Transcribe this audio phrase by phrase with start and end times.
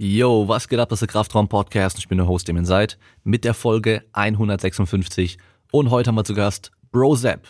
[0.00, 0.88] Yo, was geht ab?
[0.90, 1.98] Das ist der Kraftraum Podcast.
[1.98, 5.38] Ich bin der Host, dem ihr seid, mit der Folge 156.
[5.72, 7.48] Und heute haben wir zu Gast Bro Zapp,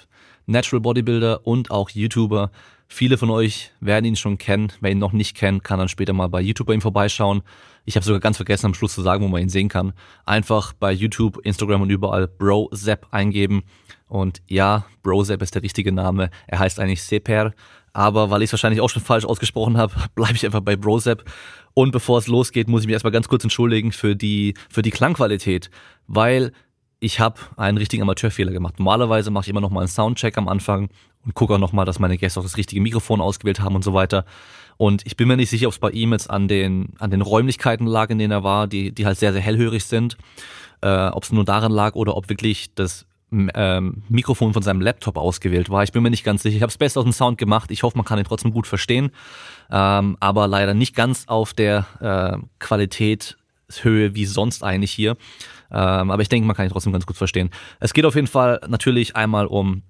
[0.48, 2.50] Natural Bodybuilder und auch YouTuber.
[2.88, 4.72] Viele von euch werden ihn schon kennen.
[4.80, 7.42] Wer ihn noch nicht kennt, kann dann später mal bei YouTube bei ihm vorbeischauen.
[7.84, 9.92] Ich habe sogar ganz vergessen am Schluss zu sagen, wo man ihn sehen kann.
[10.24, 13.62] Einfach bei YouTube, Instagram und überall Bro Zapp eingeben.
[14.08, 16.30] Und ja, Bro Zapp ist der richtige Name.
[16.46, 17.52] Er heißt eigentlich Seper.
[17.92, 21.24] Aber weil ich es wahrscheinlich auch schon falsch ausgesprochen habe, bleibe ich einfach bei Brosep.
[21.74, 24.90] Und bevor es losgeht, muss ich mich erstmal ganz kurz entschuldigen für die, für die
[24.90, 25.70] Klangqualität,
[26.06, 26.52] weil
[27.00, 28.78] ich habe einen richtigen Amateurfehler gemacht.
[28.78, 30.88] Normalerweise mache ich immer noch mal einen Soundcheck am Anfang
[31.24, 33.84] und gucke auch noch mal, dass meine Gäste auch das richtige Mikrofon ausgewählt haben und
[33.84, 34.24] so weiter.
[34.76, 37.20] Und ich bin mir nicht sicher, ob es bei ihm jetzt an den, an den
[37.20, 40.16] Räumlichkeiten lag, in denen er war, die, die halt sehr, sehr hellhörig sind.
[40.80, 45.16] Äh, ob es nur daran lag oder ob wirklich das ähm, Mikrofon von seinem Laptop
[45.16, 45.82] ausgewählt war.
[45.82, 46.56] Ich bin mir nicht ganz sicher.
[46.56, 47.70] Ich habe es best aus dem Sound gemacht.
[47.70, 49.10] Ich hoffe, man kann ihn trotzdem gut verstehen,
[49.70, 55.16] ähm, aber leider nicht ganz auf der äh, Qualitätshöhe wie sonst eigentlich hier.
[55.70, 57.50] Ähm, aber ich denke, man kann ihn trotzdem ganz gut verstehen.
[57.80, 59.82] Es geht auf jeden Fall natürlich einmal um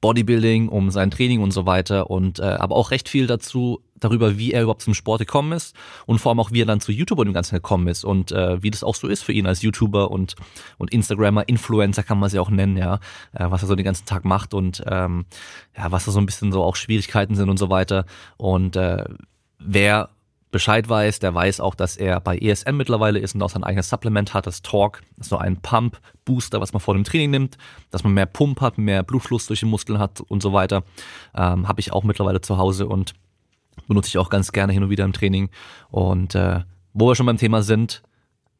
[0.00, 4.36] Bodybuilding, um sein Training und so weiter und äh, aber auch recht viel dazu darüber,
[4.36, 6.92] wie er überhaupt zum Sport gekommen ist und vor allem auch, wie er dann zu
[6.92, 9.46] YouTube und dem Ganzen gekommen ist und äh, wie das auch so ist für ihn
[9.46, 10.34] als YouTuber und
[10.76, 12.96] und Instagrammer, Influencer kann man sie auch nennen, ja,
[13.32, 15.24] äh, was er so den ganzen Tag macht und ähm,
[15.76, 18.04] ja, was da so ein bisschen so auch Schwierigkeiten sind und so weiter
[18.36, 19.04] und äh,
[19.58, 20.10] wer
[20.54, 23.88] Bescheid weiß, der weiß auch, dass er bei ESN mittlerweile ist und auch sein eigenes
[23.88, 27.58] Supplement hat, das Talk, so ein Pump-Booster, was man vor dem Training nimmt,
[27.90, 30.84] dass man mehr Pump hat, mehr Blutfluss durch die Muskeln hat und so weiter.
[31.34, 33.14] Ähm, Habe ich auch mittlerweile zu Hause und
[33.88, 35.50] benutze ich auch ganz gerne hin und wieder im Training.
[35.90, 36.60] Und äh,
[36.92, 38.04] wo wir schon beim Thema sind,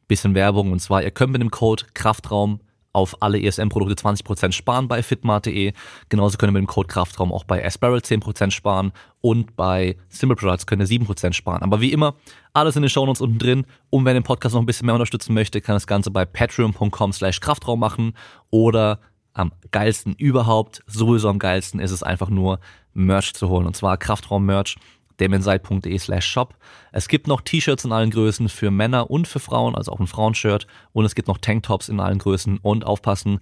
[0.08, 2.58] bisschen Werbung und zwar, ihr könnt mit dem Code Kraftraum
[2.94, 5.72] auf alle ESM-Produkte 20% sparen bei fitmart.de.
[6.08, 10.36] Genauso könnt ihr mit dem Code Kraftraum auch bei Asparrel 10% sparen und bei Simple
[10.36, 11.62] Products könnt ihr 7% sparen.
[11.62, 12.14] Aber wie immer,
[12.52, 13.66] alles in den Shownotes unten drin.
[13.90, 17.12] Und wer den Podcast noch ein bisschen mehr unterstützen möchte, kann das Ganze bei patreon.com
[17.12, 18.14] slash Kraftraum machen
[18.50, 19.00] oder
[19.34, 22.60] am geilsten überhaupt, sowieso am geilsten ist es einfach nur
[22.92, 23.66] Merch zu holen.
[23.66, 24.76] Und zwar Kraftraum-Merch
[25.20, 26.54] demenseit.de slash shop.
[26.92, 30.06] Es gibt noch T-Shirts in allen Größen für Männer und für Frauen, also auch ein
[30.06, 30.66] Frauenshirt.
[30.92, 32.58] Und es gibt noch Tanktops in allen Größen.
[32.58, 33.40] Und aufpassen,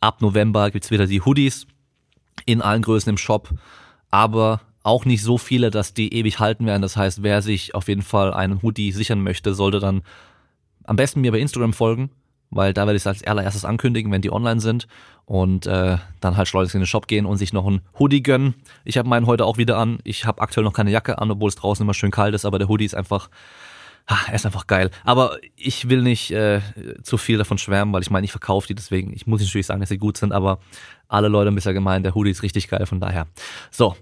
[0.00, 1.66] ab November gibt's wieder die Hoodies
[2.46, 3.50] in allen Größen im Shop.
[4.10, 6.82] Aber auch nicht so viele, dass die ewig halten werden.
[6.82, 10.02] Das heißt, wer sich auf jeden Fall einen Hoodie sichern möchte, sollte dann
[10.84, 12.10] am besten mir bei Instagram folgen
[12.50, 14.86] weil da werde ich es als allererstes ankündigen, wenn die online sind
[15.26, 18.54] und äh, dann halt schleunigst in den Shop gehen und sich noch einen Hoodie gönnen.
[18.84, 19.98] Ich habe meinen heute auch wieder an.
[20.04, 22.58] Ich habe aktuell noch keine Jacke an, obwohl es draußen immer schön kalt ist, aber
[22.58, 23.28] der Hoodie ist einfach
[24.08, 24.90] er ist einfach geil.
[25.04, 26.62] Aber ich will nicht äh,
[27.02, 29.80] zu viel davon schwärmen, weil ich meine, ich verkaufe die, deswegen, ich muss natürlich sagen,
[29.80, 30.60] dass sie gut sind, aber
[31.08, 33.26] alle Leute haben bisher gemeint, der Hoodie ist richtig geil, von daher.
[33.70, 33.96] So,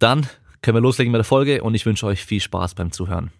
[0.00, 0.26] dann
[0.60, 3.30] können wir loslegen mit der Folge und ich wünsche euch viel Spaß beim Zuhören.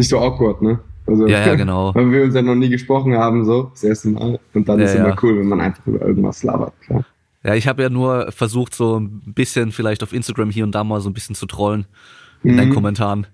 [0.00, 0.80] Nicht so awkward, ne?
[1.06, 1.94] Also, ja, ja, genau.
[1.94, 4.40] Weil wir uns ja noch nie gesprochen haben, so, das erste Mal.
[4.54, 5.04] Und dann ja, ist ja.
[5.04, 7.04] immer cool, wenn man einfach über irgendwas labert, klar.
[7.42, 10.84] Ja, ich habe ja nur versucht, so ein bisschen vielleicht auf Instagram hier und da
[10.84, 11.86] mal so ein bisschen zu trollen
[12.42, 12.56] in mhm.
[12.56, 13.26] deinen Kommentaren.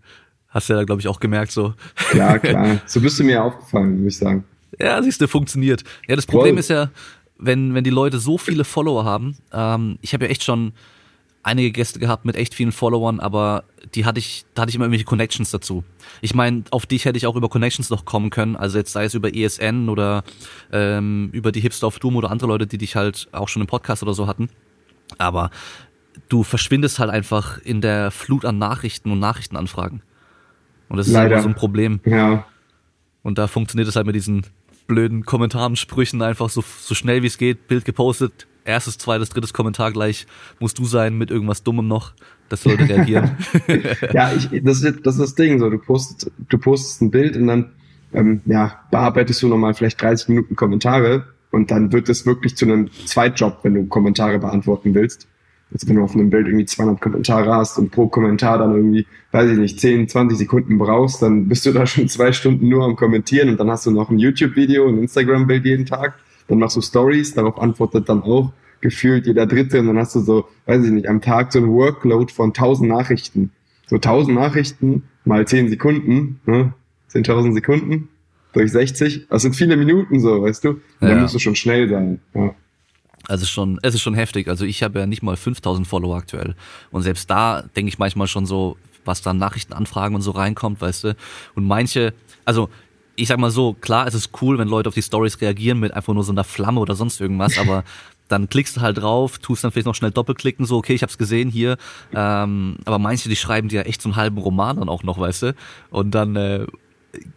[0.49, 1.75] Hast du ja, glaube ich, auch gemerkt so.
[2.15, 2.81] Ja, klar.
[2.87, 4.45] So bist du mir aufgefallen, würde ich sagen.
[4.79, 5.83] Ja, siehst du, funktioniert.
[6.07, 6.61] Ja, das Problem Voll.
[6.61, 6.91] ist ja,
[7.39, 10.73] wenn, wenn die Leute so viele Follower haben, ähm, ich habe ja echt schon
[11.47, 13.65] einige Gäste gehabt mit echt vielen Followern, aber
[13.95, 15.85] die hatte ich, da hatte ich immer irgendwelche Connections dazu.
[16.21, 19.05] Ich meine, auf dich hätte ich auch über Connections noch kommen können, also jetzt sei
[19.05, 20.25] es über ESN oder
[20.73, 23.69] ähm, über die Hipster of Doom oder andere Leute, die dich halt auch schon im
[23.69, 24.49] Podcast oder so hatten.
[25.19, 25.51] Aber
[26.29, 30.03] du verschwindest halt einfach in der Flut an Nachrichten und Nachrichtenanfragen.
[30.89, 31.35] Und das ist Leider.
[31.35, 32.01] immer so ein Problem.
[32.05, 32.45] Ja.
[33.23, 34.47] Und da funktioniert es halt mit diesen
[34.89, 39.53] blöden Kommentaren, Sprüchen einfach so, so schnell wie es geht, Bild gepostet, erstes, zweites, drittes
[39.53, 40.27] Kommentar gleich
[40.61, 42.13] musst du sein mit irgendwas Dummem noch,
[42.49, 43.37] dass Leute reagieren.
[44.13, 47.37] ja, ich, das, ist, das ist das Ding, so du postest, du postest ein Bild
[47.37, 47.73] und dann
[48.13, 52.67] ähm, ja, bearbeitest du nochmal vielleicht 30 Minuten Kommentare und dann wird es wirklich zu
[52.67, 55.27] einem Zweitjob, wenn du Kommentare beantworten willst.
[55.73, 59.07] Also wenn du auf einem Bild irgendwie 200 Kommentare hast und pro Kommentar dann irgendwie,
[59.33, 62.85] weiß ich nicht, 10, 20 Sekunden brauchst, dann bist du da schon zwei Stunden nur
[62.85, 66.15] am Kommentieren und dann hast du noch ein YouTube-Video, ein Instagram-Bild jeden Tag
[66.49, 70.21] dann machst du Stories, darauf antwortet dann auch gefühlt jeder Dritte und dann hast du
[70.21, 73.51] so, weiß ich nicht, am Tag so ein Workload von 1000 Nachrichten.
[73.87, 76.73] So 1000 Nachrichten mal 10 Sekunden, ne?
[77.11, 78.09] 10.000 Sekunden
[78.53, 80.81] durch 60, das sind viele Minuten so, weißt du?
[81.01, 81.09] Ja.
[81.09, 82.21] dann musst du schon schnell sein.
[82.35, 82.55] Ja.
[83.29, 84.49] Also schon, es ist schon heftig.
[84.49, 86.55] Also ich habe ja nicht mal 5000 Follower aktuell.
[86.91, 91.05] Und selbst da denke ich manchmal schon so, was da Nachrichtenanfragen und so reinkommt, weißt
[91.05, 91.17] du.
[91.55, 92.15] Und manche,
[92.45, 92.69] also
[93.17, 95.93] ich sag mal so, klar, es ist cool, wenn Leute auf die Stories reagieren mit
[95.93, 97.85] einfach nur so einer Flamme oder sonst irgendwas, aber
[98.29, 101.19] dann klickst du halt drauf, tust dann vielleicht noch schnell doppelklicken, so, okay, ich hab's
[101.19, 101.77] gesehen hier.
[102.13, 105.43] Ähm, aber manche, die schreiben dir echt so einen halben Roman dann auch noch, weißt
[105.43, 105.55] du?
[105.91, 106.67] Und dann, äh,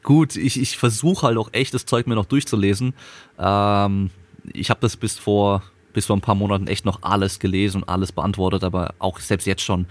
[0.04, 2.94] gut, ich, ich versuche halt auch echt das Zeug mir noch durchzulesen.
[3.38, 4.10] Ähm,
[4.52, 5.62] ich habe das bis vor,
[5.94, 9.46] bis vor ein paar Monaten echt noch alles gelesen und alles beantwortet, aber auch selbst
[9.46, 9.86] jetzt schon,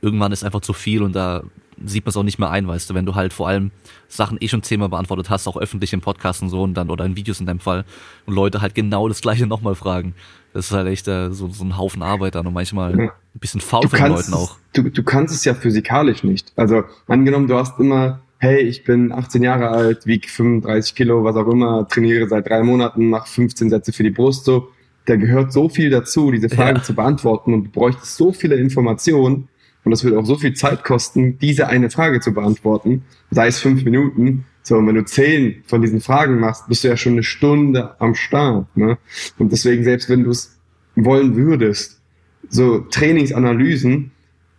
[0.00, 1.42] irgendwann ist einfach zu viel und da
[1.84, 3.70] sieht man es auch nicht mehr ein, weißt du, wenn du halt vor allem
[4.08, 7.04] Sachen eh schon zehnmal beantwortet hast, auch öffentlich im Podcast und so und dann oder
[7.04, 7.84] in Videos in deinem Fall
[8.24, 10.14] und Leute halt genau das gleiche nochmal fragen.
[10.52, 13.60] Das ist halt echt äh, so, so ein Haufen Arbeit dann und manchmal ein bisschen
[13.60, 14.56] faul von den Leuten auch.
[14.72, 16.52] Du, du kannst es ja physikalisch nicht.
[16.56, 21.36] Also angenommen, du hast immer, hey, ich bin 18 Jahre alt, wiege 35 Kilo, was
[21.36, 24.68] auch immer, trainiere seit drei Monaten, mache 15 Sätze für die Brust, so.
[25.04, 26.82] Da gehört so viel dazu, diese Fragen ja.
[26.82, 29.48] zu beantworten und du bräuchtest so viele Informationen,
[29.86, 33.60] und das wird auch so viel Zeit kosten, diese eine Frage zu beantworten, sei es
[33.60, 34.44] fünf Minuten.
[34.64, 37.94] So, und wenn du zehn von diesen Fragen machst, bist du ja schon eine Stunde
[38.00, 38.66] am Start.
[38.76, 38.98] Ne?
[39.38, 40.58] Und deswegen, selbst wenn du es
[40.96, 42.00] wollen würdest,
[42.48, 44.10] so Trainingsanalysen,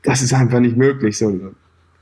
[0.02, 1.18] das ist einfach nicht möglich.
[1.18, 1.38] So,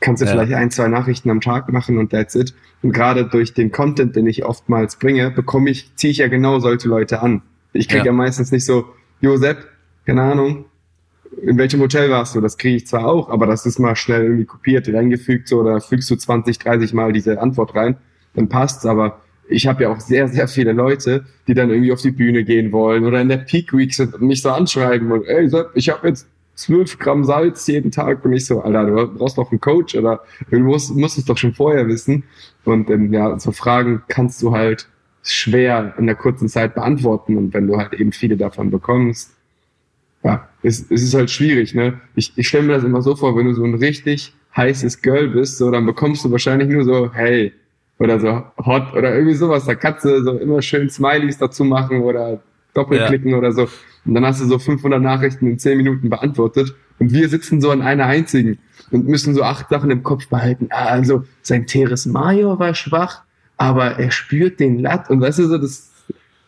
[0.01, 0.31] kannst du ja.
[0.31, 2.54] vielleicht ein, zwei Nachrichten am Tag machen und that's it.
[2.83, 6.60] Und gerade durch den Content, den ich oftmals bringe, bekomme ich, ziehe ich ja genau
[6.60, 7.42] solche Leute an.
[7.74, 8.06] Ich kriege ja.
[8.06, 8.86] ja meistens nicht so,
[9.19, 9.68] Josep,
[10.06, 10.66] keine Ahnung,
[11.42, 12.42] in welchem Hotel warst du?
[12.42, 15.81] Das kriege ich zwar auch, aber das ist mal schnell irgendwie kopiert, reingefügt so, oder
[15.81, 17.98] fügst du 20, 30 Mal diese Antwort rein,
[18.33, 22.01] dann passt's, aber ich habe ja auch sehr, sehr viele Leute, die dann irgendwie auf
[22.01, 25.25] die Bühne gehen wollen oder in der Peak Week sind und mich so anschreiben und
[25.27, 29.38] ey, ich habe jetzt 12 Gramm Salz jeden Tag und ich so, Alter, du brauchst
[29.38, 32.24] doch einen Coach oder du musst, musst es doch schon vorher wissen.
[32.63, 34.88] Und ähm, ja, so Fragen kannst du halt
[35.21, 39.34] schwer in der kurzen Zeit beantworten und wenn du halt eben viele davon bekommst,
[40.25, 42.01] ja, es, es ist halt schwierig, ne?
[42.16, 45.27] Ich, ich stelle mir das immer so vor, wenn du so ein richtig heißes Girl
[45.30, 47.54] bist, so, dann bekommst du wahrscheinlich nur so, hey,
[48.00, 49.66] oder so hot oder irgendwie sowas.
[49.66, 52.42] Da kannst du so immer schön Smileys dazu machen oder
[52.74, 53.38] doppelklicken ja.
[53.38, 53.69] oder so.
[54.06, 56.74] Und dann hast du so 500 Nachrichten in 10 Minuten beantwortet.
[56.98, 58.57] Und wir sitzen so an einer einzigen
[58.92, 60.68] und müssen so acht Sachen im Kopf behalten.
[60.71, 63.21] Ah, also, sein Teres Major war schwach,
[63.57, 65.10] aber er spürt den Latt.
[65.10, 65.92] Und weißt du so, das,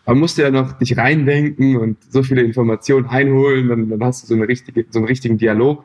[0.07, 4.27] man musste ja noch dich reindenken und so viele Informationen einholen, dann, dann hast du
[4.27, 5.83] so, eine richtige, so einen richtigen Dialog.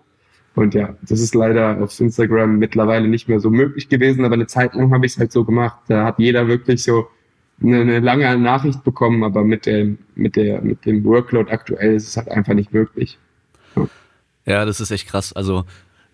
[0.55, 4.47] Und ja, das ist leider auf Instagram mittlerweile nicht mehr so möglich gewesen, aber eine
[4.47, 5.79] Zeit lang habe ich es halt so gemacht.
[5.89, 7.09] Da hat jeder wirklich so
[7.61, 12.07] eine, eine lange Nachricht bekommen, aber mit dem, mit der, mit dem Workload aktuell ist
[12.07, 13.19] es halt einfach nicht möglich.
[13.75, 13.89] Ja,
[14.47, 15.33] ja das ist echt krass.
[15.33, 15.65] Also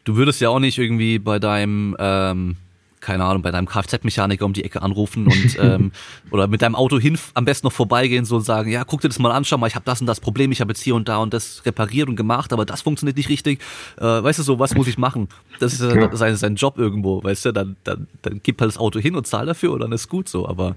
[0.05, 2.57] du würdest ja auch nicht irgendwie bei deinem ähm,
[3.01, 5.93] keine Ahnung, bei deinem Kfz-Mechaniker um die Ecke anrufen und ähm,
[6.31, 9.09] oder mit deinem Auto hin am besten noch vorbeigehen so und sagen, ja, guck dir
[9.09, 10.95] das mal an, schau mal, ich habe das und das Problem, ich habe jetzt hier
[10.95, 13.61] und da und das repariert und gemacht, aber das funktioniert nicht richtig.
[13.99, 15.29] Äh, weißt du so, was muss ich machen?
[15.61, 16.17] Das ist ja.
[16.17, 19.27] sein, sein Job irgendwo, weißt du, dann, dann, dann gib halt das Auto hin und
[19.27, 20.49] zahl dafür und dann ist gut so.
[20.49, 20.77] Aber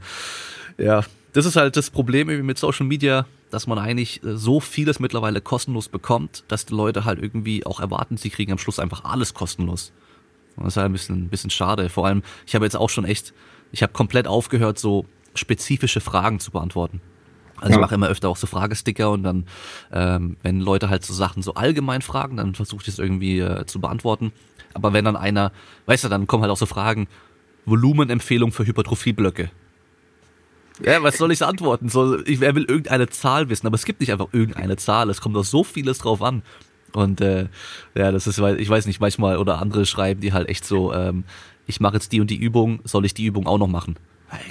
[0.77, 1.03] ja,
[1.33, 4.99] das ist halt das Problem irgendwie mit Social Media, dass man eigentlich äh, so vieles
[4.99, 9.03] mittlerweile kostenlos bekommt, dass die Leute halt irgendwie auch erwarten, sie kriegen am Schluss einfach
[9.03, 9.91] alles kostenlos.
[10.55, 11.89] Und das ist halt ein bisschen, ein bisschen schade.
[11.89, 13.33] Vor allem, ich habe jetzt auch schon echt,
[13.71, 15.05] ich habe komplett aufgehört, so
[15.35, 17.01] spezifische Fragen zu beantworten.
[17.57, 17.77] Also ja.
[17.77, 19.45] ich mache immer öfter auch so Fragesticker und dann,
[19.91, 23.65] ähm, wenn Leute halt so Sachen so allgemein fragen, dann versuche ich das irgendwie äh,
[23.65, 24.33] zu beantworten.
[24.73, 25.51] Aber wenn dann einer,
[25.85, 27.07] weißt du, dann kommen halt auch so Fragen,
[27.65, 29.51] Volumenempfehlung für Hypertrophieblöcke.
[30.83, 31.89] Ja, was soll ich antworten?
[31.89, 33.67] So, ich, wer will irgendeine Zahl wissen?
[33.67, 35.09] Aber es gibt nicht einfach irgendeine Zahl.
[35.11, 36.41] Es kommt auf so vieles drauf an.
[36.95, 37.47] Und äh,
[37.95, 41.23] ja, das ist, ich weiß nicht, manchmal oder andere schreiben die halt echt so, ähm,
[41.67, 43.95] ich mache jetzt die und die Übung, soll ich die Übung auch noch machen?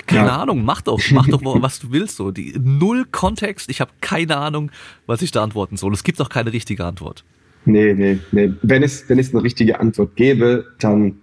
[0.07, 0.43] Keine ja.
[0.43, 2.17] Ahnung, mach doch, mach doch was du willst.
[2.17, 4.71] So, die null Kontext, ich habe keine Ahnung,
[5.07, 5.93] was ich da antworten soll.
[5.93, 7.25] Es gibt doch keine richtige Antwort.
[7.65, 8.53] Nee, nee, nee.
[8.63, 11.17] Wenn es, wenn es eine richtige Antwort gäbe, dann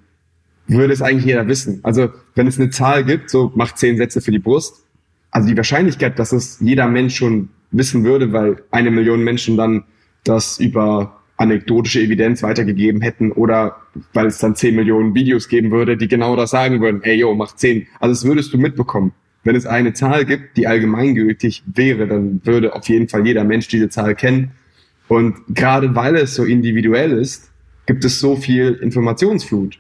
[0.68, 1.80] würde es eigentlich jeder wissen.
[1.84, 4.84] Also, wenn es eine Zahl gibt, so macht zehn Sätze für die Brust,
[5.32, 9.84] also die Wahrscheinlichkeit, dass es jeder Mensch schon wissen würde, weil eine Million Menschen dann
[10.24, 13.78] das über anekdotische Evidenz weitergegeben hätten oder
[14.14, 17.34] weil es dann 10 Millionen Videos geben würde, die genau das sagen würden, ey yo,
[17.36, 17.88] mach 10.
[18.00, 19.14] Also das würdest du mitbekommen.
[19.44, 23.68] Wenn es eine Zahl gibt, die allgemeingültig wäre, dann würde auf jeden Fall jeder Mensch
[23.68, 24.52] diese Zahl kennen.
[25.08, 27.52] Und gerade weil es so individuell ist,
[27.86, 29.80] gibt es so viel Informationsflut.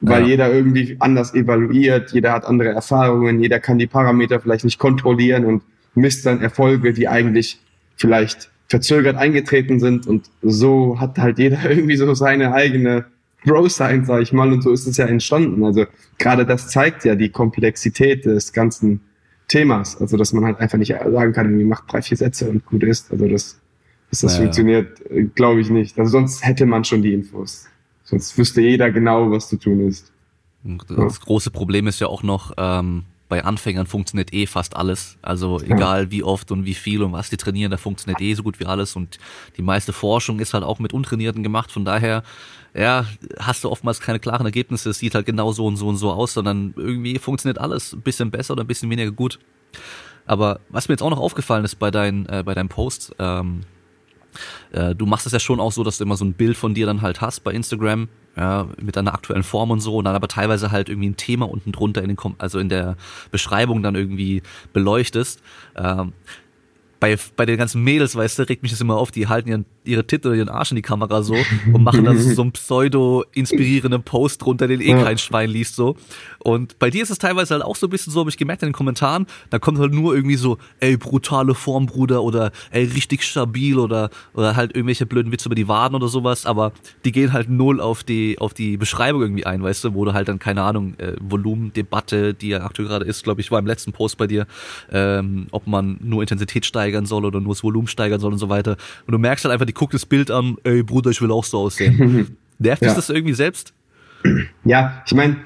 [0.00, 0.28] Weil ja.
[0.28, 5.44] jeder irgendwie anders evaluiert, jeder hat andere Erfahrungen, jeder kann die Parameter vielleicht nicht kontrollieren
[5.44, 5.62] und
[5.94, 7.58] misst dann Erfolge, die eigentlich
[7.96, 13.06] vielleicht verzögert eingetreten sind und so hat halt jeder irgendwie so seine eigene
[13.44, 15.64] Growth Science, sag ich mal, und so ist es ja entstanden.
[15.64, 15.84] Also
[16.18, 19.00] gerade das zeigt ja die Komplexität des ganzen
[19.48, 20.00] Themas.
[20.00, 22.82] Also dass man halt einfach nicht sagen kann, irgendwie macht drei, vier Sätze und gut
[22.82, 23.12] ist.
[23.12, 23.60] Also das,
[24.10, 25.24] dass das ja, funktioniert, ja.
[25.34, 25.98] glaube ich nicht.
[25.98, 27.66] Also sonst hätte man schon die Infos.
[28.02, 30.10] Sonst wüsste jeder genau, was zu tun ist.
[30.88, 31.24] Das ja.
[31.24, 35.18] große Problem ist ja auch noch, ähm, bei Anfängern funktioniert eh fast alles.
[35.20, 38.44] Also egal wie oft und wie viel und was die trainieren, da funktioniert eh so
[38.44, 39.18] gut wie alles und
[39.56, 41.72] die meiste Forschung ist halt auch mit Untrainierten gemacht.
[41.72, 42.22] Von daher,
[42.74, 43.06] ja,
[43.40, 44.90] hast du oftmals keine klaren Ergebnisse.
[44.90, 48.02] Es sieht halt genau so und so und so aus, sondern irgendwie funktioniert alles ein
[48.02, 49.40] bisschen besser oder ein bisschen weniger gut.
[50.26, 53.62] Aber was mir jetzt auch noch aufgefallen ist bei deinen, äh, bei deinen Posts, ähm,
[54.70, 56.72] äh, du machst es ja schon auch so, dass du immer so ein Bild von
[56.72, 60.14] dir dann halt hast bei Instagram, ja, mit deiner aktuellen Form und so, und dann
[60.14, 62.96] aber teilweise halt irgendwie ein Thema unten drunter in den, also in der
[63.30, 65.40] Beschreibung dann irgendwie beleuchtest.
[65.76, 66.12] Ähm,
[67.00, 69.66] bei, bei den ganzen Mädels, weißt du, regt mich das immer auf, die halten ihren
[69.84, 71.36] ihre Titel oder ihren Arsch in die Kamera so
[71.72, 75.96] und machen dann so einen pseudo-inspirierenden Post drunter, den eh kein Schwein liest so.
[76.38, 78.62] Und bei dir ist es teilweise halt auch so ein bisschen so, habe ich gemerkt
[78.62, 82.84] in den Kommentaren, da kommt halt nur irgendwie so, ey, brutale Form, Bruder, oder ey,
[82.84, 86.72] richtig stabil oder, oder halt irgendwelche blöden Witze über die Waden oder sowas, aber
[87.04, 90.12] die gehen halt null auf die, auf die Beschreibung irgendwie ein, weißt du, wo du
[90.12, 93.66] halt dann, keine Ahnung, äh, Volumendebatte, die ja aktuell gerade ist, glaube ich, war im
[93.66, 94.46] letzten Post bei dir,
[94.90, 98.48] ähm, ob man nur Intensität steigern soll oder nur das Volumen steigern soll und so
[98.48, 98.76] weiter.
[99.06, 101.44] Und du merkst halt einfach, die guckt das Bild an, ey Bruder, ich will auch
[101.44, 102.36] so aussehen.
[102.58, 102.88] Nervt ja.
[102.88, 103.72] dich das irgendwie selbst?
[104.64, 105.36] Ja, ich meine,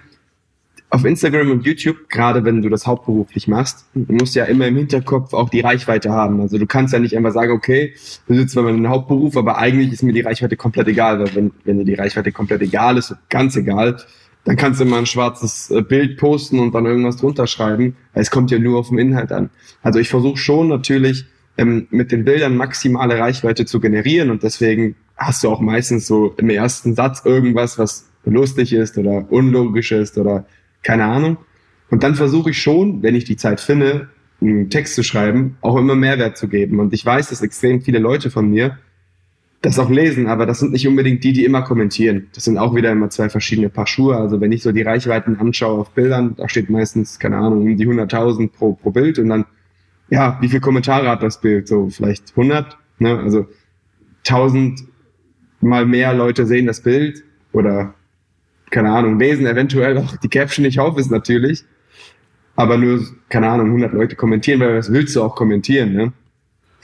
[0.90, 4.76] auf Instagram und YouTube, gerade wenn du das hauptberuflich machst, du musst ja immer im
[4.76, 6.40] Hinterkopf auch die Reichweite haben.
[6.40, 7.95] Also du kannst ja nicht einfach sagen, okay,
[8.26, 11.21] du sitzt zwar in einem Hauptberuf, aber eigentlich ist mir die Reichweite komplett egal.
[11.21, 13.97] Weil wenn, wenn dir die Reichweite komplett egal ist, ganz egal,
[14.49, 17.97] dann kannst du immer ein schwarzes äh, Bild posten und dann irgendwas drunter schreiben.
[18.14, 19.50] Es kommt ja nur auf den Inhalt an.
[19.83, 21.26] Also ich versuche schon natürlich,
[21.59, 26.33] ähm, mit den Bildern maximale Reichweite zu generieren und deswegen hast du auch meistens so
[26.38, 30.47] im ersten Satz irgendwas, was lustig ist oder unlogisch ist oder
[30.83, 31.37] keine Ahnung.
[31.90, 34.09] Und dann versuche ich schon, wenn ich die Zeit finde,
[34.40, 36.81] einen Text zu schreiben, auch immer Mehrwert zu geben.
[36.81, 38.78] Und ich weiß, dass extrem viele Leute von mir
[39.61, 42.29] das auch lesen, aber das sind nicht unbedingt die, die immer kommentieren.
[42.33, 44.17] Das sind auch wieder immer zwei verschiedene Paar Schuhe.
[44.17, 47.77] Also wenn ich so die Reichweiten anschaue auf Bildern, da steht meistens, keine Ahnung, um
[47.77, 49.47] die 100.000 pro, pro Bild und dann
[50.11, 51.69] ja, wie viele Kommentare hat das Bild?
[51.69, 53.19] So vielleicht 100, ne?
[53.19, 53.47] Also
[54.27, 54.85] 1000
[55.61, 57.95] mal mehr Leute sehen das Bild oder
[58.71, 60.65] keine Ahnung, lesen eventuell auch die Caption.
[60.65, 61.65] Ich hoffe es natürlich.
[62.55, 66.12] Aber nur, keine Ahnung, 100 Leute kommentieren, weil was willst du auch kommentieren, ne?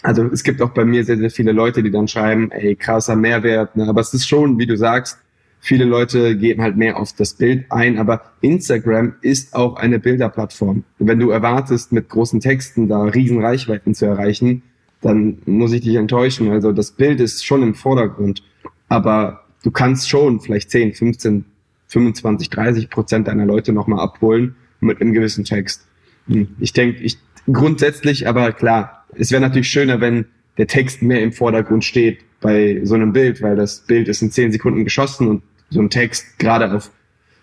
[0.04, 3.16] Also es gibt auch bei mir sehr, sehr viele Leute, die dann schreiben, ey, krasser
[3.16, 3.88] Mehrwert, ne?
[3.88, 5.18] Aber es ist schon, wie du sagst,
[5.66, 10.84] Viele Leute gehen halt mehr auf das Bild ein, aber Instagram ist auch eine Bilderplattform.
[10.99, 14.62] wenn du erwartest, mit großen Texten da riesen Reichweiten zu erreichen,
[15.00, 16.50] dann muss ich dich enttäuschen.
[16.50, 18.42] Also das Bild ist schon im Vordergrund,
[18.90, 21.46] aber du kannst schon vielleicht 10, 15,
[21.87, 25.87] 25, 30 Prozent deiner Leute nochmal abholen mit einem gewissen Text.
[26.26, 27.16] Hm, ich denke, ich
[27.50, 30.26] grundsätzlich, aber klar, es wäre natürlich schöner, wenn
[30.58, 34.30] der Text mehr im Vordergrund steht bei so einem Bild, weil das Bild ist in
[34.30, 36.90] 10 Sekunden geschossen und so einen Text gerade auf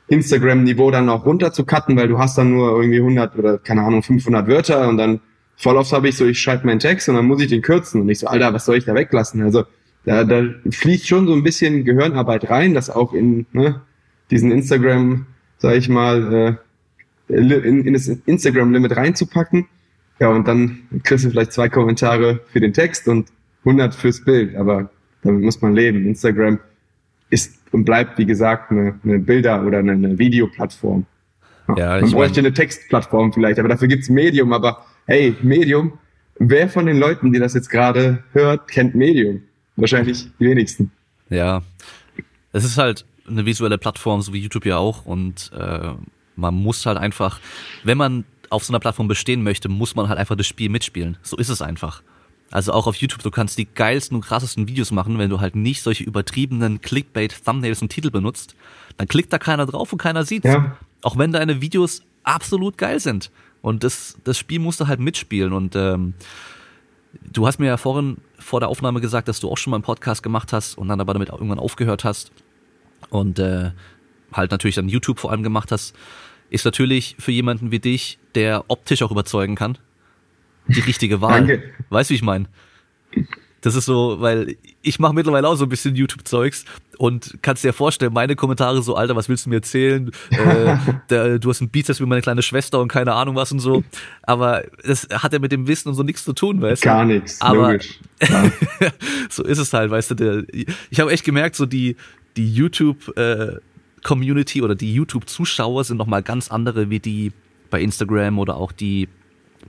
[0.08, 3.82] Instagram-Niveau dann auch runter zu cutten, weil du hast dann nur irgendwie 100 oder keine
[3.82, 5.22] Ahnung 500 Wörter und dann
[5.56, 8.02] voll oft habe ich so, ich schreibe meinen Text und dann muss ich den kürzen
[8.02, 9.42] und ich so, Alter, was soll ich da weglassen?
[9.42, 9.64] Also
[10.06, 13.82] da, da fließt schon so ein bisschen Gehirnarbeit rein, das auch in ne,
[14.32, 15.28] diesen Instagram,
[15.58, 16.60] sag ich mal,
[17.30, 19.68] äh, in, in das Instagram-Limit reinzupacken.
[20.22, 23.30] Ja, und dann kriegst du vielleicht zwei Kommentare für den Text und
[23.66, 24.92] 100 fürs Bild, aber
[25.24, 26.06] damit muss man leben.
[26.06, 26.60] Instagram
[27.32, 31.08] ist und bleibt, wie gesagt, eine, eine Bilder- oder eine, eine Videoplattform.
[31.76, 34.54] Ja, Man bräuchte eine Textplattform vielleicht, aber dafür gibt's Medium.
[34.54, 35.94] Aber hey, Medium,
[36.38, 39.42] wer von den Leuten, die das jetzt gerade hört, kennt Medium?
[39.76, 40.92] Wahrscheinlich die wenigsten.
[41.30, 41.64] Ja,
[42.52, 45.04] es ist halt eine visuelle Plattform, so wie YouTube ja auch.
[45.04, 45.94] Und äh,
[46.36, 47.40] man muss halt einfach,
[47.84, 51.18] wenn man auf so einer Plattform bestehen möchte, muss man halt einfach das Spiel mitspielen.
[51.24, 52.02] So ist es einfach.
[52.52, 55.56] Also auch auf YouTube, du kannst die geilsten und krassesten Videos machen, wenn du halt
[55.56, 58.56] nicht solche übertriebenen Clickbait-Thumbnails und Titel benutzt.
[58.98, 60.48] Dann klickt da keiner drauf und keiner sieht's.
[60.48, 60.76] Ja.
[61.02, 63.32] Auch wenn deine Videos absolut geil sind.
[63.62, 65.54] Und das, das Spiel musst du halt mitspielen.
[65.54, 66.14] Und ähm,
[67.32, 69.84] du hast mir ja vorhin vor der Aufnahme gesagt, dass du auch schon mal einen
[69.84, 72.32] Podcast gemacht hast und dann aber damit irgendwann aufgehört hast.
[73.10, 73.72] Und äh,
[74.34, 75.96] halt natürlich dann YouTube vor allem gemacht hast.
[76.52, 79.78] Ist natürlich für jemanden wie dich, der optisch auch überzeugen kann,
[80.68, 81.48] die richtige Wahl.
[81.48, 81.64] Danke.
[81.90, 82.46] Weißt du, wie ich meine?
[83.62, 86.66] Das ist so, weil ich mache mittlerweile auch so ein bisschen YouTube-Zeugs
[86.98, 90.12] und kannst dir vorstellen, meine Kommentare so, Alter, was willst du mir erzählen?
[90.32, 90.76] äh,
[91.10, 93.84] der, du hast einen Bizeps wie meine kleine Schwester und keine Ahnung was und so.
[94.24, 96.86] Aber das hat ja mit dem Wissen und so nichts zu tun, weißt du?
[96.86, 98.00] Gar nichts, Aber logisch.
[99.30, 100.16] So ist es halt, weißt du.
[100.16, 100.44] Der,
[100.90, 101.96] ich habe echt gemerkt, so die,
[102.36, 103.58] die YouTube äh,
[104.04, 107.32] Community oder die YouTube-Zuschauer sind nochmal ganz andere wie die
[107.70, 109.08] bei Instagram oder auch die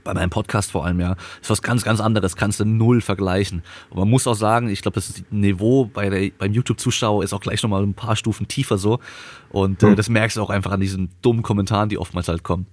[0.03, 3.61] bei meinem Podcast vor allem, ja, ist was ganz, ganz anderes, kannst du null vergleichen.
[3.89, 7.41] Und man muss auch sagen, ich glaube, das Niveau bei der, beim YouTube-Zuschauer ist auch
[7.41, 8.99] gleich nochmal ein paar Stufen tiefer so.
[9.49, 9.95] Und äh, hm.
[9.95, 12.65] das merkst du auch einfach an diesen dummen Kommentaren, die oftmals halt kommen.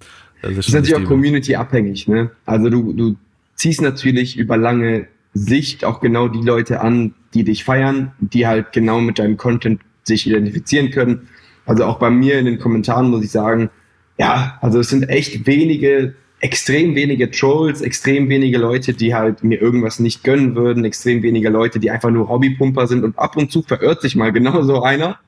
[0.42, 2.08] Das ist, das ist natürlich auch community-abhängig.
[2.08, 2.30] Ne?
[2.46, 3.16] Also du, du
[3.54, 8.72] ziehst natürlich über lange Sicht auch genau die Leute an, die dich feiern, die halt
[8.72, 11.28] genau mit deinem Content sich identifizieren können.
[11.66, 13.70] Also auch bei mir in den Kommentaren muss ich sagen,
[14.18, 19.60] ja, also es sind echt wenige, extrem wenige Trolls, extrem wenige Leute, die halt mir
[19.60, 23.50] irgendwas nicht gönnen würden, extrem wenige Leute, die einfach nur Hobbypumper sind und ab und
[23.52, 25.18] zu verirrt sich mal genau so einer.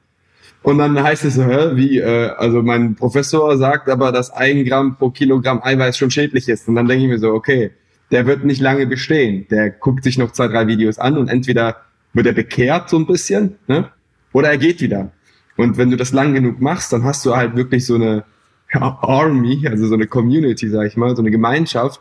[0.63, 4.65] Und dann heißt es so, hä, wie, äh, also mein Professor sagt aber, dass ein
[4.65, 6.69] Gramm pro Kilogramm Eiweiß schon schädlich ist.
[6.69, 7.73] Und dann denke ich mir so, okay,
[8.13, 9.47] der wird nicht lange bestehen.
[9.51, 11.79] Der guckt sich noch zwei, drei Videos an und entweder
[12.13, 13.89] wird er bekehrt so ein bisschen, ne?
[14.33, 15.11] Oder er geht wieder.
[15.57, 18.25] Und wenn du das lang genug machst, dann hast du halt wirklich so eine
[18.73, 22.01] Army, also so eine Community, sag ich mal, so eine Gemeinschaft,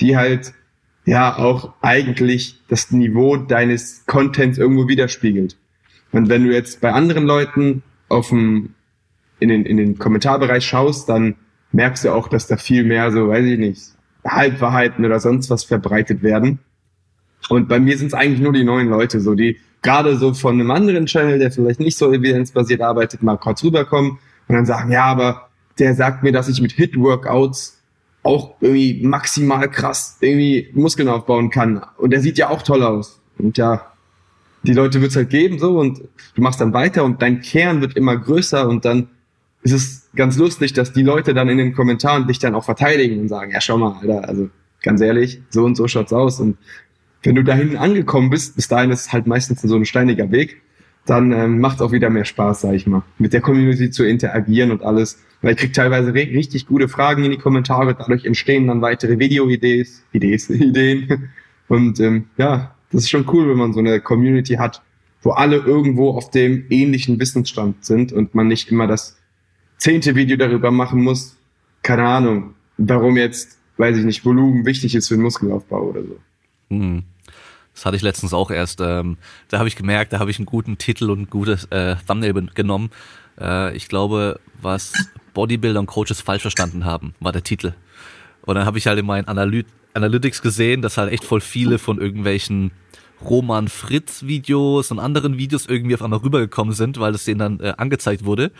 [0.00, 0.52] die halt
[1.04, 5.56] ja auch eigentlich das Niveau deines Contents irgendwo widerspiegelt.
[6.12, 8.74] Und wenn du jetzt bei anderen Leuten auf dem,
[9.38, 11.36] in den, in den Kommentarbereich schaust, dann
[11.72, 13.82] merkst du auch, dass da viel mehr so, weiß ich nicht,
[14.26, 16.58] Halbwahrheiten oder sonst was verbreitet werden.
[17.48, 20.54] Und bei mir sind es eigentlich nur die neuen Leute, so die gerade so von
[20.54, 24.18] einem anderen Channel, der vielleicht nicht so evidenzbasiert arbeitet, mal kurz rüberkommen
[24.48, 27.78] und dann sagen, ja, aber der sagt mir, dass ich mit Hit-Workouts
[28.22, 31.82] auch irgendwie maximal krass irgendwie Muskeln aufbauen kann.
[31.96, 33.20] Und der sieht ja auch toll aus.
[33.38, 33.92] Und ja,
[34.62, 36.02] die Leute wird's halt geben so und
[36.34, 39.08] du machst dann weiter und dein Kern wird immer größer und dann
[39.62, 43.20] ist es ganz lustig, dass die Leute dann in den Kommentaren dich dann auch verteidigen
[43.20, 44.50] und sagen, ja, schau mal, Alter, also
[44.82, 46.40] ganz ehrlich, so und so schaut's aus.
[46.40, 46.56] Und
[47.22, 50.62] wenn du dahin angekommen bist, bis dahin ist halt meistens so ein steiniger Weg,
[51.06, 54.70] dann ähm, macht auch wieder mehr Spaß, sag ich mal, mit der Community zu interagieren
[54.70, 55.22] und alles.
[55.42, 59.86] Weil ich krieg teilweise richtig gute Fragen in die Kommentare, dadurch entstehen dann weitere Video-Ideen,
[60.12, 61.30] Ideen.
[61.68, 64.82] Und ähm, ja, das ist schon cool, wenn man so eine Community hat,
[65.22, 69.16] wo alle irgendwo auf dem ähnlichen Wissensstand sind und man nicht immer das
[69.78, 71.36] zehnte Video darüber machen muss,
[71.82, 76.18] keine Ahnung, warum jetzt, weiß ich nicht, Volumen wichtig ist für den Muskelaufbau oder so.
[76.70, 77.04] Hm.
[77.74, 78.80] Das hatte ich letztens auch erst.
[78.80, 79.16] Ähm,
[79.48, 82.34] da habe ich gemerkt, da habe ich einen guten Titel und ein gutes äh, Thumbnail
[82.54, 82.90] genommen.
[83.40, 84.92] Äh, ich glaube, was
[85.34, 87.74] Bodybuilder und Coaches falsch verstanden haben, war der Titel.
[88.42, 91.78] Und dann habe ich halt in meinen Analy Analytics gesehen, dass halt echt voll viele
[91.78, 92.70] von irgendwelchen
[93.24, 97.60] Roman Fritz Videos und anderen Videos irgendwie auf einmal rübergekommen sind, weil es denen dann
[97.60, 98.52] äh, angezeigt wurde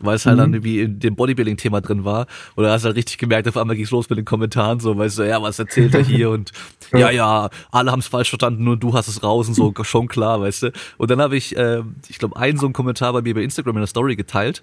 [0.00, 0.40] weil es halt mhm.
[0.40, 2.26] dann irgendwie in dem Bodybuilding-Thema drin war.
[2.56, 5.18] Da hast du halt richtig gemerkt, auf einmal ging's los mit den Kommentaren, so, weißt
[5.18, 6.30] du, ja, was erzählt er hier?
[6.30, 6.52] Und
[6.92, 10.08] ja, ja, alle haben es falsch verstanden, nur du hast es raus und so, schon
[10.08, 10.72] klar, weißt du.
[10.98, 13.76] Und dann habe ich, äh, ich glaube, einen so einen Kommentar bei mir bei Instagram
[13.76, 14.62] in der Story geteilt.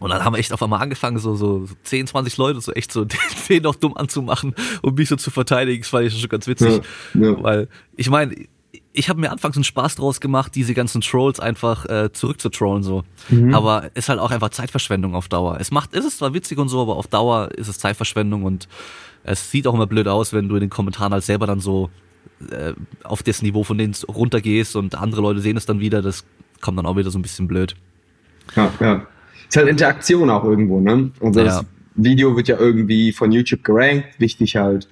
[0.00, 2.90] Und dann haben wir echt auf einmal angefangen, so, so 10, 20 Leute so echt
[2.90, 3.04] so
[3.48, 5.82] den noch dumm anzumachen und mich so zu verteidigen.
[5.82, 6.80] Das fand ich schon ganz witzig.
[7.12, 7.42] Ja, ja.
[7.42, 8.34] Weil, ich meine,
[8.92, 13.04] ich habe mir anfangs einen Spaß draus gemacht, diese ganzen Trolls einfach äh, zurückzutrollen so.
[13.28, 13.54] Mhm.
[13.54, 15.58] Aber ist halt auch einfach Zeitverschwendung auf Dauer.
[15.60, 18.68] Es macht, ist es zwar witzig und so, aber auf Dauer ist es Zeitverschwendung und
[19.22, 21.90] es sieht auch immer blöd aus, wenn du in den Kommentaren halt selber dann so
[22.50, 22.72] äh,
[23.04, 26.02] auf das Niveau von denen runtergehst und andere Leute sehen es dann wieder.
[26.02, 26.24] Das
[26.60, 27.76] kommt dann auch wieder so ein bisschen blöd.
[28.56, 29.06] Ja, ja.
[29.48, 31.10] Ist halt Interaktion auch irgendwo, ne?
[31.20, 31.46] Also ja.
[31.46, 34.88] das Video wird ja irgendwie von YouTube gerankt, wichtig halt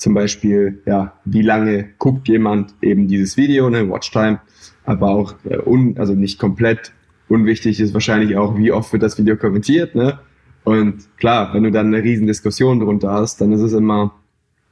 [0.00, 4.40] zum Beispiel, ja, wie lange guckt jemand eben dieses Video, ne, Watchtime,
[4.84, 6.92] aber auch äh, un, also nicht komplett
[7.28, 10.18] unwichtig ist wahrscheinlich auch, wie oft wird das Video kommentiert, ne?
[10.64, 14.14] Und klar, wenn du dann eine riesen Diskussion drunter hast, dann ist es immer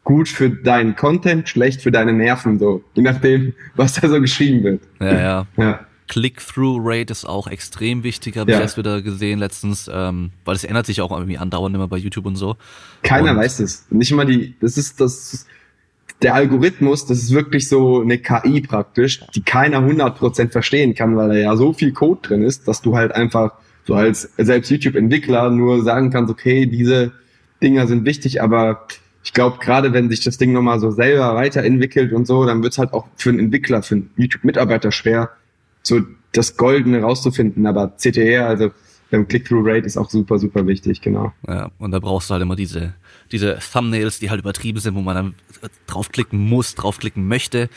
[0.05, 4.64] gut für deinen Content, schlecht für deine Nerven, so, je nachdem, was da so geschrieben
[4.64, 4.83] wird.
[5.01, 5.47] Ja, ja.
[5.57, 5.81] ja.
[6.09, 8.59] Click-Through-Rate ist auch extrem wichtig, habe ja.
[8.59, 11.99] ich erst wieder gesehen letztens, ähm, weil es ändert sich auch irgendwie andauernd immer bei
[11.99, 12.57] YouTube und so.
[13.03, 13.87] Keiner und weiß es.
[13.90, 15.47] Nicht mal die, das ist das,
[16.23, 21.29] der Algorithmus, das ist wirklich so eine KI praktisch, die keiner 100% verstehen kann, weil
[21.29, 23.53] da ja so viel Code drin ist, dass du halt einfach
[23.87, 27.12] so als selbst YouTube-Entwickler nur sagen kannst, okay, diese
[27.62, 28.87] Dinger sind wichtig, aber
[29.25, 32.73] ich glaube, gerade wenn sich das Ding nochmal so selber weiterentwickelt und so, dann wird
[32.73, 35.31] es halt auch für einen Entwickler, für einen YouTube-Mitarbeiter schwer,
[35.83, 36.01] so
[36.33, 37.67] das Goldene rauszufinden.
[37.67, 38.71] Aber CTR, also
[39.11, 41.33] beim Click-Through-Rate ist auch super, super wichtig, genau.
[41.47, 42.95] Ja, und da brauchst du halt immer diese,
[43.33, 45.35] diese Thumbnails, die halt übertrieben sind, wo man dann
[45.87, 47.71] draufklicken muss, draufklicken möchte.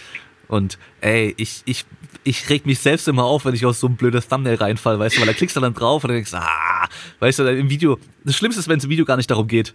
[0.47, 1.85] Und ey, ich, ich,
[2.25, 5.15] ich reg mich selbst immer auf, wenn ich aus so ein blödes Thumbnail reinfall, weißt
[5.15, 7.97] du, weil da klickst du dann drauf und dann denkst, ah, weißt du, im Video,
[8.25, 9.73] das Schlimmste ist, wenn es im Video gar nicht darum geht.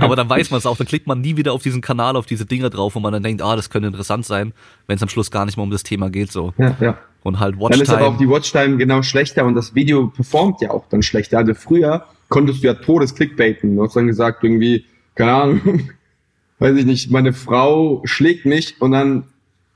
[0.00, 2.26] Aber dann weiß man es auch, dann klickt man nie wieder auf diesen Kanal, auf
[2.26, 4.52] diese Dinger drauf, wo man dann denkt, ah, das könnte interessant sein,
[4.86, 6.52] wenn es am Schluss gar nicht mehr um das Thema geht, so.
[6.58, 6.98] Ja, ja.
[7.22, 7.70] Und halt Watchtime.
[7.70, 11.02] Dann ist aber auch die Watchtime genau schlechter und das Video performt ja auch dann
[11.02, 11.38] schlechter.
[11.38, 13.76] Also früher konntest du ja todes Clickbaiten.
[13.76, 15.90] Du hast dann gesagt irgendwie, keine Ahnung,
[16.58, 19.24] weiß ich nicht, meine Frau schlägt mich und dann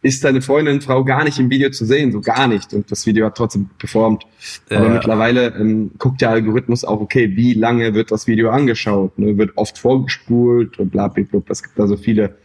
[0.03, 2.75] ist deine Freundin, Frau gar nicht im Video zu sehen, so gar nicht.
[2.75, 4.25] Und das Video hat trotzdem performt.
[4.69, 9.17] Aber mittlerweile ähm, guckt der Algorithmus auch, okay, wie lange wird das Video angeschaut?
[9.19, 9.39] Ne?
[9.39, 11.41] Wird oft vorgespult und bla bla bla.
[11.49, 12.37] Es gibt da so viele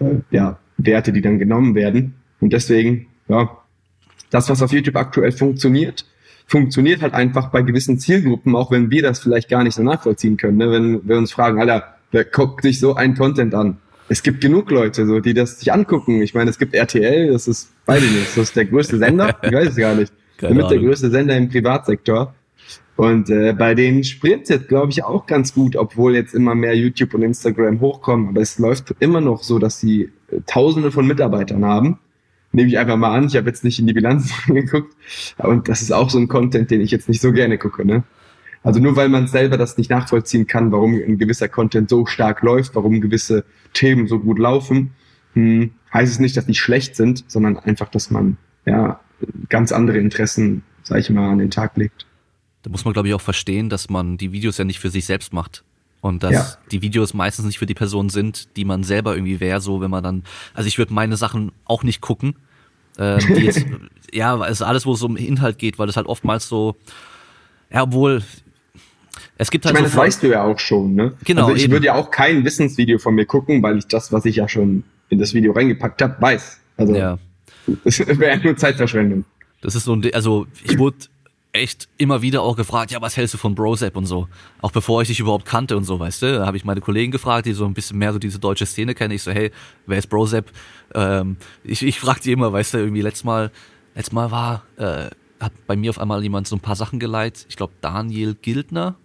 [0.00, 2.14] äh, ja, Werte, die dann genommen werden.
[2.40, 3.58] Und deswegen, ja,
[4.34, 6.04] das, was auf YouTube aktuell funktioniert,
[6.46, 10.36] funktioniert halt einfach bei gewissen Zielgruppen, auch wenn wir das vielleicht gar nicht so nachvollziehen
[10.36, 10.58] können.
[10.58, 10.70] Ne?
[10.70, 13.78] Wenn wir uns fragen, Alter, wer guckt sich so ein Content an?
[14.08, 16.20] Es gibt genug Leute, so, die das sich angucken.
[16.20, 19.36] Ich meine, es gibt RTL, das ist, weiß ich nicht, das ist der größte Sender,
[19.42, 20.12] ich weiß es gar nicht.
[20.36, 22.34] Keine Damit der größte Sender im Privatsektor.
[22.96, 26.76] Und äh, bei denen sprint jetzt, glaube ich, auch ganz gut, obwohl jetzt immer mehr
[26.76, 28.28] YouTube und Instagram hochkommen.
[28.30, 31.98] Aber es läuft immer noch so, dass sie äh, Tausende von Mitarbeitern haben.
[32.54, 33.26] Nehme ich einfach mal an.
[33.26, 34.94] Ich habe jetzt nicht in die Bilanz geguckt.
[35.38, 37.84] Und das ist auch so ein Content, den ich jetzt nicht so gerne gucke.
[37.84, 38.04] Ne?
[38.62, 42.42] Also nur weil man selber das nicht nachvollziehen kann, warum ein gewisser Content so stark
[42.42, 44.92] läuft, warum gewisse Themen so gut laufen,
[45.34, 49.00] hm, heißt es nicht, dass die schlecht sind, sondern einfach, dass man ja
[49.48, 52.06] ganz andere Interessen, sag ich mal, an den Tag legt.
[52.62, 55.04] Da muss man, glaube ich, auch verstehen, dass man die Videos ja nicht für sich
[55.04, 55.64] selbst macht.
[56.00, 56.46] Und dass Ja.
[56.70, 59.90] die Videos meistens nicht für die Person sind, die man selber irgendwie wäre, so wenn
[59.90, 62.36] man dann, also ich würde meine Sachen auch nicht gucken.
[62.98, 63.64] Ähm, die jetzt,
[64.12, 66.76] ja, weil es alles, wo es um Inhalt geht, weil es halt oftmals so,
[67.70, 68.22] ja, obwohl,
[69.36, 71.14] es gibt Ich halt meine, so das weißt du ja auch schon, ne?
[71.24, 71.72] Genau, Also ich eben.
[71.72, 74.84] würde ja auch kein Wissensvideo von mir gucken, weil ich das, was ich ja schon
[75.08, 76.60] in das Video reingepackt habe, weiß.
[76.76, 77.18] Also ja,
[77.84, 79.24] es wäre nur Zeitverschwendung.
[79.60, 80.96] das ist so ein, also ich wurde
[81.54, 84.28] echt immer wieder auch gefragt, ja, was hältst du von Brosap und so.
[84.60, 86.38] Auch bevor ich dich überhaupt kannte und so, weißt du.
[86.38, 88.94] Da habe ich meine Kollegen gefragt, die so ein bisschen mehr so diese deutsche Szene
[88.94, 89.14] kennen.
[89.14, 89.52] Ich so, hey,
[89.86, 90.50] wer ist Brosap?
[90.94, 93.52] Ähm, ich ich frage die immer, weißt du, irgendwie letztes Mal,
[93.94, 97.46] letztes Mal war, äh, hat bei mir auf einmal jemand so ein paar Sachen geleitet.
[97.48, 98.96] Ich glaube, Daniel Gildner.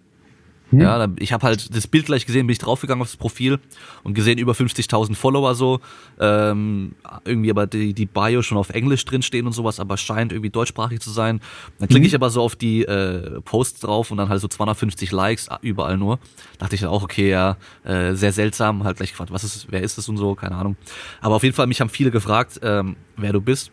[0.78, 3.58] Ja, dann, ich habe halt das Bild gleich gesehen, bin ich draufgegangen auf das Profil
[4.04, 5.80] und gesehen über 50.000 Follower so,
[6.20, 10.50] ähm, irgendwie aber die, die Bio schon auf Englisch drinstehen und sowas, aber scheint irgendwie
[10.50, 11.40] deutschsprachig zu sein.
[11.78, 15.10] Dann klicke ich aber so auf die äh, Posts drauf und dann halt so 250
[15.10, 16.18] Likes ah, überall nur.
[16.58, 19.82] Dachte ich dann auch, okay, ja, äh, sehr seltsam, halt gleich gefragt, was ist, wer
[19.82, 20.76] ist es und so, keine Ahnung.
[21.20, 23.72] Aber auf jeden Fall, mich haben viele gefragt, ähm, wer du bist.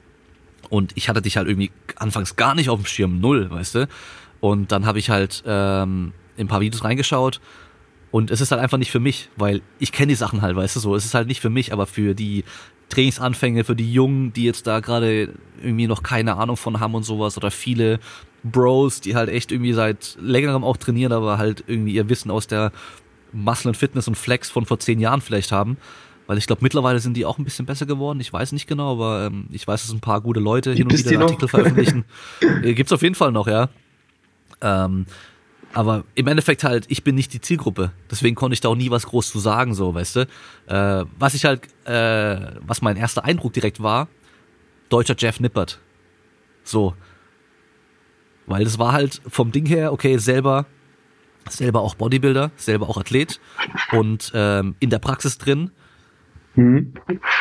[0.70, 3.88] Und ich hatte dich halt irgendwie anfangs gar nicht auf dem Schirm, null, weißt du.
[4.40, 7.40] Und dann habe ich halt ähm, ein paar Videos reingeschaut
[8.12, 10.76] und es ist halt einfach nicht für mich, weil ich kenne die Sachen halt, weißt
[10.76, 10.96] du so.
[10.96, 12.46] Es ist halt nicht für mich, aber für die
[12.90, 17.04] Trainingsanfänge, für die Jungen, die jetzt da gerade irgendwie noch keine Ahnung von haben und
[17.04, 18.00] sowas oder viele
[18.44, 22.48] Bros, die halt echt irgendwie seit längerem auch trainieren, aber halt irgendwie ihr Wissen aus
[22.48, 22.72] der
[23.34, 25.78] Muscle und Fitness und Flex von vor zehn Jahren vielleicht haben.
[26.28, 28.20] Weil ich glaube, mittlerweile sind die auch ein bisschen besser geworden.
[28.20, 30.98] Ich weiß nicht genau, aber ähm, ich weiß, dass ein paar gute Leute hin und
[30.98, 31.22] wieder?
[31.22, 32.06] Artikel veröffentlichen.
[32.64, 33.70] Äh, Gibt's auf jeden Fall noch, ja.
[34.62, 35.06] Ähm,
[35.78, 37.92] aber im Endeffekt halt, ich bin nicht die Zielgruppe.
[38.10, 40.22] Deswegen konnte ich da auch nie was groß zu sagen, so, weißt du.
[40.66, 44.08] Äh, was ich halt, äh, was mein erster Eindruck direkt war,
[44.90, 45.80] deutscher Jeff Nippert.
[46.64, 46.96] So.
[48.48, 50.66] Weil das war halt vom Ding her, okay, selber,
[51.48, 53.40] selber auch Bodybuilder, selber auch Athlet
[53.92, 55.70] und ähm, in der Praxis drin.
[56.58, 56.94] Mhm.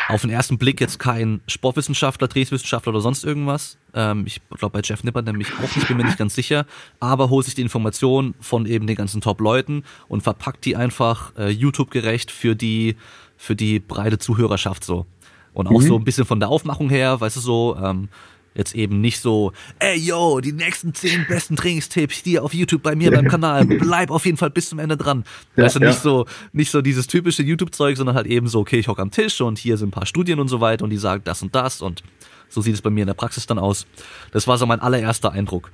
[0.09, 3.77] Auf den ersten Blick jetzt kein Sportwissenschaftler, Trainingswissenschaftler oder sonst irgendwas.
[3.93, 6.65] Ähm, ich glaube bei Jeff Nippert nämlich auch nicht, bin mir nicht ganz sicher.
[6.99, 11.49] Aber holt sich die Informationen von eben den ganzen Top-Leuten und verpackt die einfach äh,
[11.49, 12.95] YouTube-gerecht für die,
[13.37, 15.05] für die breite Zuhörerschaft so.
[15.53, 15.87] Und auch Mhm.
[15.87, 18.09] so ein bisschen von der Aufmachung her, weißt du so, ähm,
[18.57, 22.95] jetzt eben nicht so, ey yo, die nächsten zehn besten Trainingstipps hier auf YouTube bei
[22.95, 25.23] mir beim Kanal, bleib auf jeden Fall bis zum Ende dran.
[25.55, 25.87] Ja, weißt du, ja.
[25.89, 29.11] nicht so, nicht so dieses typische YouTube-Zeug, sondern halt eben so, okay, ich hocke am
[29.11, 31.55] Tisch und hier sind ein paar Studien und so weiter und die sagen das und
[31.55, 32.03] das und
[32.49, 33.85] so sieht es bei mir in der Praxis dann aus.
[34.31, 35.71] Das war so mein allererster Eindruck.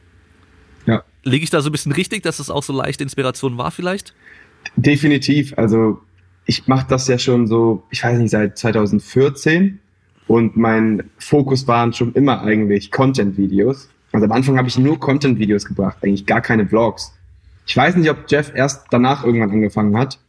[0.86, 1.04] Ja.
[1.24, 4.14] Liege ich da so ein bisschen richtig, dass es auch so leichte Inspiration war vielleicht?
[4.76, 5.54] Definitiv.
[5.58, 6.02] Also
[6.46, 9.80] ich mache das ja schon so, ich weiß nicht, seit 2014
[10.28, 13.90] und mein Fokus waren schon immer eigentlich Content-Videos.
[14.12, 17.14] Also am Anfang habe ich nur Content-Videos gebracht, eigentlich gar keine Vlogs.
[17.66, 20.20] Ich weiß nicht, ob Jeff erst danach irgendwann angefangen hat,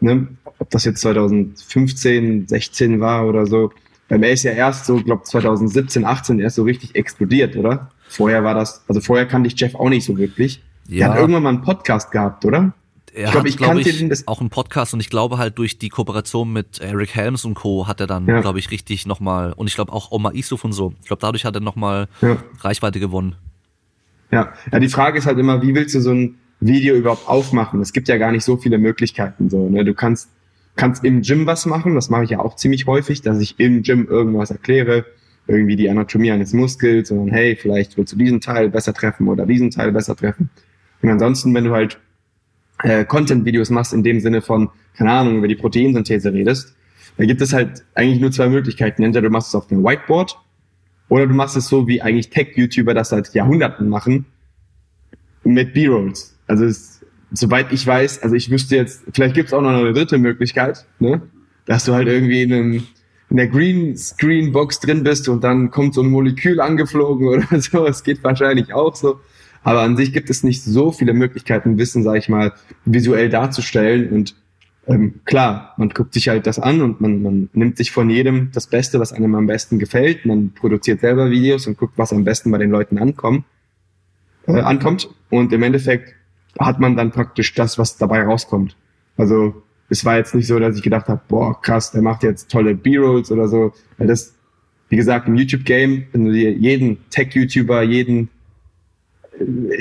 [0.00, 0.28] ne?
[0.58, 3.72] ob das jetzt 2015, 16 war oder so.
[4.08, 7.90] Weil er ist ja erst so, glaube 2017, 18 erst so richtig explodiert, oder?
[8.08, 10.62] Vorher war das, also vorher kannte ich Jeff auch nicht so wirklich.
[10.86, 11.06] Ja.
[11.06, 12.74] Er hat irgendwann mal einen Podcast gehabt, oder?
[13.14, 15.36] Er Ich glaub, hat, ich glaub kannte ich, den auch einen Podcast und ich glaube
[15.38, 17.86] halt durch die Kooperation mit Eric Helms und Co.
[17.86, 18.40] hat er dann, Ja.
[18.40, 21.44] glaube ich, richtig nochmal, und ich glaube auch Oma Isuf und so, ich glaube dadurch
[21.44, 22.42] hat er nochmal Ja.
[22.60, 23.34] Reichweite gewonnen.
[24.30, 24.54] Ja.
[24.72, 27.82] ja, die Frage ist halt immer, wie willst du so ein Video überhaupt aufmachen?
[27.82, 29.50] Es gibt ja gar nicht so viele Möglichkeiten.
[29.50, 29.84] So, ne?
[29.84, 30.30] Du kannst,
[30.76, 33.82] kannst im Gym was machen, das mache ich ja auch ziemlich häufig, dass ich im
[33.82, 35.04] Gym irgendwas erkläre,
[35.46, 39.44] irgendwie die Anatomie eines Muskels, sondern hey, vielleicht willst du diesen Teil besser treffen oder
[39.44, 40.48] diesen Teil besser treffen.
[41.02, 41.98] Und ansonsten, wenn du halt
[42.82, 46.74] äh, Content-Videos machst in dem Sinne von, keine Ahnung, über die Proteinsynthese redest,
[47.16, 49.02] da gibt es halt eigentlich nur zwei Möglichkeiten.
[49.02, 50.38] Entweder du machst es auf dem Whiteboard
[51.08, 54.26] oder du machst es so, wie eigentlich Tech-YouTuber das seit Jahrhunderten machen,
[55.44, 56.38] mit B-Rolls.
[56.46, 57.00] Also es,
[57.32, 60.86] soweit ich weiß, also ich wüsste jetzt, vielleicht gibt es auch noch eine dritte Möglichkeit,
[60.98, 61.22] ne?
[61.66, 62.86] dass du halt irgendwie in, einem,
[63.30, 67.60] in der Green Screen Box drin bist und dann kommt so ein Molekül angeflogen oder
[67.60, 67.86] so.
[67.86, 69.20] Es geht wahrscheinlich auch so.
[69.62, 72.52] Aber an sich gibt es nicht so viele Möglichkeiten, Wissen, sag ich mal,
[72.84, 74.10] visuell darzustellen.
[74.10, 74.34] Und
[74.86, 78.50] ähm, klar, man guckt sich halt das an und man, man nimmt sich von jedem
[78.52, 80.26] das Beste, was einem am besten gefällt.
[80.26, 83.44] Man produziert selber Videos und guckt, was am besten bei den Leuten ankommt.
[84.46, 85.08] Äh, ankommt.
[85.30, 86.14] Und im Endeffekt
[86.58, 88.76] hat man dann praktisch das, was dabei rauskommt.
[89.16, 92.50] Also es war jetzt nicht so, dass ich gedacht habe, boah, krass, der macht jetzt
[92.50, 93.72] tolle B-Rolls oder so.
[93.98, 94.34] Weil das,
[94.88, 98.28] wie gesagt, im YouTube-Game, wenn du dir jeden Tech-YouTuber, jeden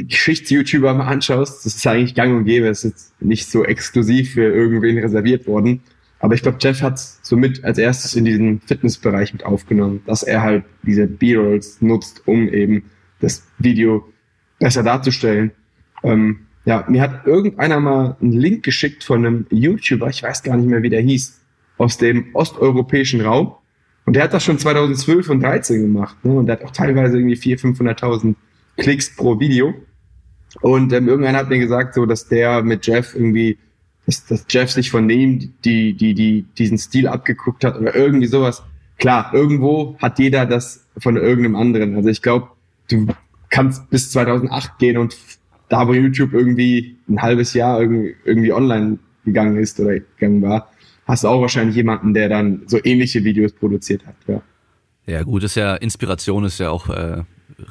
[0.07, 2.67] Geschichts-YouTuber mal anschaust, das ist eigentlich gang und gäbe.
[2.67, 5.81] Es ist jetzt nicht so exklusiv für irgendwen reserviert worden.
[6.19, 10.43] Aber ich glaube, Jeff hat somit als erstes in diesen Fitnessbereich mit aufgenommen, dass er
[10.43, 12.83] halt diese B-Rolls nutzt, um eben
[13.19, 14.07] das Video
[14.59, 15.51] besser darzustellen.
[16.03, 20.57] Ähm, ja, mir hat irgendeiner mal einen Link geschickt von einem YouTuber, ich weiß gar
[20.57, 21.41] nicht mehr, wie der hieß,
[21.77, 23.55] aus dem osteuropäischen Raum.
[24.05, 26.23] Und der hat das schon 2012 und 13 gemacht.
[26.23, 26.33] Ne?
[26.33, 28.35] Und der hat auch teilweise irgendwie 400.000, 500.000
[28.77, 29.73] Klicks pro Video.
[30.61, 33.57] Und ähm, irgendeiner hat mir gesagt, so, dass der mit Jeff irgendwie,
[34.05, 38.27] dass, dass Jeff sich von dem die, die, die, diesen Stil abgeguckt hat oder irgendwie
[38.27, 38.63] sowas.
[38.97, 41.95] Klar, irgendwo hat jeder das von irgendeinem anderen.
[41.95, 42.49] Also ich glaube,
[42.89, 43.07] du
[43.49, 45.17] kannst bis 2008 gehen und
[45.69, 50.69] da, wo YouTube irgendwie ein halbes Jahr irgendwie, irgendwie online gegangen ist oder gegangen war,
[51.05, 54.15] hast du auch wahrscheinlich jemanden, der dann so ähnliche Videos produziert hat.
[54.27, 54.41] Ja,
[55.05, 57.23] ja gut, ist ja Inspiration ist ja auch äh,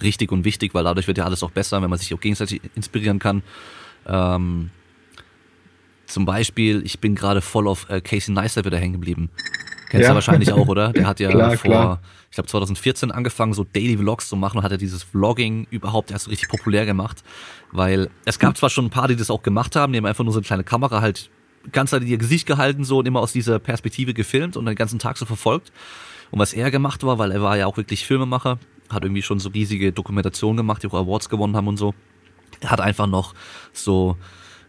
[0.02, 2.60] richtig und wichtig, weil dadurch wird ja alles auch besser, wenn man sich auch gegenseitig
[2.74, 3.42] inspirieren kann.
[4.06, 4.70] Ähm,
[6.06, 9.30] zum Beispiel, ich bin gerade voll auf äh, Casey Neistat wieder hängen geblieben.
[9.90, 10.10] Kennst ja.
[10.10, 10.92] du wahrscheinlich auch, oder?
[10.92, 12.00] Der hat ja klar, vor, klar.
[12.30, 16.10] ich glaube 2014 angefangen, so Daily Vlogs zu machen und hat er dieses Vlogging überhaupt
[16.10, 17.22] erst so richtig populär gemacht.
[17.72, 20.24] Weil es gab zwar schon ein paar, die das auch gemacht haben, die haben einfach
[20.24, 21.30] nur so eine kleine Kamera halt
[21.72, 24.98] ganz halt ihr Gesicht gehalten so und immer aus dieser Perspektive gefilmt und den ganzen
[24.98, 25.72] Tag so verfolgt.
[26.30, 28.58] Und was er gemacht war, weil er war ja auch wirklich Filmemacher,
[28.90, 31.94] hat irgendwie schon so riesige Dokumentationen gemacht, die auch Awards gewonnen haben und so.
[32.61, 33.35] Er hat einfach noch
[33.72, 34.16] so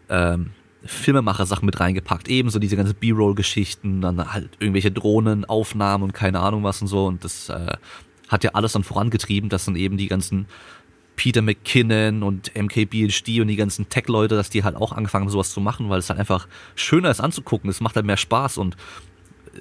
[0.08, 0.50] ähm,
[0.84, 6.80] Filmemacher-Sachen mit reingepackt, ebenso diese ganze B-Roll-Geschichten, dann halt irgendwelche Drohnenaufnahmen und keine Ahnung was
[6.82, 7.06] und so.
[7.06, 7.76] Und das äh,
[8.28, 10.46] hat ja alles dann vorangetrieben, dass dann eben die ganzen
[11.16, 15.52] Peter McKinnon und MKBHD und die ganzen Tech-Leute, dass die halt auch angefangen haben, sowas
[15.52, 18.76] zu machen, weil es halt einfach schöner ist anzugucken, es macht halt mehr Spaß und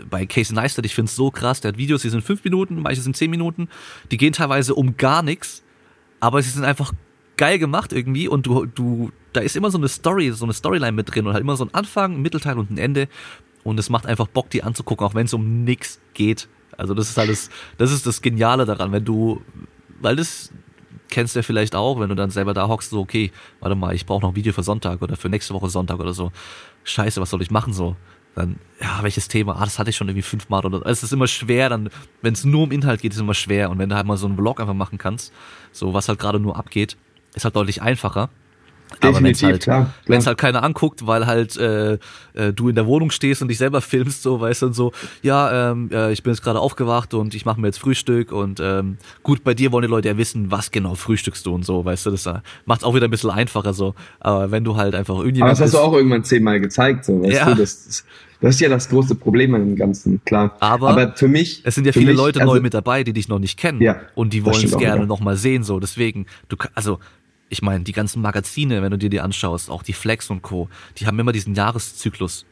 [0.10, 2.82] bei Casey Neistat, ich finde es so krass, der hat Videos, die sind fünf Minuten,
[2.82, 3.70] manche sind zehn Minuten,
[4.12, 5.64] die gehen teilweise um gar nichts,
[6.20, 6.94] aber sie sind einfach
[7.38, 10.92] geil gemacht irgendwie und du, du, da ist immer so eine Story, so eine Storyline
[10.92, 13.08] mit drin und halt immer so ein Anfang, ein Mittelteil und ein Ende
[13.64, 16.48] und es macht einfach Bock, die anzugucken, auch wenn es um nichts geht.
[16.78, 19.42] Also das ist alles, das ist das Geniale daran, wenn du,
[20.00, 20.52] weil das
[21.10, 23.94] kennst du ja vielleicht auch, wenn du dann selber da hockst, so okay, warte mal,
[23.94, 26.32] ich brauche noch ein Video für Sonntag oder für nächste Woche Sonntag oder so.
[26.84, 27.96] Scheiße, was soll ich machen so?
[28.36, 29.56] Dann, ja, welches Thema?
[29.58, 31.90] Ah, das hatte ich schon irgendwie fünfmal oder es ist immer schwer, dann,
[32.22, 33.70] wenn es nur um Inhalt geht, ist es immer schwer.
[33.70, 35.34] Und wenn du halt mal so einen Vlog einfach machen kannst,
[35.72, 36.98] so was halt gerade nur abgeht,
[37.34, 38.30] ist halt deutlich einfacher.
[39.00, 40.26] Aber wenn es halt, klar, klar.
[40.26, 41.94] halt keiner anguckt, weil halt äh,
[42.34, 44.92] äh, du in der Wohnung stehst und dich selber filmst, so weißt du, und so,
[45.22, 48.60] ja, ähm, äh, ich bin jetzt gerade aufgewacht und ich mache mir jetzt Frühstück und
[48.60, 51.84] ähm, gut, bei dir wollen die Leute ja wissen, was genau frühstückst du und so,
[51.86, 53.96] weißt du, das äh, macht auch wieder ein bisschen einfacher so.
[54.20, 55.42] Aber wenn du halt einfach irgendwie.
[55.42, 57.46] Aber das hast du auch irgendwann zehnmal gezeigt, so, weißt ja.
[57.46, 58.06] du, das, das,
[58.42, 60.56] das ist ja das große Problem an dem Ganzen, klar.
[60.60, 61.62] Aber, Aber für mich.
[61.64, 63.82] Es sind ja viele mich, Leute also, neu mit dabei, die dich noch nicht kennen.
[63.82, 65.80] Ja, und die wollen es gerne nochmal sehen, so.
[65.80, 67.00] Deswegen, du, also,
[67.52, 70.70] ich meine, die ganzen Magazine, wenn du dir die anschaust, auch die Flex und Co.,
[70.98, 72.46] die haben immer diesen Jahreszyklus.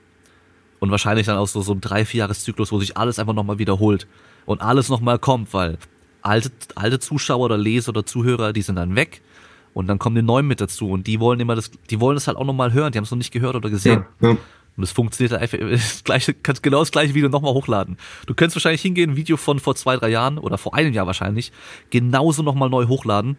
[0.79, 3.59] Und wahrscheinlich dann auch so, so ein drei, vier Jahreszyklus, wo sich alles einfach nochmal
[3.59, 4.07] wiederholt.
[4.45, 5.77] Und alles nochmal kommt, weil
[6.21, 9.21] alte, alte Zuschauer oder Leser oder Zuhörer, die sind dann weg.
[9.73, 10.89] Und dann kommen die Neuen mit dazu.
[10.89, 12.91] Und die wollen immer das, die wollen das halt auch nochmal hören.
[12.91, 14.03] Die haben es noch nicht gehört oder gesehen.
[14.19, 14.37] Ja, ja.
[14.75, 17.95] Und es funktioniert einfach, das gleiche, kannst genau das gleiche Video nochmal hochladen.
[18.25, 21.07] Du könntest wahrscheinlich hingehen, ein Video von vor zwei, drei Jahren oder vor einem Jahr
[21.07, 21.53] wahrscheinlich,
[21.89, 23.37] genauso nochmal neu hochladen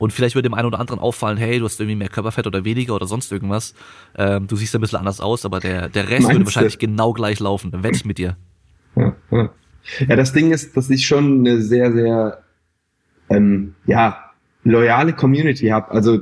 [0.00, 2.64] und vielleicht wird dem einen oder anderen auffallen, hey, du hast irgendwie mehr Körperfett oder
[2.64, 3.74] weniger oder sonst irgendwas.
[4.16, 6.86] Ähm, du siehst ein bisschen anders aus, aber der, der Rest Meinst würde wahrscheinlich du?
[6.86, 7.70] genau gleich laufen.
[7.70, 8.34] Dann wette ich mit dir.
[8.96, 9.50] Ja, ja.
[10.08, 12.42] ja, das Ding ist, dass ich schon eine sehr, sehr
[13.28, 14.30] ähm, ja,
[14.64, 15.90] loyale Community habe.
[15.90, 16.20] Also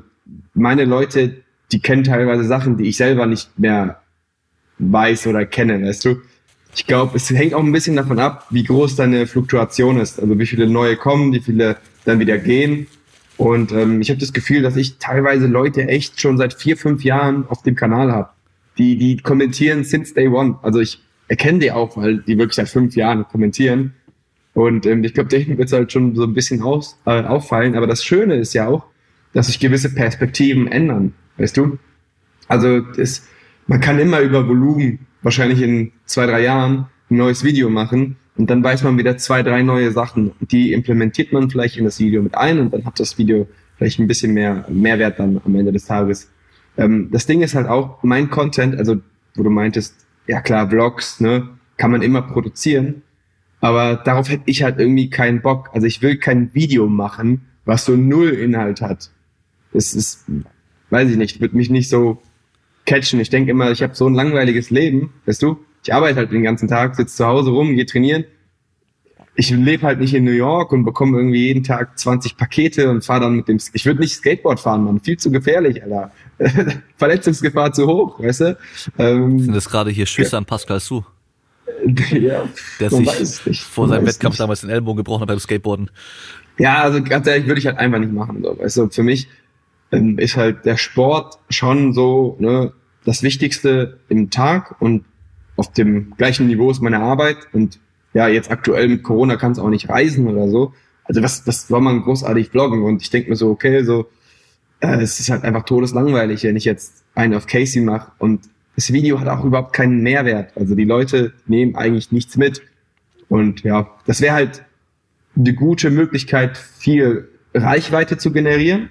[0.54, 4.00] meine Leute, die kennen teilweise Sachen, die ich selber nicht mehr
[4.80, 6.16] weiß oder kenne, weißt du.
[6.74, 10.18] Ich glaube, es hängt auch ein bisschen davon ab, wie groß deine Fluktuation ist.
[10.20, 12.88] Also wie viele neue kommen, wie viele dann wieder gehen.
[13.38, 17.04] Und ähm, ich habe das Gefühl, dass ich teilweise Leute echt schon seit vier, fünf
[17.04, 18.30] Jahren auf dem Kanal habe.
[18.78, 20.58] Die, die kommentieren since day one.
[20.62, 23.94] Also ich erkenne die auch, weil die wirklich seit fünf Jahren kommentieren.
[24.54, 27.76] Und ähm, ich glaube, denen wird es halt schon so ein bisschen aus, äh, auffallen.
[27.76, 28.84] Aber das Schöne ist ja auch,
[29.32, 31.78] dass sich gewisse Perspektiven ändern, weißt du?
[32.48, 33.28] Also das,
[33.68, 38.48] man kann immer über Volumen wahrscheinlich in zwei, drei Jahren ein neues Video machen und
[38.48, 40.32] dann weiß man wieder zwei, drei neue Sachen.
[40.40, 43.98] Die implementiert man vielleicht in das Video mit ein und dann hat das Video vielleicht
[43.98, 46.30] ein bisschen mehr Mehrwert dann am Ende des Tages.
[46.76, 49.00] Ähm, das Ding ist halt auch, mein Content, also
[49.34, 53.02] wo du meintest, ja klar, Vlogs, ne, kann man immer produzieren,
[53.60, 55.70] aber darauf hätte ich halt irgendwie keinen Bock.
[55.72, 59.10] Also ich will kein Video machen, was so null Inhalt hat.
[59.72, 60.26] Das ist,
[60.90, 62.22] weiß ich nicht, wird mich nicht so
[62.86, 63.18] catchen.
[63.18, 65.58] Ich denke immer, ich habe so ein langweiliges Leben, weißt du?
[65.88, 68.26] Ich arbeite halt den ganzen Tag, sitze zu Hause rum, gehe trainieren.
[69.36, 73.06] Ich lebe halt nicht in New York und bekomme irgendwie jeden Tag 20 Pakete und
[73.06, 73.58] fahre dann mit dem.
[73.72, 75.00] Ich würde nicht Skateboard fahren, Mann.
[75.00, 76.12] Viel zu gefährlich, Alter.
[76.98, 78.58] Verletzungsgefahr zu hoch, weißt du?
[78.98, 80.38] Ähm, Sind das gerade hier Schüsse ja.
[80.38, 81.04] an Pascal Su?
[82.10, 82.46] ja,
[82.80, 84.40] der sich vor seinem Wettkampf nicht.
[84.40, 85.90] damals den Ellbogen gebrochen hat beim Skateboarden.
[86.58, 88.42] Ja, also ganz ehrlich, würde ich halt einfach nicht machen.
[88.42, 88.58] So.
[88.58, 89.26] Weißt du, für mich
[89.90, 92.74] ähm, ist halt der Sport schon so ne,
[93.06, 95.06] das Wichtigste im Tag und
[95.58, 97.80] auf dem gleichen Niveau ist meine Arbeit und
[98.14, 100.72] ja, jetzt aktuell mit Corona kann es auch nicht reisen oder so.
[101.04, 102.82] Also was, was soll man großartig vloggen?
[102.82, 104.08] Und ich denke mir so, okay, so,
[104.80, 108.92] äh, es ist halt einfach todeslangweilig, wenn ich jetzt einen auf Casey mache und das
[108.92, 110.56] Video hat auch überhaupt keinen Mehrwert.
[110.56, 112.62] Also die Leute nehmen eigentlich nichts mit.
[113.28, 114.62] Und ja, das wäre halt
[115.36, 118.90] eine gute Möglichkeit, viel Reichweite zu generieren,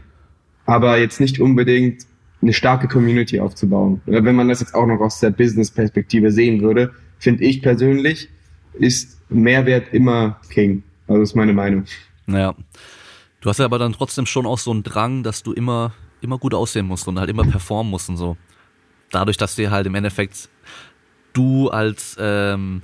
[0.65, 2.05] aber jetzt nicht unbedingt
[2.41, 4.01] eine starke Community aufzubauen.
[4.05, 8.29] Wenn man das jetzt auch noch aus der Business-Perspektive sehen würde, finde ich persönlich,
[8.73, 10.83] ist Mehrwert immer King.
[11.07, 11.85] Also ist meine Meinung.
[12.25, 12.55] Naja.
[13.41, 16.37] Du hast ja aber dann trotzdem schon auch so einen Drang, dass du immer, immer
[16.37, 18.37] gut aussehen musst und halt immer performen musst und so.
[19.11, 20.49] Dadurch, dass dir halt im Endeffekt
[21.33, 22.81] du als, ähm,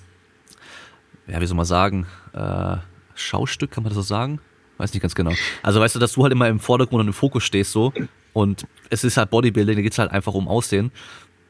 [1.27, 2.77] ja, wie soll man sagen, äh,
[3.15, 4.39] Schaustück, kann man das so sagen?
[4.77, 5.33] Weiß nicht ganz genau.
[5.61, 7.93] Also weißt du, dass du halt immer im Vordergrund und im Fokus stehst so
[8.33, 10.91] und es ist halt Bodybuilding, da geht's halt einfach um Aussehen.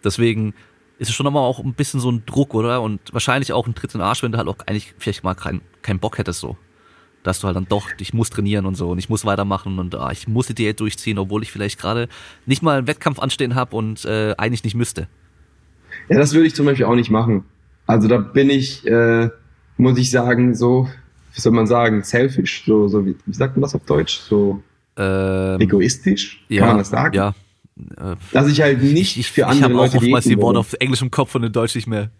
[0.03, 0.53] Deswegen
[0.99, 2.81] ist es schon immer auch ein bisschen so ein Druck, oder?
[2.81, 5.33] Und wahrscheinlich auch ein Tritt in den Arsch, wenn du halt auch eigentlich vielleicht mal
[5.33, 6.57] keinen kein Bock hättest so.
[7.23, 9.95] Dass du halt dann doch, ich muss trainieren und so und ich muss weitermachen und
[9.95, 12.09] ah, ich muss die Diät durchziehen, obwohl ich vielleicht gerade
[12.45, 15.07] nicht mal einen Wettkampf anstehen habe und äh, eigentlich nicht müsste.
[16.09, 17.45] Ja, das würde ich zum Beispiel auch nicht machen.
[17.87, 19.29] Also da bin ich, äh,
[19.77, 20.89] muss ich sagen, so,
[21.33, 24.17] wie soll man sagen, selfish, so, so wie, wie sagt man das auf Deutsch?
[24.17, 24.61] So
[24.97, 27.15] ähm, egoistisch, ja, kann man das sagen?
[27.15, 27.35] Ja.
[27.97, 30.73] Äh, Dass ich halt nicht ich, für andere ich Leute auch oftmals die Worte auf
[30.73, 32.11] Englisch im Kopf und in Deutsch nicht mehr.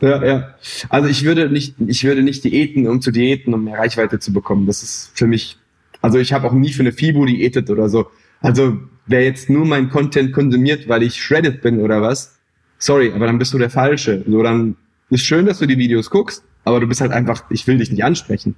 [0.00, 0.54] Ja, ja.
[0.88, 4.32] Also ich würde nicht, ich würde nicht diäten, um zu diäten, um mehr Reichweite zu
[4.32, 4.66] bekommen.
[4.66, 5.58] Das ist für mich,
[6.00, 8.06] also ich habe auch nie für eine FIBO diätet oder so.
[8.40, 12.38] Also wer jetzt nur mein Content konsumiert, weil ich shredded bin oder was,
[12.78, 14.24] sorry, aber dann bist du der Falsche.
[14.26, 14.76] So, dann
[15.10, 17.90] ist schön, dass du die Videos guckst, aber du bist halt einfach, ich will dich
[17.90, 18.54] nicht ansprechen.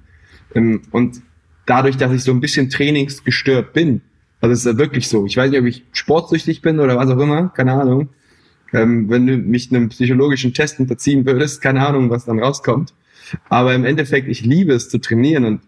[0.53, 1.21] Ähm, und
[1.65, 4.01] dadurch, dass ich so ein bisschen trainingsgestört bin,
[4.41, 7.19] also es ist wirklich so, ich weiß nicht, ob ich sportsüchtig bin oder was auch
[7.19, 8.09] immer, keine Ahnung.
[8.73, 12.93] Ähm, wenn du mich einem psychologischen Test unterziehen würdest, keine Ahnung, was dann rauskommt.
[13.49, 15.61] Aber im Endeffekt, ich liebe es zu trainieren und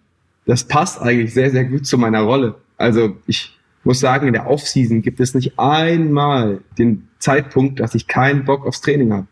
[0.45, 2.55] das passt eigentlich sehr, sehr gut zu meiner Rolle.
[2.77, 8.07] Also ich muss sagen, in der Offseason gibt es nicht einmal den Zeitpunkt, dass ich
[8.07, 9.27] keinen Bock aufs Training habe.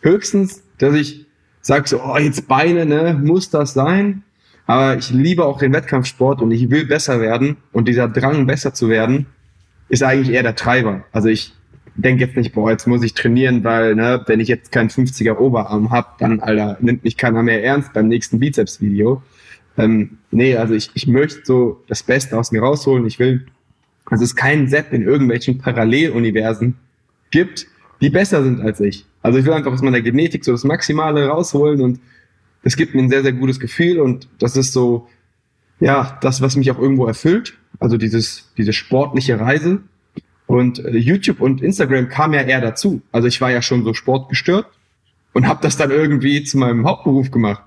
[0.00, 1.26] Höchstens, dass ich
[1.60, 4.22] sage so, oh, jetzt Beine, ne, muss das sein?
[4.66, 7.56] Aber ich liebe auch den Wettkampfsport und ich will besser werden.
[7.72, 9.26] Und dieser Drang, besser zu werden,
[9.88, 11.04] ist eigentlich eher der Treiber.
[11.12, 11.52] Also ich
[11.96, 15.36] denke jetzt nicht, boah, jetzt muss ich trainieren, weil, ne, wenn ich jetzt keinen 50er
[15.36, 19.22] Oberarm hab, dann, Alter, nimmt mich keiner mehr ernst beim nächsten Bizeps-Video.
[19.76, 23.06] Ähm, nee, also ich, ich möchte so das Beste aus mir rausholen.
[23.06, 23.46] Ich will,
[24.06, 26.76] also es keinen Sepp in irgendwelchen Paralleluniversen
[27.30, 27.66] gibt,
[28.00, 29.04] die besser sind als ich.
[29.22, 32.00] Also ich will einfach aus meiner Genetik so das Maximale rausholen und
[32.64, 35.06] das gibt mir ein sehr, sehr gutes Gefühl und das ist so,
[35.80, 37.54] ja, das, was mich auch irgendwo erfüllt.
[37.78, 39.80] Also dieses, diese sportliche Reise.
[40.46, 43.02] Und äh, YouTube und Instagram kam ja eher dazu.
[43.12, 44.66] Also ich war ja schon so sportgestört
[45.34, 47.62] und habe das dann irgendwie zu meinem Hauptberuf gemacht.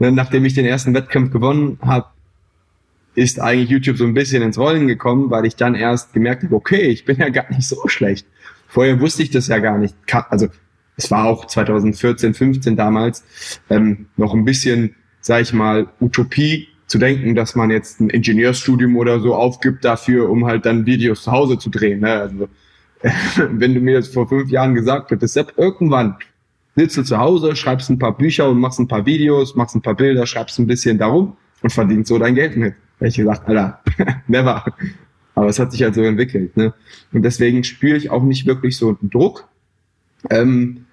[0.00, 2.06] Ne, nachdem ich den ersten Wettkampf gewonnen habe,
[3.14, 6.54] ist eigentlich YouTube so ein bisschen ins Rollen gekommen, weil ich dann erst gemerkt habe,
[6.54, 8.26] okay, ich bin ja gar nicht so schlecht.
[8.66, 9.94] Vorher wusste ich das ja gar nicht.
[10.30, 10.48] Also
[10.96, 13.24] es war auch 2014, 15 damals
[13.70, 18.96] ähm, noch ein bisschen, sag ich mal, Utopie zu denken, dass man jetzt ein Ingenieurstudium
[18.96, 22.00] oder so aufgibt dafür, um halt dann Videos zu Hause zu drehen.
[22.00, 22.12] Ne?
[22.12, 22.48] Also
[23.50, 26.16] wenn du mir jetzt vor fünf Jahren gesagt hättest, Sepp, irgendwann
[26.76, 29.82] sitzt du zu Hause, schreibst ein paar Bücher und machst ein paar Videos, machst ein
[29.82, 32.74] paar Bilder, schreibst ein bisschen darum und verdienst so dein Geld mit.
[32.98, 33.80] Da ich gesagt, Alter,
[34.28, 34.64] never.
[35.34, 36.56] Aber es hat sich halt so entwickelt.
[36.56, 36.74] Ne?
[37.12, 39.48] Und deswegen spüre ich auch nicht wirklich so einen Druck.
[40.28, 40.86] Ähm,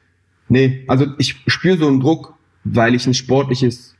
[0.49, 3.95] Nee, also ich spüre so einen Druck, weil ich ein sportliches,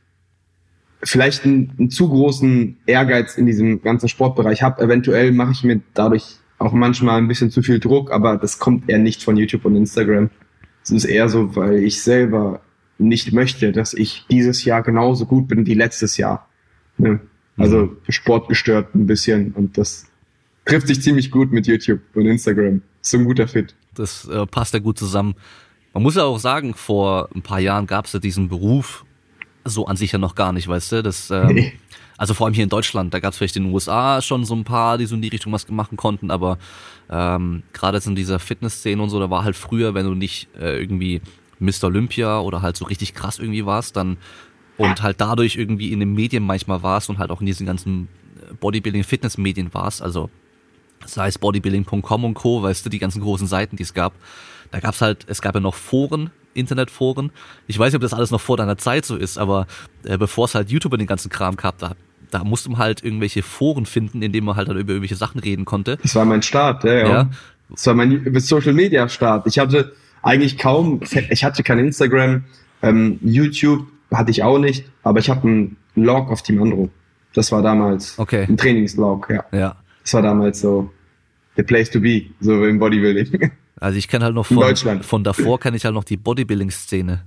[1.02, 4.82] vielleicht einen, einen zu großen Ehrgeiz in diesem ganzen Sportbereich habe.
[4.82, 8.88] Eventuell mache ich mir dadurch auch manchmal ein bisschen zu viel Druck, aber das kommt
[8.88, 10.30] eher nicht von YouTube und Instagram.
[10.82, 12.60] Es ist eher so, weil ich selber
[12.98, 16.48] nicht möchte, dass ich dieses Jahr genauso gut bin wie letztes Jahr.
[16.96, 17.20] Ne?
[17.56, 17.96] Also mhm.
[18.08, 20.06] Sport gestört ein bisschen und das
[20.64, 22.82] trifft sich ziemlich gut mit YouTube und Instagram.
[23.02, 23.74] So ein guter Fit.
[23.98, 25.34] Das äh, passt ja gut zusammen.
[25.94, 29.04] Man muss ja auch sagen, vor ein paar Jahren gab es ja diesen Beruf
[29.64, 31.02] so an sich ja noch gar nicht, weißt du?
[31.02, 31.72] Das, ähm, nee.
[32.16, 34.54] Also vor allem hier in Deutschland, da gab es vielleicht in den USA schon so
[34.54, 36.58] ein paar, die so in die Richtung was machen konnten, aber
[37.08, 40.48] ähm, gerade jetzt in dieser Fitnessszene und so, da war halt früher, wenn du nicht
[40.58, 41.20] äh, irgendwie
[41.60, 41.84] Mr.
[41.84, 44.16] Olympia oder halt so richtig krass irgendwie warst, dann
[44.76, 48.08] und halt dadurch irgendwie in den Medien manchmal warst und halt auch in diesen ganzen
[48.60, 50.28] Bodybuilding-Fitness-Medien warst, also
[51.08, 54.12] sei es bodybuilding.com und Co., weißt du, die ganzen großen Seiten, die es gab,
[54.70, 57.30] da gab's halt, es gab ja noch Foren, Internetforen.
[57.66, 59.66] Ich weiß nicht, ob das alles noch vor deiner Zeit so ist, aber
[60.04, 61.92] äh, bevor es halt YouTube und den ganzen Kram gab, da,
[62.30, 65.40] da musste man halt irgendwelche Foren finden, in denen man halt dann über irgendwelche Sachen
[65.40, 65.98] reden konnte.
[66.02, 67.08] Das war mein Start, ja, ja.
[67.08, 67.30] ja.
[67.70, 69.46] Das war mein Social Media Start.
[69.46, 69.92] Ich hatte
[70.22, 71.00] eigentlich kaum,
[71.30, 72.44] ich hatte kein Instagram,
[72.82, 76.88] ähm, YouTube hatte ich auch nicht, aber ich habe einen Log auf Team Andro.
[77.34, 78.46] Das war damals okay.
[78.48, 79.44] ein Trainingslog, ja.
[79.52, 79.76] Ja.
[80.02, 80.90] Das war damals so
[81.58, 83.50] the place to be, so im Bodybuilding.
[83.80, 87.22] Also ich kenne halt noch von, von davor kenne ich halt noch die Bodybuilding-Szene.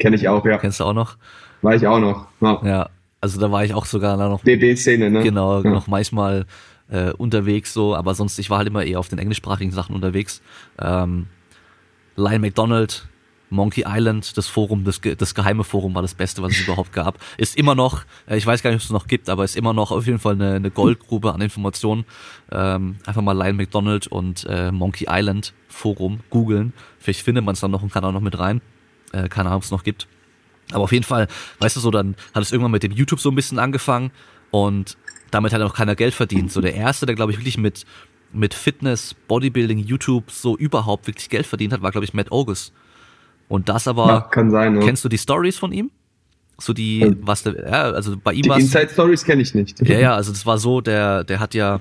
[0.00, 0.58] Kenne ich auch, ja.
[0.58, 1.16] Kennst du auch noch?
[1.62, 2.26] War ich auch noch.
[2.40, 4.42] Ja, ja also da war ich auch sogar noch.
[4.42, 5.22] DB-Szene, ne?
[5.22, 5.70] Genau, ja.
[5.70, 6.46] noch manchmal
[6.90, 10.42] äh, unterwegs so, aber sonst, ich war halt immer eher auf den englischsprachigen Sachen unterwegs.
[10.80, 11.26] Ähm,
[12.16, 13.06] Lion McDonald,
[13.50, 17.18] Monkey Island, das Forum, das, das geheime Forum war das Beste, was es überhaupt gab.
[17.36, 19.72] Ist immer noch, äh, ich weiß gar nicht, ob es noch gibt, aber ist immer
[19.72, 22.04] noch auf jeden Fall eine, eine Goldgrube an Informationen.
[22.50, 26.72] Ähm, einfach mal Lion McDonald und äh, Monkey Island Forum googeln.
[26.98, 28.60] Vielleicht findet man es dann noch und kann auch noch mit rein.
[29.12, 30.08] Äh, keine Ahnung, ob es noch gibt.
[30.72, 31.28] Aber auf jeden Fall,
[31.60, 34.10] weißt du so, dann hat es irgendwann mit dem YouTube so ein bisschen angefangen
[34.50, 34.96] und
[35.30, 36.52] damit hat auch keiner Geld verdient.
[36.52, 37.84] So der erste, der glaube ich wirklich mit
[38.32, 42.72] mit Fitness, Bodybuilding, YouTube so überhaupt wirklich Geld verdient hat, war glaube ich Matt August.
[43.48, 44.06] Und das aber.
[44.06, 44.74] Ja, kann sein.
[44.74, 44.80] Ne?
[44.80, 45.90] Kennst du die Stories von ihm?
[46.58, 47.10] So die, ja.
[47.20, 49.86] was der, ja, also bei ihm Die Inside Stories kenne ich nicht.
[49.86, 51.80] Ja, ja, also das war so, der, der hat ja,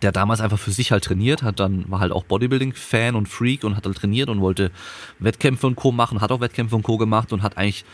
[0.00, 3.64] der damals einfach für sich halt trainiert, hat dann, war halt auch Bodybuilding-Fan und Freak
[3.64, 4.70] und hat halt trainiert und wollte
[5.18, 5.92] Wettkämpfe und Co.
[5.92, 6.96] machen, hat auch Wettkämpfe und Co.
[6.96, 7.84] gemacht und hat eigentlich,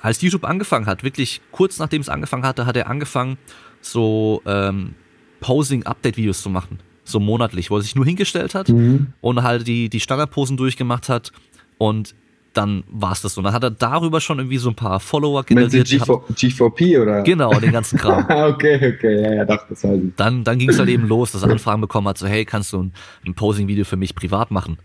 [0.00, 3.36] als YouTube angefangen hat, wirklich kurz nachdem es angefangen hatte, hat er angefangen,
[3.82, 4.94] so ähm,
[5.40, 6.78] Posing-Update-Videos zu machen.
[7.04, 9.12] So monatlich, wo er sich nur hingestellt hat mhm.
[9.20, 11.32] und halt die, die Standardposen durchgemacht hat
[11.76, 12.14] und
[12.52, 13.42] dann war es das so.
[13.42, 15.86] Dann hat er darüber schon irgendwie so ein paar Follower generiert.
[15.86, 17.22] G4, G4P oder?
[17.22, 18.24] Genau, den ganzen Kram.
[18.52, 20.12] okay, okay, ja, ja, dachte das halt.
[20.16, 22.72] Dann, dann ging es halt eben los, dass er Anfragen bekommen hat, so, hey, kannst
[22.72, 22.92] du ein,
[23.26, 24.78] ein Posing-Video für mich privat machen?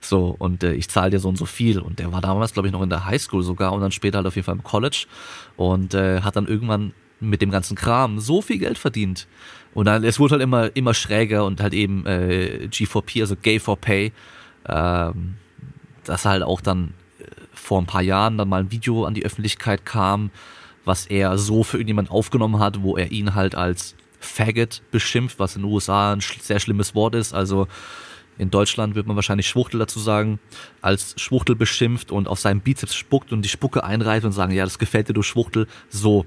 [0.00, 1.78] So, und äh, ich zahle dir so und so viel.
[1.78, 4.26] Und der war damals, glaube ich, noch in der Highschool sogar und dann später halt
[4.26, 5.06] auf jeden Fall im College
[5.56, 9.26] und äh, hat dann irgendwann mit dem ganzen Kram so viel Geld verdient.
[9.74, 13.58] Und dann, es wurde halt immer, immer schräger und halt eben äh, G4P, also Gay
[13.58, 14.12] for Pay,
[14.66, 15.34] ähm,
[16.04, 16.94] dass er halt auch dann
[17.60, 20.30] vor ein paar Jahren dann mal ein Video an die Öffentlichkeit kam,
[20.84, 25.56] was er so für irgendjemand aufgenommen hat, wo er ihn halt als Faggot beschimpft, was
[25.56, 27.32] in den USA ein sehr schlimmes Wort ist.
[27.32, 27.68] Also
[28.38, 30.40] in Deutschland wird man wahrscheinlich Schwuchtel dazu sagen,
[30.80, 34.64] als Schwuchtel beschimpft und auf seinem Bizeps spuckt und die Spucke einreiht und sagen, ja,
[34.64, 36.24] das gefällt dir, du Schwuchtel, so.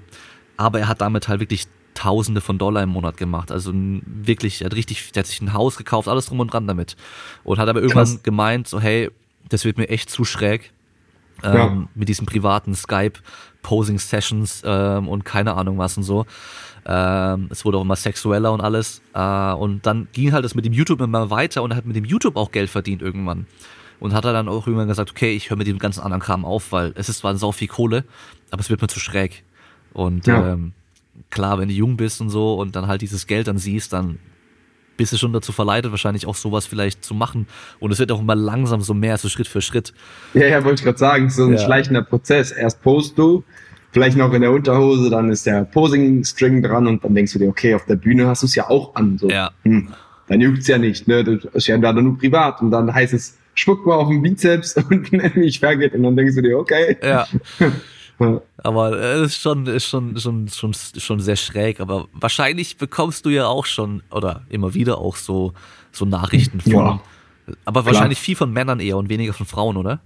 [0.55, 1.65] Aber er hat damit halt wirklich
[1.95, 3.51] Tausende von Dollar im Monat gemacht.
[3.51, 6.67] Also wirklich, er hat richtig, der hat sich ein Haus gekauft, alles drum und dran
[6.67, 6.95] damit.
[7.43, 8.23] Und hat aber irgendwann Krass.
[8.23, 9.11] gemeint, so, hey,
[9.49, 10.71] das wird mir echt zu schräg
[11.43, 11.87] ähm, ja.
[11.95, 16.25] mit diesen privaten Skype-Posing-Sessions ähm, und keine Ahnung was und so.
[16.85, 19.01] Ähm, es wurde auch immer sexueller und alles.
[19.13, 21.95] Äh, und dann ging halt das mit dem YouTube immer weiter und er hat mit
[21.95, 23.47] dem YouTube auch Geld verdient irgendwann.
[23.99, 26.43] Und hat er dann auch irgendwann gesagt, okay, ich höre mit dem ganzen anderen Kram
[26.43, 28.03] auf, weil es ist zwar sau viel Kohle,
[28.51, 29.43] aber es wird mir zu schräg.
[29.93, 30.53] Und ja.
[30.53, 30.73] ähm,
[31.29, 34.19] klar, wenn du jung bist und so und dann halt dieses Geld dann siehst, dann
[34.97, 37.47] bist du schon dazu verleitet, wahrscheinlich auch sowas vielleicht zu machen.
[37.79, 39.93] Und es wird auch immer langsam so mehr, so Schritt für Schritt.
[40.33, 41.59] Ja, ja, wollte ich gerade sagen, so ein ja.
[41.59, 42.51] schleichender Prozess.
[42.51, 43.43] Erst post du,
[43.91, 47.47] vielleicht noch in der Unterhose, dann ist der Posing-String dran und dann denkst du dir,
[47.47, 49.17] okay, auf der Bühne hast du es ja auch an.
[49.17, 49.29] So.
[49.29, 49.51] Ja.
[49.63, 49.89] Hm,
[50.27, 51.23] dann juckt's ja nicht, ne?
[51.23, 52.61] Das ist ja da nur privat.
[52.61, 55.93] Und dann heißt es, spuck mal auf den Bizeps und nenn mich Faggot.
[55.93, 56.97] Und dann denkst du dir, okay.
[57.01, 57.27] Ja.
[58.57, 61.79] Aber es ist schon, ist schon, schon, schon, schon sehr schräg.
[61.79, 65.53] Aber wahrscheinlich bekommst du ja auch schon, oder immer wieder auch so,
[65.91, 66.71] so Nachrichten von.
[66.71, 67.01] Ja,
[67.65, 68.25] aber wahrscheinlich klar.
[68.25, 69.99] viel von Männern eher und weniger von Frauen, oder?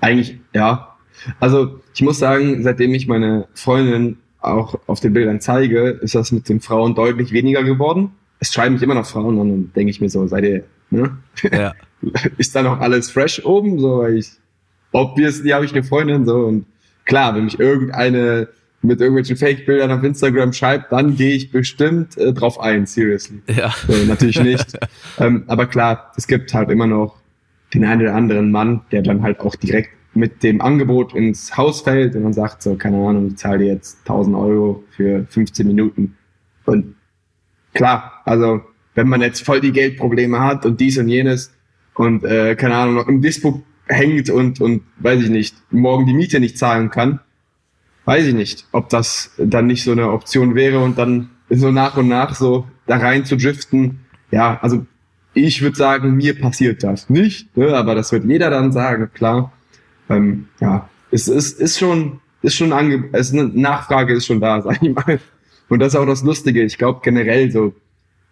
[0.00, 0.96] Eigentlich, ja.
[1.40, 6.30] Also ich muss sagen, seitdem ich meine Freundin auch auf den Bildern zeige, ist das
[6.30, 8.12] mit den Frauen deutlich weniger geworden.
[8.38, 11.18] Es schreiben mich immer noch Frauen an und denke ich mir so, seid ihr, ne?
[11.50, 11.72] Ja.
[12.38, 13.80] ist da noch alles fresh oben?
[13.80, 14.30] So, weil ich
[14.92, 16.66] obviously habe ich eine Freundin so und
[17.08, 18.48] klar, wenn mich irgendeine
[18.80, 23.42] mit irgendwelchen Fake-Bildern auf Instagram schreibt, dann gehe ich bestimmt äh, drauf ein, seriously.
[23.48, 23.74] Ja.
[23.88, 24.78] So, natürlich nicht.
[25.18, 27.16] ähm, aber klar, es gibt halt immer noch
[27.74, 31.80] den einen oder anderen Mann, der dann halt auch direkt mit dem Angebot ins Haus
[31.80, 35.66] fällt und dann sagt so, keine Ahnung, ich zahle dir jetzt 1000 Euro für 15
[35.66, 36.16] Minuten.
[36.64, 36.94] Und
[37.74, 38.60] klar, also
[38.94, 41.52] wenn man jetzt voll die Geldprobleme hat und dies und jenes
[41.94, 46.14] und äh, keine Ahnung, noch im Dispo hängt und, und weiß ich nicht, morgen die
[46.14, 47.20] Miete nicht zahlen kann,
[48.04, 51.96] weiß ich nicht, ob das dann nicht so eine Option wäre und dann so nach
[51.96, 54.00] und nach so da rein zu driften.
[54.30, 54.86] Ja, also
[55.34, 59.52] ich würde sagen, mir passiert das nicht, ne, aber das wird jeder dann sagen, klar.
[60.10, 64.62] Ähm, ja, es ist, ist schon, ist schon ange es eine Nachfrage ist schon da,
[64.62, 65.20] sag ich mal.
[65.68, 66.62] Und das ist auch das Lustige.
[66.62, 67.74] Ich glaube generell so,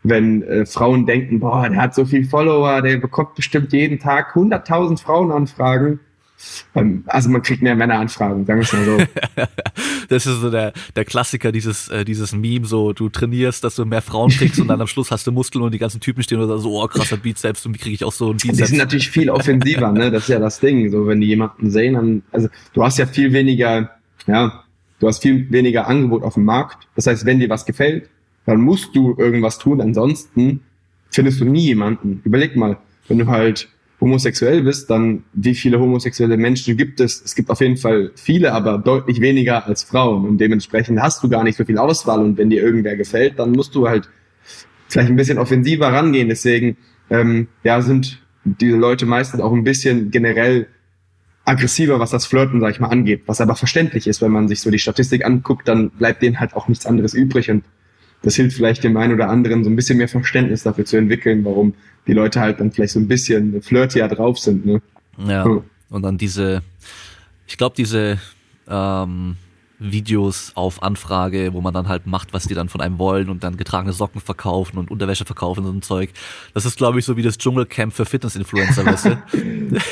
[0.09, 4.35] wenn äh, Frauen denken, boah, der hat so viel Follower, der bekommt bestimmt jeden Tag
[4.35, 6.01] 100.000 Frauenanfragen.
[6.75, 8.99] Ähm, also man kriegt mehr Männeranfragen, sagen wir es mal so.
[10.09, 13.85] das ist so der, der Klassiker, dieses, äh, dieses Meme, so du trainierst, dass du
[13.85, 16.41] mehr Frauen kriegst und dann am Schluss hast du Muskeln und die ganzen Typen stehen
[16.41, 18.59] und so, oh krasser Bizeps und wie kriege ich auch so einen Bizeps.
[18.59, 20.11] Die sind natürlich viel offensiver, ne?
[20.11, 20.91] Das ist ja das Ding.
[20.91, 23.91] So, wenn die jemanden sehen, dann, also du hast ja viel weniger,
[24.27, 24.65] ja,
[25.01, 26.87] du hast viel weniger Angebot auf dem Markt.
[26.97, 28.11] Das heißt, wenn dir was gefällt,
[28.47, 29.81] dann musst du irgendwas tun.
[29.81, 30.61] Ansonsten
[31.11, 32.23] findest du nie jemanden.
[32.25, 32.79] Überleg mal,
[33.09, 33.69] wenn du halt
[34.01, 37.23] homosexuell bist, dann wie viele homosexuelle Menschen gibt es?
[37.25, 40.27] Es gibt auf jeden Fall viele, aber deutlich weniger als Frauen.
[40.27, 42.21] Und dementsprechend hast du gar nicht so viel Auswahl.
[42.21, 44.09] Und wenn dir irgendwer gefällt, dann musst du halt
[44.89, 46.29] vielleicht ein bisschen offensiver rangehen.
[46.29, 46.77] Deswegen
[47.11, 50.67] ähm, ja, sind diese Leute meistens auch ein bisschen generell
[51.45, 53.23] aggressiver, was das Flirten, sag ich mal, angeht.
[53.27, 56.55] Was aber verständlich ist, wenn man sich so die Statistik anguckt, dann bleibt denen halt
[56.55, 57.51] auch nichts anderes übrig.
[57.51, 57.65] Und
[58.23, 61.45] das hilft vielleicht dem einen oder anderen so ein bisschen mehr Verständnis dafür zu entwickeln,
[61.45, 61.75] warum
[62.07, 64.67] die Leute halt dann vielleicht so ein bisschen flirtier drauf sind.
[64.67, 64.83] Ne?
[65.27, 65.45] Ja.
[65.45, 65.63] Hm.
[65.89, 66.63] Und dann diese,
[67.47, 68.19] ich glaube, diese
[68.69, 69.37] ähm,
[69.79, 73.45] Videos auf Anfrage, wo man dann halt macht, was die dann von einem wollen und
[73.45, 76.11] dann getragene Socken verkaufen und Unterwäsche verkaufen und so ein Zeug.
[76.55, 79.11] Das ist, glaube ich, so wie das Dschungelcamp für Fitness-Influencer, weißt du?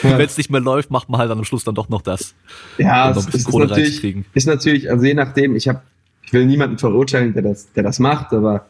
[0.02, 0.18] ja.
[0.18, 2.34] Wenn es nicht mehr läuft, macht man halt dann am Schluss dann doch noch das.
[2.78, 5.82] Ja, es ist, natürlich, ist natürlich, also je nachdem, ich habe
[6.26, 8.66] ich will niemanden verurteilen, der das, der das macht, aber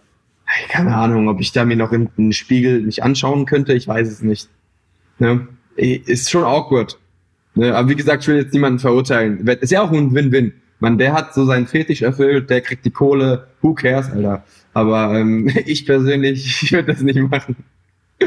[0.68, 4.08] keine Ahnung, ob ich da mir noch in den Spiegel mich anschauen könnte, ich weiß
[4.08, 4.48] es nicht.
[5.18, 5.48] Ne?
[5.76, 6.98] Ist schon awkward.
[7.54, 7.74] Ne?
[7.74, 9.46] Aber wie gesagt, ich will jetzt niemanden verurteilen.
[9.46, 10.52] Ist ja auch ein Win-Win.
[10.80, 14.44] Man, der hat so seinen Fetisch erfüllt, der kriegt die Kohle, who cares, Alter.
[14.74, 17.56] Aber ähm, ich persönlich, ich würde das nicht machen.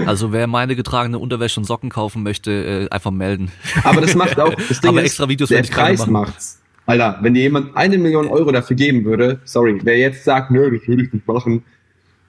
[0.05, 3.51] Also wer meine getragene Unterwäsche und Socken kaufen möchte, äh, einfach melden.
[3.83, 6.61] Aber das macht auch, das Ding Aber ist, extra Videos der Preis macht's.
[6.87, 10.71] Alter, wenn dir jemand eine Million Euro dafür geben würde, sorry, wer jetzt sagt, nö,
[10.71, 11.63] das würde ich nicht machen,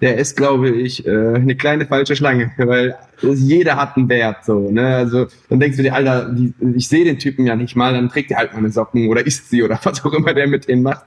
[0.00, 4.70] der ist, glaube ich, äh, eine kleine falsche Schlange, weil jeder hat einen Wert, so,
[4.70, 6.34] ne, also, dann denkst du dir, Alter,
[6.74, 9.48] ich sehe den Typen ja nicht mal, dann trägt er halt meine Socken oder isst
[9.48, 11.06] sie oder was auch immer der mit denen macht,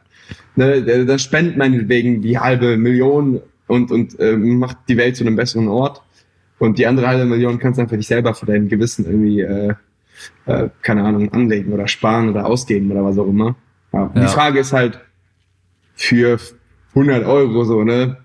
[0.55, 5.25] ne, der, der spendet meinetwegen die halbe Million und, und äh, macht die Welt zu
[5.25, 6.01] einem besseren Ort.
[6.59, 9.73] Und die andere halbe Million kannst du einfach dich selber für dein Gewissen irgendwie, äh,
[10.45, 13.55] äh, keine Ahnung, anlegen oder sparen oder ausgeben oder was auch immer.
[13.93, 14.11] Ja.
[14.13, 14.21] ja.
[14.21, 14.99] Die Frage ist halt,
[15.95, 16.39] für
[16.95, 18.17] 100 Euro so, ne,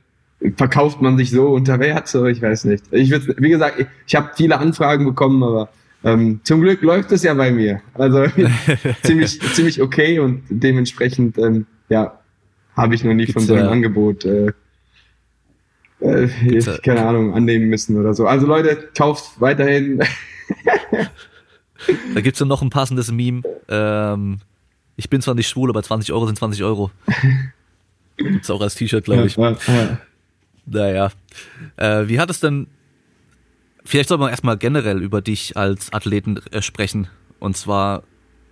[0.57, 2.85] verkauft man sich so unter Wert, so, ich weiß nicht.
[2.91, 5.69] Ich würde, wie gesagt, ich, ich habe viele Anfragen bekommen, aber
[6.05, 7.81] ähm, zum Glück läuft es ja bei mir.
[7.95, 8.25] Also
[9.03, 12.21] ziemlich, ziemlich okay und dementsprechend, ähm, ja,
[12.77, 13.71] habe ich noch nie Gibt's von so einem ja.
[13.71, 14.53] Angebot äh,
[16.01, 16.29] äh,
[16.83, 18.27] keine Ahnung, annehmen müssen oder so.
[18.27, 20.01] Also Leute, kauft weiterhin.
[22.15, 23.43] da gibt's ja noch ein passendes Meme.
[23.69, 24.39] Ähm,
[24.97, 26.91] ich bin zwar nicht schwul, aber 20 Euro sind 20 Euro.
[28.17, 29.37] Gibt's auch als T-Shirt, glaube ich.
[29.37, 29.99] Ja, ja.
[30.67, 31.13] Naja.
[31.77, 32.67] Äh, wie hat es denn,
[33.85, 37.09] vielleicht soll man erstmal generell über dich als Athleten äh, sprechen.
[37.39, 38.03] Und zwar,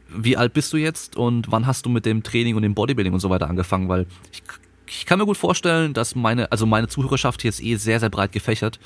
[0.08, 3.14] wie alt bist du jetzt und wann hast du mit dem Training und dem Bodybuilding
[3.14, 3.88] und so weiter angefangen?
[3.88, 4.42] Weil ich,
[4.86, 8.10] ich kann mir gut vorstellen, dass meine, also meine Zuhörerschaft hier ist eh sehr, sehr
[8.10, 8.78] breit gefächert.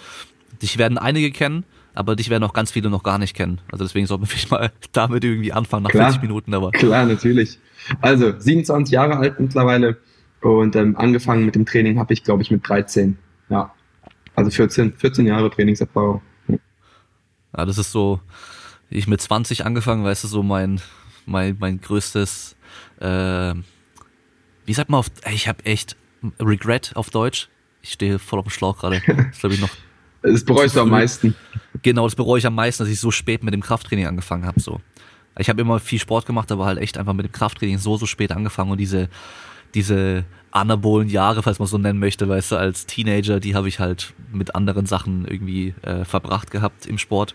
[0.62, 1.64] Dich werden einige kennen,
[1.98, 3.60] aber dich werden auch ganz viele noch gar nicht kennen.
[3.72, 6.54] Also deswegen sollten wir vielleicht mal damit irgendwie anfangen nach klar, 40 Minuten.
[6.54, 7.58] Aber klar, natürlich.
[8.00, 9.96] Also 27 Jahre alt mittlerweile
[10.40, 13.18] und ähm, angefangen mit dem Training habe ich, glaube ich, mit 13.
[13.48, 13.74] Ja.
[14.36, 16.22] Also 14, 14 Jahre Trainingserfahrung.
[16.46, 18.20] Ja, das ist so,
[18.90, 20.80] ich mit 20 angefangen, weißt du, so mein,
[21.26, 22.54] mein, mein größtes,
[23.00, 23.54] äh,
[24.66, 25.96] wie sagt man auf, ich habe echt
[26.38, 27.48] Regret auf Deutsch.
[27.82, 29.02] Ich stehe voll auf dem Schlauch gerade.
[29.30, 29.70] Das glaube ich noch.
[30.22, 31.34] Das bereust du am meisten.
[31.82, 34.60] Genau, das bereue ich am meisten, dass ich so spät mit dem Krafttraining angefangen habe.
[34.60, 34.80] So.
[35.38, 38.06] Ich habe immer viel Sport gemacht, aber halt echt einfach mit dem Krafttraining so, so
[38.06, 39.08] spät angefangen und diese
[39.74, 43.80] diese anabolen Jahre, falls man so nennen möchte, weißt du, als Teenager, die habe ich
[43.80, 47.34] halt mit anderen Sachen irgendwie äh, verbracht gehabt im Sport.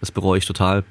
[0.00, 0.84] Das bereue ich total.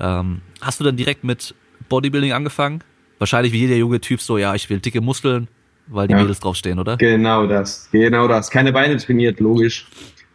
[0.00, 1.54] Ähm, hast du dann direkt mit
[1.88, 2.82] Bodybuilding angefangen?
[3.18, 5.48] Wahrscheinlich wie jeder junge Typ so, ja, ich will dicke Muskeln,
[5.86, 6.20] weil die ja.
[6.20, 6.96] Mädels draufstehen, oder?
[6.96, 8.50] Genau das, genau das.
[8.50, 9.86] Keine Beine trainiert, logisch.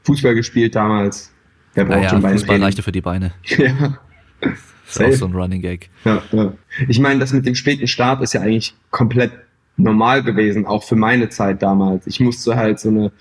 [0.08, 1.32] Fußball gespielt damals.
[1.74, 3.34] Wer braucht naja, schon Beine Fußball leichter für die Beine.
[3.46, 4.00] ja.
[4.42, 5.90] Das ist auch so ein Running Gag.
[6.06, 6.54] Ja, ja.
[6.88, 9.32] Ich meine, das mit dem späten Start ist ja eigentlich komplett
[9.76, 12.08] normal gewesen, auch für meine Zeit damals.
[12.08, 13.12] Ich musste halt so eine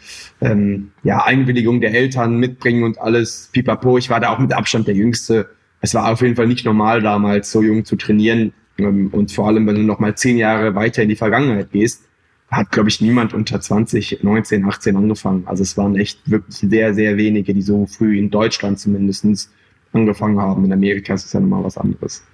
[0.41, 3.99] ähm, ja, Einwilligung der Eltern mitbringen und alles pipapo.
[3.99, 5.51] Ich war da auch mit Abstand der Jüngste.
[5.81, 8.53] Es war auf jeden Fall nicht normal damals, so jung zu trainieren.
[8.79, 12.05] Ähm, und vor allem, wenn du noch mal zehn Jahre weiter in die Vergangenheit gehst,
[12.51, 15.47] hat, glaube ich, niemand unter 20, 19, 18 angefangen.
[15.47, 19.51] Also es waren echt wirklich sehr, sehr wenige, die so früh in Deutschland zumindestens
[19.93, 20.65] angefangen haben.
[20.65, 22.25] In Amerika ist es ja nochmal was anderes.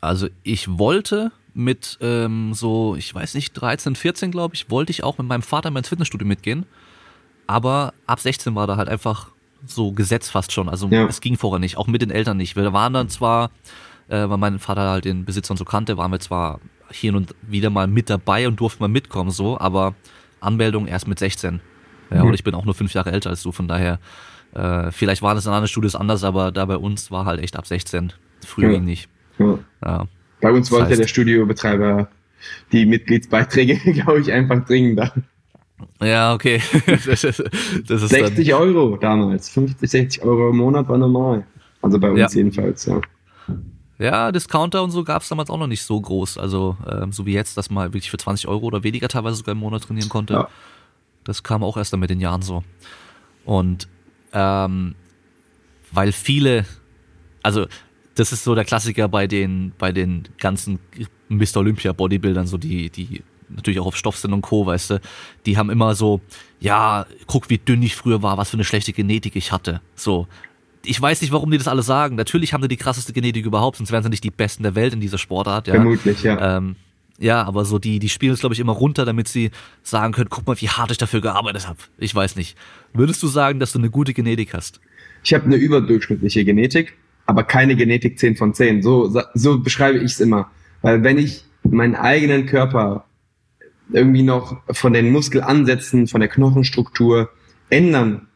[0.00, 5.02] Also ich wollte mit ähm, so, ich weiß nicht, 13, 14 glaube ich, wollte ich
[5.02, 6.66] auch mit meinem Vater mal ins Fitnessstudio mitgehen.
[7.46, 9.30] Aber ab 16 war da halt einfach
[9.66, 10.68] so Gesetz fast schon.
[10.68, 11.06] Also ja.
[11.06, 12.56] es ging vorher nicht, auch mit den Eltern nicht.
[12.56, 13.50] Wir waren dann zwar,
[14.08, 16.60] äh, weil mein Vater halt den Besitzer so kannte, waren wir zwar
[16.90, 19.94] hier und wieder mal mit dabei und durften mal mitkommen, so, aber
[20.40, 21.60] Anmeldung erst mit 16.
[22.10, 22.28] Ja, mhm.
[22.28, 23.98] und ich bin auch nur fünf Jahre älter als du, von daher,
[24.54, 27.56] äh, vielleicht waren es in anderen Studios anders, aber da bei uns war halt echt
[27.56, 28.12] ab 16.
[28.44, 28.74] Früher ja.
[28.74, 29.08] ging nicht.
[29.38, 29.58] Ja.
[29.84, 30.06] ja.
[30.40, 32.08] Bei uns wollte heißt, der Studiobetreiber
[32.72, 35.12] die Mitgliedsbeiträge, glaube ich, einfach dringender.
[36.02, 36.60] Ja, okay.
[36.86, 37.42] das ist,
[37.86, 38.60] das ist 60 dann...
[38.60, 39.48] Euro damals.
[39.50, 41.46] 50, 60 Euro im Monat war normal.
[41.82, 43.00] Also bei uns jedenfalls, ja.
[44.00, 46.38] Ja, Discounter und so gab es damals auch noch nicht so groß.
[46.38, 49.52] Also ähm, so wie jetzt, dass man wirklich für 20 Euro oder weniger teilweise sogar
[49.52, 50.32] im Monat trainieren konnte.
[50.32, 50.48] Ja.
[51.24, 52.64] Das kam auch erst dann mit den Jahren so.
[53.44, 53.88] Und
[54.32, 54.94] ähm,
[55.92, 56.64] weil viele,
[57.42, 57.66] also
[58.14, 60.78] das ist so der Klassiker bei den, bei den ganzen
[61.28, 61.58] Mr.
[61.58, 65.00] Olympia Bodybuildern, so die, die natürlich auch auf Stoff sind und Co., weißt du,
[65.44, 66.22] die haben immer so,
[66.58, 69.82] ja, guck, wie dünn ich früher war, was für eine schlechte Genetik ich hatte.
[69.94, 70.26] So,
[70.84, 72.16] ich weiß nicht, warum die das alle sagen.
[72.16, 74.92] Natürlich haben die die krasseste Genetik überhaupt, sonst wären sie nicht die Besten der Welt
[74.92, 75.66] in dieser Sportart.
[75.66, 75.74] Ja.
[75.74, 76.56] Vermutlich, ja.
[76.56, 76.76] Ähm,
[77.18, 79.50] ja, aber so die, die spielen es, glaube ich, immer runter, damit sie
[79.82, 81.78] sagen können, guck mal, wie hart ich dafür gearbeitet habe.
[81.98, 82.56] Ich weiß nicht.
[82.94, 84.80] Würdest du sagen, dass du eine gute Genetik hast?
[85.22, 88.82] Ich habe eine überdurchschnittliche Genetik, aber keine Genetik 10 von 10.
[88.82, 90.50] So, so beschreibe ich es immer.
[90.80, 93.04] Weil wenn ich meinen eigenen Körper
[93.92, 97.28] irgendwie noch von den Muskelansätzen, von der Knochenstruktur
[97.68, 98.28] ändern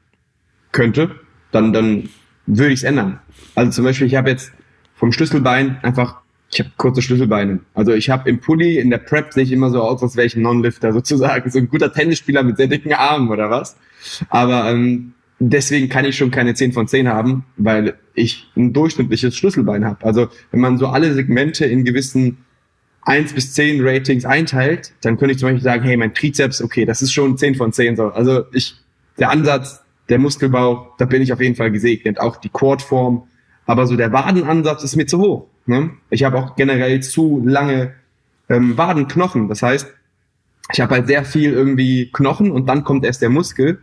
[0.73, 1.21] könnte,
[1.53, 2.11] dann, dann
[2.47, 3.21] würde ich es ändern.
[3.55, 4.53] Also zum Beispiel, ich habe jetzt
[4.95, 6.21] vom Schlüsselbein einfach,
[6.51, 7.61] ich habe kurze Schlüsselbeine.
[7.75, 10.27] Also ich habe im Pulli, in der Prep sehe ich immer so aus, als wäre
[10.27, 11.51] ich ein Non-Lifter sozusagen.
[11.51, 13.77] So ein guter Tennisspieler mit sehr dicken Armen oder was.
[14.29, 19.37] Aber ähm, deswegen kann ich schon keine 10 von 10 haben, weil ich ein durchschnittliches
[19.37, 20.05] Schlüsselbein habe.
[20.05, 22.39] Also wenn man so alle Segmente in gewissen
[23.03, 26.85] 1 bis 10 Ratings einteilt, dann könnte ich zum Beispiel sagen, hey, mein Trizeps, okay,
[26.85, 28.09] das ist schon 10 von 10 so.
[28.09, 28.77] Also ich,
[29.19, 32.21] der Ansatz der Muskelbau, da bin ich auf jeden Fall gesegnet.
[32.21, 33.25] Auch die Quadform.
[33.67, 35.47] Aber so der Wadenansatz ist mir zu hoch.
[35.67, 35.91] Ne?
[36.11, 37.95] Ich habe auch generell zu lange
[38.49, 39.49] ähm, Wadenknochen.
[39.49, 39.87] Das heißt,
[40.73, 43.79] ich habe halt sehr viel irgendwie Knochen und dann kommt erst der Muskel.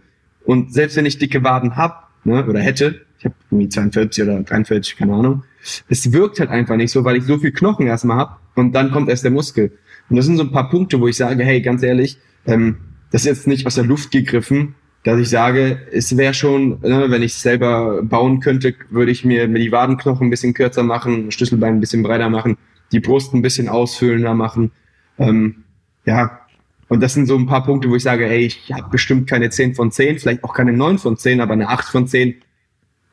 [0.46, 4.42] Und selbst wenn ich dicke Waden hab ne, oder hätte, ich habe irgendwie 42 oder
[4.42, 5.44] 43, keine Ahnung,
[5.90, 8.92] es wirkt halt einfach nicht so, weil ich so viel Knochen erstmal hab und dann
[8.92, 9.78] kommt erst der Muskel.
[10.10, 12.78] Und das sind so ein paar Punkte, wo ich sage, hey, ganz ehrlich, ähm,
[13.12, 17.06] das ist jetzt nicht aus der Luft gegriffen dass ich sage, es wäre schon, ne,
[17.10, 21.76] wenn ich selber bauen könnte, würde ich mir die Wadenknochen ein bisschen kürzer machen, Schlüsselbein
[21.76, 22.58] ein bisschen breiter machen,
[22.92, 24.72] die Brust ein bisschen ausfüllender machen.
[25.18, 25.64] Ähm,
[26.06, 26.42] ja,
[26.88, 29.50] und das sind so ein paar Punkte, wo ich sage, ey, ich habe bestimmt keine
[29.50, 32.36] 10 von 10, vielleicht auch keine 9 von 10, aber eine 8 von 10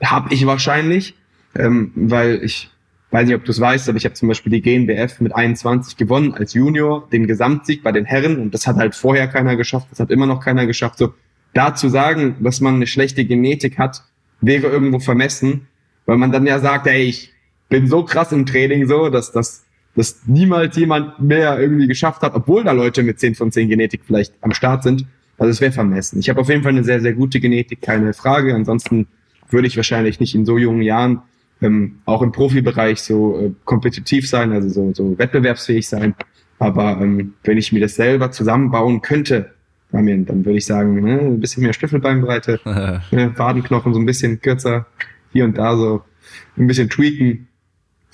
[0.03, 1.14] habe ich wahrscheinlich,
[1.55, 2.70] ähm, weil ich
[3.11, 5.97] weiß nicht, ob du es weißt, aber ich habe zum Beispiel die GNBF mit 21
[5.97, 9.86] gewonnen als Junior, den Gesamtsieg bei den Herren und das hat halt vorher keiner geschafft,
[9.91, 10.99] das hat immer noch keiner geschafft.
[10.99, 11.14] So,
[11.59, 14.05] da zu sagen, dass man eine schlechte Genetik hat,
[14.41, 15.67] wäre irgendwo vermessen,
[16.07, 17.33] weil man dann ja sagt, ey, ich
[17.69, 19.65] bin so krass im Training so, dass das
[19.99, 24.03] dass niemals jemand mehr irgendwie geschafft hat, obwohl da Leute mit 10 von 10 Genetik
[24.07, 25.07] vielleicht am Start sind.
[25.39, 26.21] Also es wäre vermessen.
[26.21, 28.55] Ich habe auf jeden Fall eine sehr, sehr gute Genetik, keine Frage.
[28.55, 29.09] Ansonsten
[29.51, 31.23] würde ich wahrscheinlich nicht in so jungen Jahren
[31.61, 36.15] ähm, auch im Profibereich so äh, kompetitiv sein, also so, so wettbewerbsfähig sein.
[36.61, 39.55] Aber ähm, wenn ich mir das selber zusammenbauen könnte,
[39.91, 42.61] dann würde ich sagen, ne, ein bisschen mehr Stiffelbeinbreite,
[43.11, 44.86] ne, Wadenknochen so ein bisschen kürzer,
[45.32, 46.03] hier und da so
[46.57, 47.49] ein bisschen tweaken.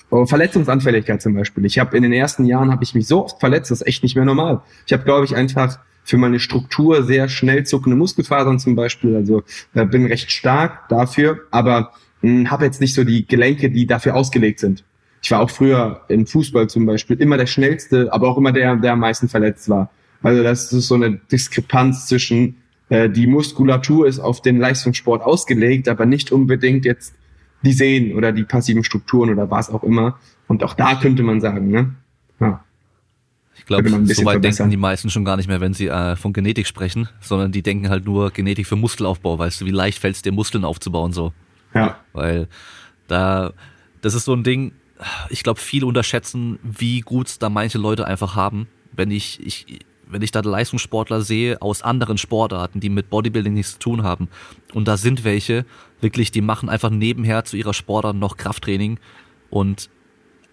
[0.09, 1.65] Oh, Verletzungsanfälligkeit zum Beispiel.
[1.65, 4.03] Ich habe in den ersten Jahren habe ich mich so oft verletzt, das ist echt
[4.03, 4.61] nicht mehr normal.
[4.85, 9.15] Ich habe, glaube ich, einfach für meine Struktur sehr schnell zuckende Muskelfasern zum Beispiel.
[9.15, 13.87] Also äh, bin recht stark dafür, aber hm, habe jetzt nicht so die Gelenke, die
[13.87, 14.83] dafür ausgelegt sind.
[15.21, 18.75] Ich war auch früher im Fußball zum Beispiel immer der schnellste, aber auch immer der,
[18.75, 19.89] der am meisten verletzt war.
[20.25, 22.57] Also das ist so eine Diskrepanz zwischen
[22.89, 27.13] äh, die Muskulatur ist auf den Leistungssport ausgelegt, aber nicht unbedingt jetzt
[27.61, 30.17] die sehen oder die passiven Strukturen oder was auch immer.
[30.47, 31.93] Und auch da könnte man sagen, ne?
[32.39, 32.63] Ja.
[33.55, 36.33] Ich glaube, so weit denken die meisten schon gar nicht mehr, wenn sie äh, von
[36.33, 40.15] Genetik sprechen, sondern die denken halt nur Genetik für Muskelaufbau, weißt du, wie leicht fällt
[40.15, 41.33] es dir, Muskeln aufzubauen so.
[41.75, 41.99] Ja.
[42.13, 42.47] Weil
[43.07, 43.53] da,
[44.01, 44.71] das ist so ein Ding,
[45.29, 48.67] ich glaube, viele unterschätzen, wie gut da manche Leute einfach haben.
[48.91, 53.73] Wenn ich, ich, wenn ich da Leistungssportler sehe aus anderen Sportarten, die mit Bodybuilding nichts
[53.73, 54.29] zu tun haben,
[54.73, 55.65] und da sind welche,
[56.01, 58.99] wirklich, die machen einfach nebenher zu ihrer Sportart noch Krafttraining
[59.49, 59.89] und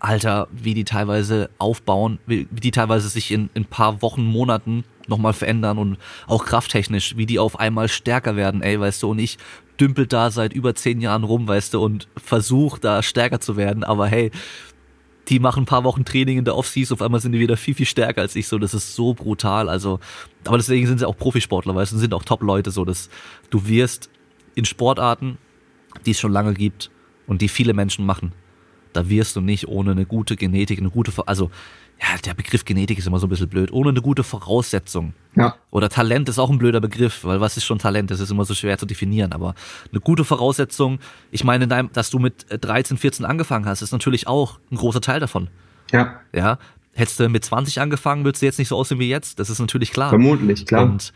[0.03, 4.85] Alter, wie die teilweise aufbauen, wie, die teilweise sich in, in ein paar Wochen, Monaten
[5.07, 5.97] nochmal verändern und
[6.27, 9.39] auch krafttechnisch, wie die auf einmal stärker werden, ey, weißt du, und ich
[9.81, 13.85] dümpel da seit über zehn Jahren rum, weißt du, und versuch da stärker zu werden,
[13.85, 14.31] aber hey,
[15.29, 17.75] die machen ein paar Wochen Training in der Offseason, auf einmal sind die wieder viel,
[17.75, 20.01] viel stärker als ich, so, das ist so brutal, also,
[20.45, 23.09] aber deswegen sind sie auch Profisportler, weißt du, sind auch Top-Leute, so, dass
[23.51, 24.11] du wirst
[24.55, 25.39] in Sportarten,
[26.05, 26.91] die es schon lange gibt
[27.27, 28.33] und die viele Menschen machen,
[28.93, 31.51] da wirst du nicht ohne eine gute Genetik, eine gute, also
[32.03, 35.15] ja, der Begriff Genetik ist immer so ein bisschen blöd, ohne eine gute Voraussetzung.
[35.37, 35.55] Ja.
[35.71, 38.11] Oder Talent ist auch ein blöder Begriff, weil was ist schon Talent?
[38.11, 39.55] Das ist immer so schwer zu definieren, aber
[39.91, 40.99] eine gute Voraussetzung,
[41.31, 45.21] ich meine, dass du mit 13, 14 angefangen hast, ist natürlich auch ein großer Teil
[45.21, 45.49] davon.
[45.93, 46.21] Ja.
[46.35, 46.59] Ja.
[46.95, 49.39] Hättest du mit 20 angefangen, würdest du jetzt nicht so aussehen wie jetzt.
[49.39, 50.11] Das ist natürlich klar.
[50.11, 50.83] Vermutlich, klar.
[50.83, 51.13] Und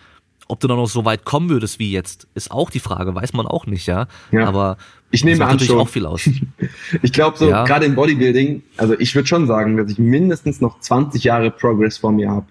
[0.48, 3.32] ob du dann noch so weit kommen würdest wie jetzt, ist auch die Frage, weiß
[3.32, 4.06] man auch nicht, ja.
[4.30, 4.46] ja.
[4.46, 4.76] Aber
[5.10, 5.80] ich nehme an natürlich schon.
[5.80, 6.28] auch viel aus.
[7.02, 7.64] ich glaube so, ja.
[7.64, 11.98] gerade im Bodybuilding, also ich würde schon sagen, dass ich mindestens noch 20 Jahre Progress
[11.98, 12.46] vor mir habe.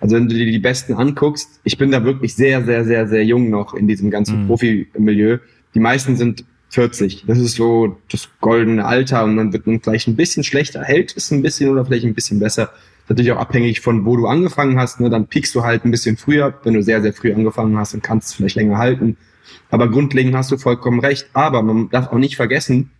[0.00, 3.24] Also wenn du dir die Besten anguckst, ich bin da wirklich sehr, sehr, sehr, sehr
[3.24, 4.46] jung noch in diesem ganzen mhm.
[4.48, 5.38] Profi-Milieu.
[5.74, 7.24] Die meisten sind 40.
[7.26, 11.14] Das ist so das goldene Alter und dann wird man vielleicht ein bisschen schlechter, hält
[11.16, 12.70] es ein bisschen oder vielleicht ein bisschen besser
[13.12, 15.00] natürlich auch abhängig von wo du angefangen hast.
[15.00, 15.10] Ne?
[15.10, 18.02] Dann piekst du halt ein bisschen früher, wenn du sehr, sehr früh angefangen hast und
[18.02, 19.16] kannst es vielleicht länger halten.
[19.70, 21.28] Aber grundlegend hast du vollkommen recht.
[21.32, 22.90] Aber man darf auch nicht vergessen,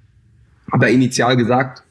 [0.70, 1.82] aber initial gesagt,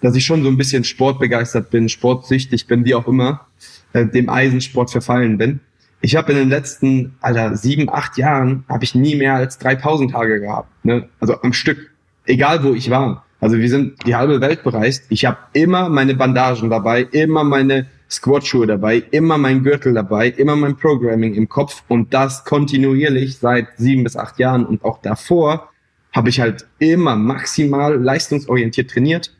[0.00, 3.46] dass ich schon so ein bisschen sportbegeistert bin, sportsüchtig bin, wie auch immer,
[3.92, 5.60] äh, dem Eisensport verfallen bin.
[6.00, 9.74] Ich habe in den letzten, Alter, sieben, acht Jahren, habe ich nie mehr als drei
[9.74, 10.84] Pausentage gehabt.
[10.84, 11.08] Ne?
[11.18, 11.90] Also am Stück,
[12.24, 13.26] egal wo ich war.
[13.40, 15.04] Also wir sind die halbe Welt bereist.
[15.08, 20.56] Ich habe immer meine Bandagen dabei, immer meine Squatschuhe dabei, immer mein Gürtel dabei, immer
[20.56, 24.66] mein Programming im Kopf und das kontinuierlich seit sieben bis acht Jahren.
[24.66, 25.70] Und auch davor
[26.12, 29.32] habe ich halt immer maximal leistungsorientiert trainiert.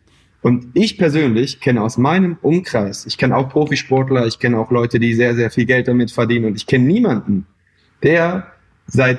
[0.42, 4.98] Und ich persönlich kenne aus meinem Umkreis, ich kenne auch Profisportler, ich kenne auch Leute,
[4.98, 7.46] die sehr, sehr viel Geld damit verdienen und ich kenne niemanden,
[8.03, 8.46] der
[8.86, 9.18] seit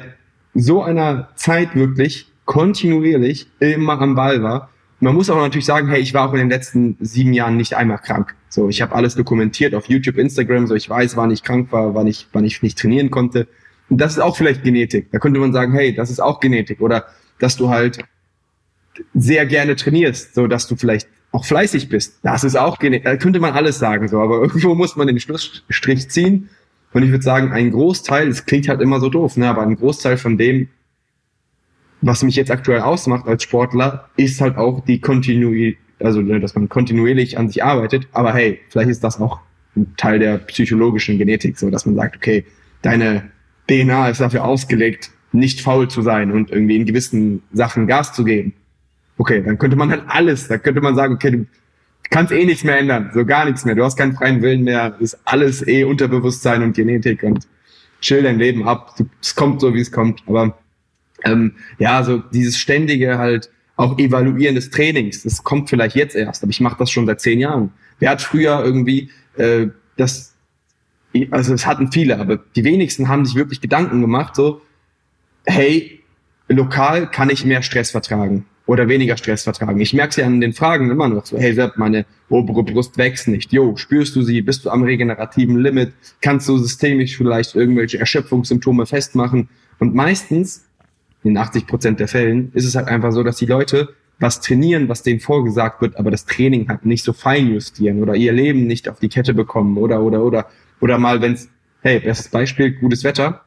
[0.55, 4.70] so einer Zeit wirklich kontinuierlich immer am Ball war
[5.02, 7.74] man muss auch natürlich sagen, hey, ich war auch in den letzten sieben Jahren nicht
[7.74, 8.36] einmal krank.
[8.49, 11.95] So, ich habe alles dokumentiert auf YouTube, Instagram, so ich weiß, wann ich krank war,
[11.95, 13.47] wann ich, wann ich nicht trainieren konnte.
[13.89, 15.12] Und das ist auch vielleicht Genetik.
[15.12, 16.82] Da könnte man sagen, hey, das ist auch Genetik.
[16.82, 17.06] Oder
[17.39, 17.97] dass du halt
[19.16, 22.20] sehr gerne trainierst, so dass du vielleicht auch fleißig bist.
[22.22, 23.06] Das ist auch Genetik.
[23.06, 24.20] Da könnte man alles sagen, so.
[24.20, 26.49] Aber irgendwo muss man den Schlussstrich ziehen.
[26.93, 29.78] Und ich würde sagen, ein Großteil, es klingt halt immer so doof, ne, aber ein
[29.78, 30.68] Großteil von dem,
[32.02, 36.56] was mich jetzt aktuell ausmacht als Sportler, ist halt auch die Kontinuität, also ne, dass
[36.56, 38.08] man kontinuierlich an sich arbeitet.
[38.12, 39.39] Aber hey, vielleicht ist das auch
[39.76, 42.45] ein Teil der psychologischen Genetik, so dass man sagt, okay,
[42.82, 43.32] deine
[43.70, 48.24] DNA ist dafür ausgelegt, nicht faul zu sein und irgendwie in gewissen Sachen Gas zu
[48.24, 48.54] geben.
[49.18, 51.45] Okay, dann könnte man halt alles, da könnte man sagen, okay, du
[52.10, 53.76] kannst eh nichts mehr ändern, so gar nichts mehr.
[53.76, 57.47] Du hast keinen freien Willen mehr, ist alles eh Unterbewusstsein und Genetik und
[58.02, 58.95] chill dein Leben ab.
[59.22, 60.24] Es kommt so, wie es kommt.
[60.26, 60.58] Aber
[61.24, 66.43] ähm, ja, so dieses ständige halt auch Evaluieren des Trainings, das kommt vielleicht jetzt erst,
[66.43, 67.72] aber ich mache das schon seit zehn Jahren.
[67.99, 69.67] Wer hat früher irgendwie äh,
[69.97, 70.36] das,
[71.32, 74.61] also es hatten viele, aber die wenigsten haben sich wirklich Gedanken gemacht, so,
[75.45, 76.01] hey,
[76.47, 79.80] lokal kann ich mehr Stress vertragen oder weniger Stress vertragen.
[79.80, 82.97] Ich merke es ja an den Fragen immer noch so, hey Sepp, meine obere Brust
[82.97, 83.51] wächst nicht.
[83.51, 84.41] Jo, spürst du sie?
[84.41, 85.93] Bist du am regenerativen Limit?
[86.22, 89.49] Kannst du systemisch vielleicht irgendwelche Erschöpfungssymptome festmachen?
[89.80, 90.65] Und meistens
[91.24, 94.88] in 80 Prozent der Fällen ist es halt einfach so, dass die Leute was trainieren,
[94.88, 98.67] was denen vorgesagt wird, aber das Training halt nicht so fein justieren oder ihr Leben
[98.67, 100.47] nicht auf die Kette bekommen oder, oder, oder,
[100.80, 101.49] oder mal, wenn's,
[101.82, 103.41] hey, bestes Beispiel, gutes Wetter,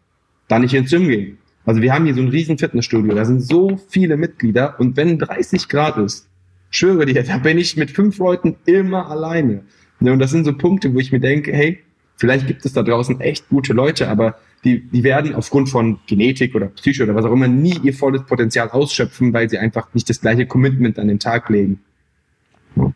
[0.48, 1.38] dann nicht ins Gym gehen.
[1.64, 5.18] Also wir haben hier so ein riesen Fitnessstudio, da sind so viele Mitglieder und wenn
[5.18, 6.28] 30 Grad ist,
[6.70, 9.62] schwöre dir, da bin ich mit fünf Leuten immer alleine.
[10.00, 11.78] Und das sind so Punkte, wo ich mir denke, hey,
[12.16, 16.54] vielleicht gibt es da draußen echt gute Leute, aber die, die werden aufgrund von Genetik
[16.54, 20.08] oder Psyche oder was auch immer nie ihr volles Potenzial ausschöpfen, weil sie einfach nicht
[20.08, 21.80] das gleiche Commitment an den Tag legen.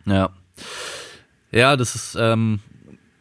[0.06, 0.30] Ja.
[1.50, 2.60] Ja, das ist, ähm,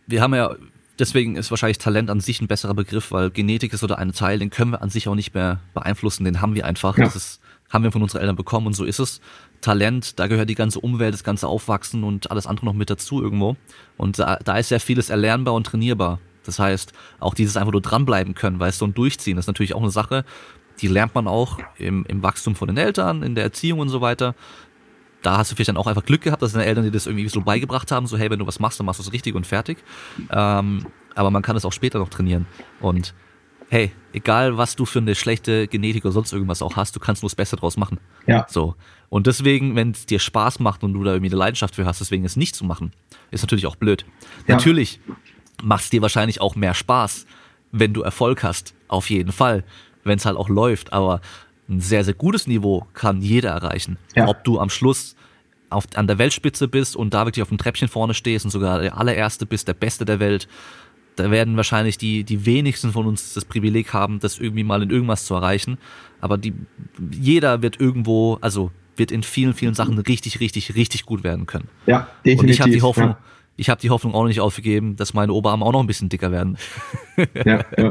[0.08, 0.56] wir haben ja
[1.00, 4.39] deswegen ist wahrscheinlich Talent an sich ein besserer Begriff, weil Genetik ist oder ein Teil,
[4.39, 6.98] den können wir an sich auch nicht mehr beeinflussen, den haben wir einfach.
[6.98, 7.06] Ja.
[7.06, 9.22] Das ist, haben wir von unseren Eltern bekommen und so ist es.
[9.60, 13.22] Talent, da gehört die ganze Umwelt, das ganze Aufwachsen und alles andere noch mit dazu
[13.22, 13.58] irgendwo.
[13.98, 16.20] Und da, da ist sehr vieles erlernbar und trainierbar.
[16.48, 19.74] Das heißt, auch dieses einfach nur dranbleiben können, weißt du, und durchziehen, das ist natürlich
[19.74, 20.26] auch eine Sache,
[20.82, 24.02] die lernt man auch im, im Wachstum von den Eltern, in der Erziehung und so
[24.02, 24.36] weiter.
[25.24, 27.28] Da hast du vielleicht dann auch einfach Glück gehabt, dass deine Eltern dir das irgendwie
[27.28, 29.48] so beigebracht haben, so hey, wenn du was machst, dann machst du es richtig und
[29.48, 29.80] fertig.
[30.30, 30.86] Ähm,
[31.16, 32.45] aber man kann es auch später noch trainieren.
[32.80, 33.16] Und
[33.70, 37.24] hey, egal was du für eine schlechte Genetik oder sonst irgendwas auch hast, du kannst
[37.24, 38.00] nur das Beste draus machen.
[38.28, 38.45] Ja.
[38.50, 38.76] So.
[39.10, 42.00] Und deswegen, wenn es dir Spaß macht und du da irgendwie eine Leidenschaft für hast,
[42.00, 42.91] deswegen es nicht zu machen,
[43.32, 44.06] ist natürlich auch blöd.
[44.48, 44.56] Ja.
[44.56, 45.00] Natürlich
[45.62, 47.26] macht es dir wahrscheinlich auch mehr Spaß,
[47.72, 48.74] wenn du Erfolg hast.
[48.88, 49.64] Auf jeden Fall
[50.08, 50.93] wenn es halt auch läuft.
[50.93, 51.22] Aber
[51.70, 53.97] ein sehr, sehr gutes Niveau kann jeder erreichen.
[54.16, 54.28] Ja.
[54.28, 55.16] Ob du am Schluss
[55.70, 58.82] auf, an der Weltspitze bist und da wirklich auf dem Treppchen vorne stehst und sogar
[58.82, 60.47] der allererste bist, der Beste der Welt,
[61.18, 64.89] da werden wahrscheinlich die, die wenigsten von uns das Privileg haben, das irgendwie mal in
[64.89, 65.78] irgendwas zu erreichen.
[66.22, 66.53] Aber die,
[67.12, 71.68] jeder wird irgendwo, also wird in vielen, vielen Sachen richtig, richtig, richtig gut werden können.
[71.86, 72.39] Ja, definitiv.
[72.39, 73.18] Und ich habe die Hoffnung, ja.
[73.58, 76.32] Ich habe die Hoffnung auch nicht aufgegeben, dass meine Oberarme auch noch ein bisschen dicker
[76.32, 76.58] werden.
[77.45, 77.89] ja, ja.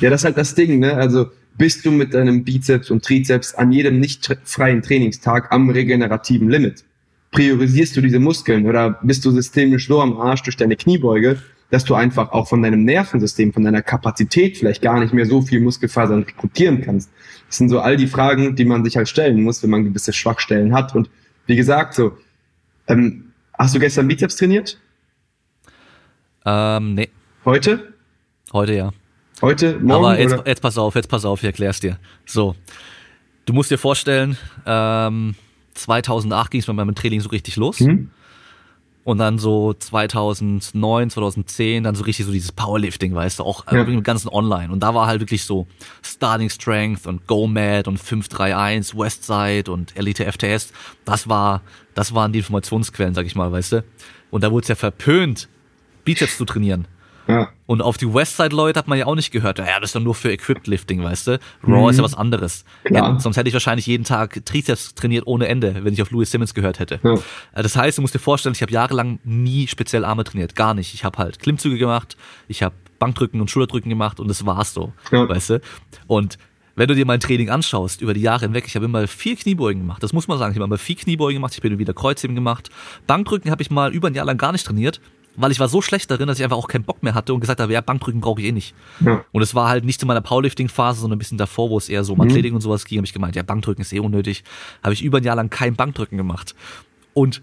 [0.00, 0.94] ja, das ist halt das Ding, ne?
[0.94, 6.48] Also bist du mit deinem Bizeps und Trizeps an jedem nicht freien Trainingstag am regenerativen
[6.48, 6.84] Limit.
[7.32, 11.84] Priorisierst du diese Muskeln oder bist du systemisch so am Arsch durch deine Kniebeuge, dass
[11.84, 15.60] du einfach auch von deinem Nervensystem, von deiner Kapazität vielleicht gar nicht mehr so viel
[15.60, 17.10] Muskelfasern rekrutieren kannst.
[17.48, 20.12] Das sind so all die Fragen, die man sich halt stellen muss, wenn man gewisse
[20.12, 20.94] Schwachstellen hat.
[20.94, 21.10] Und
[21.46, 22.16] wie gesagt, so,
[22.86, 24.78] ähm, hast du gestern Bizeps trainiert?
[26.44, 27.08] Ähm, nee.
[27.44, 27.92] Heute?
[28.52, 28.90] Heute ja.
[29.40, 30.04] Heute, morgen?
[30.04, 31.98] Aber jetzt, jetzt pass auf, jetzt pass auf, ich erklär's dir.
[32.26, 32.56] So,
[33.46, 34.36] du musst dir vorstellen,
[34.66, 35.36] ähm,
[35.74, 37.80] 2008 ging es mit meinem Training so richtig los.
[37.80, 38.10] Mhm.
[39.04, 43.84] Und dann so 2009, 2010, dann so richtig so dieses Powerlifting, weißt du, auch ja.
[43.84, 44.70] mit dem ganzen Online.
[44.70, 45.66] Und da war halt wirklich so
[46.02, 50.74] Starting Strength und GoMad und 531, Westside und Elite FTS.
[51.06, 51.62] Das war,
[51.94, 53.84] das waren die Informationsquellen, sag ich mal, weißt du.
[54.30, 55.48] Und da wurde es ja verpönt,
[56.04, 56.86] Bizeps zu trainieren.
[57.28, 57.50] Ja.
[57.66, 59.58] Und auf die Westside-Leute hat man ja auch nicht gehört.
[59.58, 61.40] Ja, das ist doch nur für Equipped Lifting, weißt du?
[61.62, 61.90] Raw mhm.
[61.90, 62.64] ist ja was anderes.
[62.90, 66.30] Ja, sonst hätte ich wahrscheinlich jeden Tag Trizeps trainiert ohne Ende, wenn ich auf Louis
[66.30, 66.98] Simmons gehört hätte.
[67.02, 67.14] Ja.
[67.52, 70.56] Äh, das heißt, du musst dir vorstellen, ich habe jahrelang nie speziell Arme trainiert.
[70.56, 70.94] Gar nicht.
[70.94, 72.16] Ich habe halt Klimmzüge gemacht,
[72.48, 74.94] ich habe Bankdrücken und Schulterdrücken gemacht und das war's so.
[75.10, 75.60] Weißt du?
[76.06, 76.38] Und
[76.76, 79.82] wenn du dir mein Training anschaust, über die Jahre hinweg, ich habe immer viel Kniebeugen
[79.82, 80.02] gemacht.
[80.02, 80.52] Das muss man sagen.
[80.52, 82.70] Ich habe immer viel Kniebeugen gemacht, ich bin wieder Kreuzheben gemacht.
[83.06, 85.00] Bankdrücken habe ich mal über ein Jahr lang gar nicht trainiert
[85.38, 87.40] weil ich war so schlecht darin, dass ich einfach auch keinen Bock mehr hatte und
[87.40, 88.74] gesagt habe, ja, Bankdrücken brauche ich eh nicht.
[89.00, 89.24] Ja.
[89.32, 92.04] Und es war halt nicht zu meiner Powerlifting-Phase, sondern ein bisschen davor, wo es eher
[92.04, 92.26] so um mhm.
[92.26, 94.44] Athletik und sowas ging, habe ich gemeint, ja, Bankdrücken ist eh unnötig.
[94.82, 96.54] Habe ich über ein Jahr lang kein Bankdrücken gemacht.
[97.14, 97.42] Und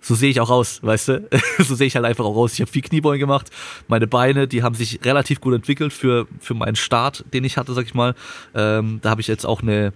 [0.00, 1.28] so sehe ich auch aus, weißt du?
[1.58, 2.54] so sehe ich halt einfach auch aus.
[2.54, 3.50] Ich habe viel Kniebeugen gemacht.
[3.88, 7.72] Meine Beine, die haben sich relativ gut entwickelt für, für meinen Start, den ich hatte,
[7.72, 8.14] sag ich mal.
[8.54, 9.92] Ähm, da habe ich jetzt auch eine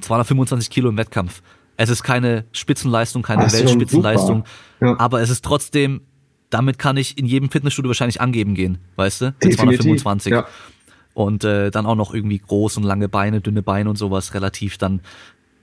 [0.00, 1.42] 225 Kilo im Wettkampf.
[1.82, 4.44] Es ist keine Spitzenleistung, keine Ach, Weltspitzenleistung,
[4.80, 4.94] ja.
[5.00, 6.02] aber es ist trotzdem,
[6.48, 9.34] damit kann ich in jedem Fitnessstudio wahrscheinlich angeben gehen, weißt du?
[9.40, 10.30] 225.
[10.30, 10.46] Ja.
[11.12, 14.78] Und äh, dann auch noch irgendwie groß und lange Beine, dünne Beine und sowas relativ
[14.78, 15.00] dann,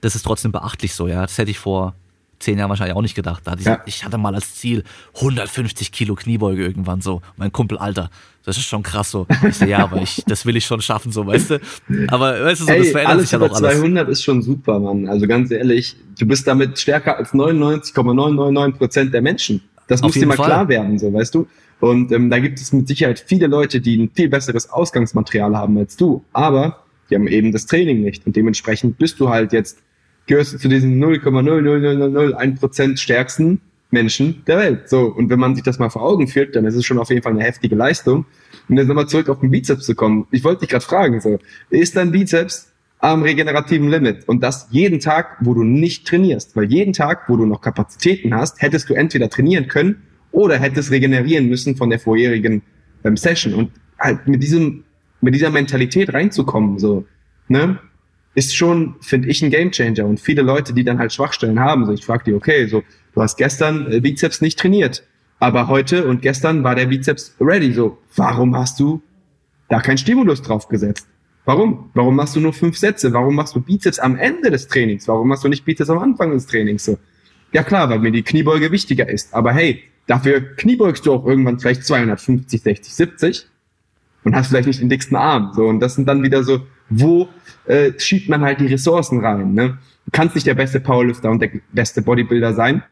[0.02, 1.22] das ist trotzdem beachtlich so, ja.
[1.22, 1.94] Das hätte ich vor
[2.40, 3.42] zehn Jahren wahrscheinlich auch nicht gedacht.
[3.44, 3.80] Da hatte ich, ja.
[3.86, 4.82] ich hatte mal als Ziel
[5.16, 7.22] 150 Kilo Kniebeuge irgendwann so.
[7.36, 8.10] Mein Kumpel, Alter,
[8.44, 9.26] das ist schon krass so.
[9.46, 11.60] Ich so, ja, aber ich, das will ich schon schaffen, so, weißt du?
[12.08, 13.78] Aber weißt du, so, Ey, das verändert alles sich ja halt auch alles.
[13.78, 15.08] 200 ist schon super, Mann.
[15.08, 19.62] Also ganz ehrlich, du bist damit stärker als 99,999 Prozent der Menschen.
[19.86, 20.46] Das muss dir mal Fall.
[20.46, 21.46] klar werden, so, weißt du?
[21.80, 25.76] Und ähm, da gibt es mit Sicherheit viele Leute, die ein viel besseres Ausgangsmaterial haben
[25.78, 26.24] als du.
[26.32, 28.26] Aber die haben eben das Training nicht.
[28.26, 29.78] Und dementsprechend bist du halt jetzt
[30.30, 33.60] gehörst du zu diesen 0,00001% stärksten
[33.90, 34.88] Menschen der Welt.
[34.88, 37.08] So, und wenn man sich das mal vor Augen führt, dann ist es schon auf
[37.08, 38.26] jeden Fall eine heftige Leistung.
[38.68, 40.28] Und jetzt nochmal zurück auf den Bizeps zu kommen.
[40.30, 42.70] Ich wollte dich gerade fragen, so, ist dein Bizeps
[43.00, 44.28] am regenerativen Limit?
[44.28, 46.54] Und das jeden Tag, wo du nicht trainierst.
[46.54, 50.00] Weil jeden Tag, wo du noch Kapazitäten hast, hättest du entweder trainieren können
[50.30, 52.62] oder hättest regenerieren müssen von der vorherigen
[53.02, 53.52] ähm, Session.
[53.52, 54.84] Und halt mit diesem,
[55.20, 57.04] mit dieser Mentalität reinzukommen, so,
[57.48, 57.80] ne?
[58.34, 61.92] Ist schon, finde ich, ein Gamechanger Und viele Leute, die dann halt Schwachstellen haben, so
[61.92, 62.82] ich frage die, okay, so
[63.14, 65.02] du hast gestern äh, Bizeps nicht trainiert,
[65.40, 67.72] aber heute und gestern war der Bizeps ready.
[67.72, 69.02] So, warum hast du
[69.68, 71.06] da keinen Stimulus drauf gesetzt?
[71.44, 71.90] Warum?
[71.94, 73.12] Warum machst du nur fünf Sätze?
[73.12, 75.08] Warum machst du Bizeps am Ende des Trainings?
[75.08, 76.84] Warum machst du nicht Bizeps am Anfang des Trainings?
[76.84, 76.98] So,
[77.52, 79.34] ja klar, weil mir die Kniebeuge wichtiger ist.
[79.34, 83.46] Aber hey, dafür kniebeugst du auch irgendwann vielleicht 250, 60, 70
[84.24, 85.52] und hast vielleicht nicht den dicksten Arm.
[85.54, 87.28] So, und das sind dann wieder so wo
[87.66, 89.54] äh, schiebt man halt die Ressourcen rein.
[89.54, 89.78] Ne?
[90.04, 92.82] Du kannst nicht der beste Powerlifter und der beste Bodybuilder sein,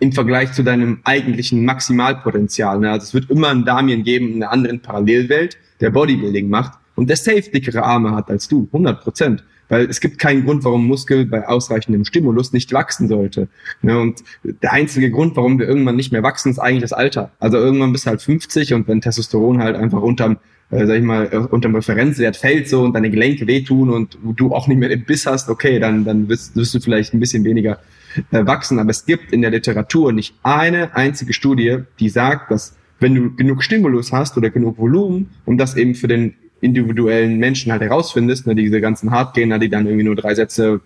[0.00, 2.80] im Vergleich zu deinem eigentlichen Maximalpotenzial.
[2.80, 2.90] Ne?
[2.90, 7.08] Also es wird immer einen Damien geben in einer anderen Parallelwelt, der Bodybuilding macht und
[7.08, 9.44] der safe dickere Arme hat als du, 100 Prozent.
[9.70, 13.48] Weil es gibt keinen Grund, warum Muskel bei ausreichendem Stimulus nicht wachsen sollte.
[13.80, 13.98] Ne?
[13.98, 17.30] Und der einzige Grund, warum wir irgendwann nicht mehr wachsen, ist eigentlich das Alter.
[17.38, 20.36] Also irgendwann bist du halt 50 und wenn Testosteron halt einfach unterm
[20.70, 24.54] äh, sag ich mal, äh, unterm Referenzwert fällt so und deine Gelenke wehtun und du
[24.54, 27.44] auch nicht mehr den Biss hast, okay, dann, dann wirst, wirst du vielleicht ein bisschen
[27.44, 27.78] weniger
[28.30, 28.78] äh, wachsen.
[28.78, 33.34] Aber es gibt in der Literatur nicht eine einzige Studie, die sagt, dass wenn du
[33.34, 38.46] genug Stimulus hast oder genug Volumen, um das eben für den individuellen Menschen halt herausfindest,
[38.46, 40.80] ne, diese ganzen Hardgainer, die dann irgendwie nur drei Sätze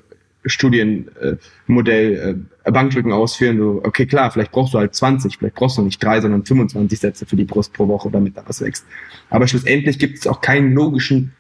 [0.46, 5.82] Studienmodell äh, Bankdrücken ausführen, so, okay, klar, vielleicht brauchst du halt 20, vielleicht brauchst du
[5.82, 8.84] nicht drei, sondern 25 Sätze für die Brust pro Woche, damit da was wächst.
[9.30, 11.32] Aber schlussendlich gibt es auch keinen logischen,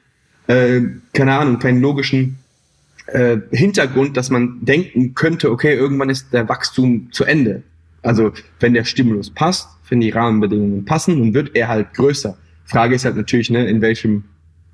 [0.46, 0.80] äh,
[1.12, 2.38] keine Ahnung, keinen logischen
[3.06, 7.62] äh, Hintergrund, dass man denken könnte, okay, irgendwann ist der Wachstum zu Ende.
[8.02, 12.36] Also wenn der Stimulus passt, wenn die Rahmenbedingungen passen, dann wird er halt größer.
[12.64, 14.24] Frage ist halt natürlich, ne, in welchem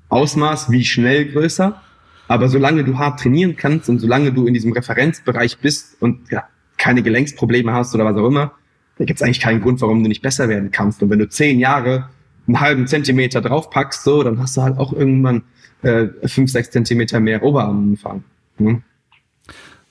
[0.09, 1.81] Ausmaß, wie schnell größer.
[2.27, 6.45] Aber solange du hart trainieren kannst und solange du in diesem Referenzbereich bist und ja,
[6.77, 8.53] keine Gelenksprobleme hast oder was auch immer,
[8.97, 11.01] da gibt es eigentlich keinen Grund, warum du nicht besser werden kannst.
[11.01, 12.09] Und wenn du zehn Jahre
[12.47, 15.43] einen halben Zentimeter draufpackst, so, dann hast du halt auch irgendwann
[15.81, 18.23] äh, fünf, sechs Zentimeter mehr Oberarmumfang.
[18.57, 18.83] Hm?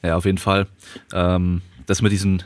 [0.03, 0.67] Ja, auf jeden Fall.
[1.13, 2.43] Ähm, das mit diesen,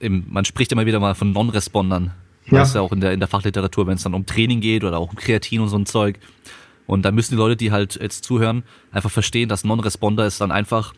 [0.00, 2.12] im, man spricht immer wieder mal von Non-Respondern.
[2.50, 2.60] Ja.
[2.60, 4.84] Das ist ja auch in der, in der Fachliteratur, wenn es dann um Training geht
[4.84, 6.18] oder auch um Kreatin und so ein Zeug.
[6.86, 10.50] Und da müssen die Leute, die halt jetzt zuhören, einfach verstehen, dass Non-Responder ist dann
[10.50, 10.94] einfach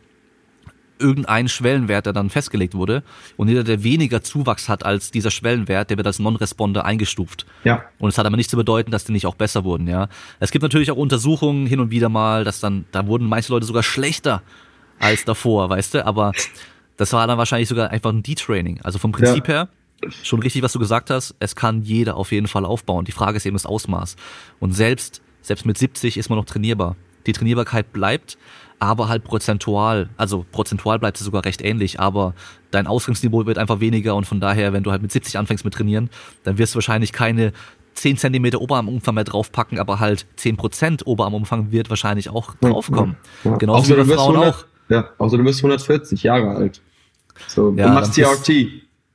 [1.00, 3.02] irgendein Schwellenwert, der dann festgelegt wurde.
[3.36, 7.46] Und jeder, der weniger Zuwachs hat als dieser Schwellenwert, der wird als Non-Responder eingestuft.
[7.64, 7.84] Ja.
[7.98, 10.08] Und es hat aber nicht zu bedeuten, dass die nicht auch besser wurden, ja.
[10.38, 13.66] Es gibt natürlich auch Untersuchungen hin und wieder mal, dass dann, da wurden manche Leute
[13.66, 14.42] sogar schlechter
[14.98, 16.32] als davor, weißt du, aber
[16.98, 18.80] das war dann wahrscheinlich sogar einfach ein Detraining.
[18.82, 19.54] Also vom Prinzip ja.
[19.54, 19.68] her,
[20.22, 23.04] schon richtig, was du gesagt hast, es kann jeder auf jeden Fall aufbauen.
[23.04, 24.16] Die Frage ist eben das Ausmaß.
[24.58, 26.96] Und selbst selbst mit 70 ist man noch trainierbar.
[27.26, 28.38] Die Trainierbarkeit bleibt,
[28.78, 32.34] aber halt prozentual, also prozentual bleibt es sogar recht ähnlich, aber
[32.70, 35.74] dein Ausgangsniveau wird einfach weniger und von daher, wenn du halt mit 70 anfängst mit
[35.74, 36.10] trainieren,
[36.44, 37.52] dann wirst du wahrscheinlich keine
[37.94, 43.16] 10 Zentimeter Oberarmumfang mehr draufpacken, aber halt 10 Prozent Oberarmumfang wird wahrscheinlich auch draufkommen.
[43.44, 43.56] Ja, ja.
[43.58, 44.64] Genauso wie bei Frauen 100, auch.
[44.88, 46.80] Ja, außer du bist 140 Jahre alt.
[47.48, 48.50] So, ja, du machst TRT.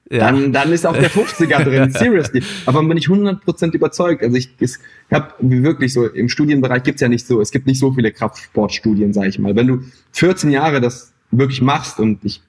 [0.10, 0.20] Ja.
[0.20, 2.44] Dann, dann ist auch der 50er drin, seriously.
[2.66, 4.22] Aber bin ich 100% überzeugt.
[4.22, 4.76] Also ich, ich
[5.12, 9.14] habe wirklich so, im Studienbereich gibt's ja nicht so, es gibt nicht so viele Kraftsportstudien,
[9.14, 9.56] sage ich mal.
[9.56, 9.80] Wenn du
[10.12, 12.42] 14 Jahre das wirklich machst und ich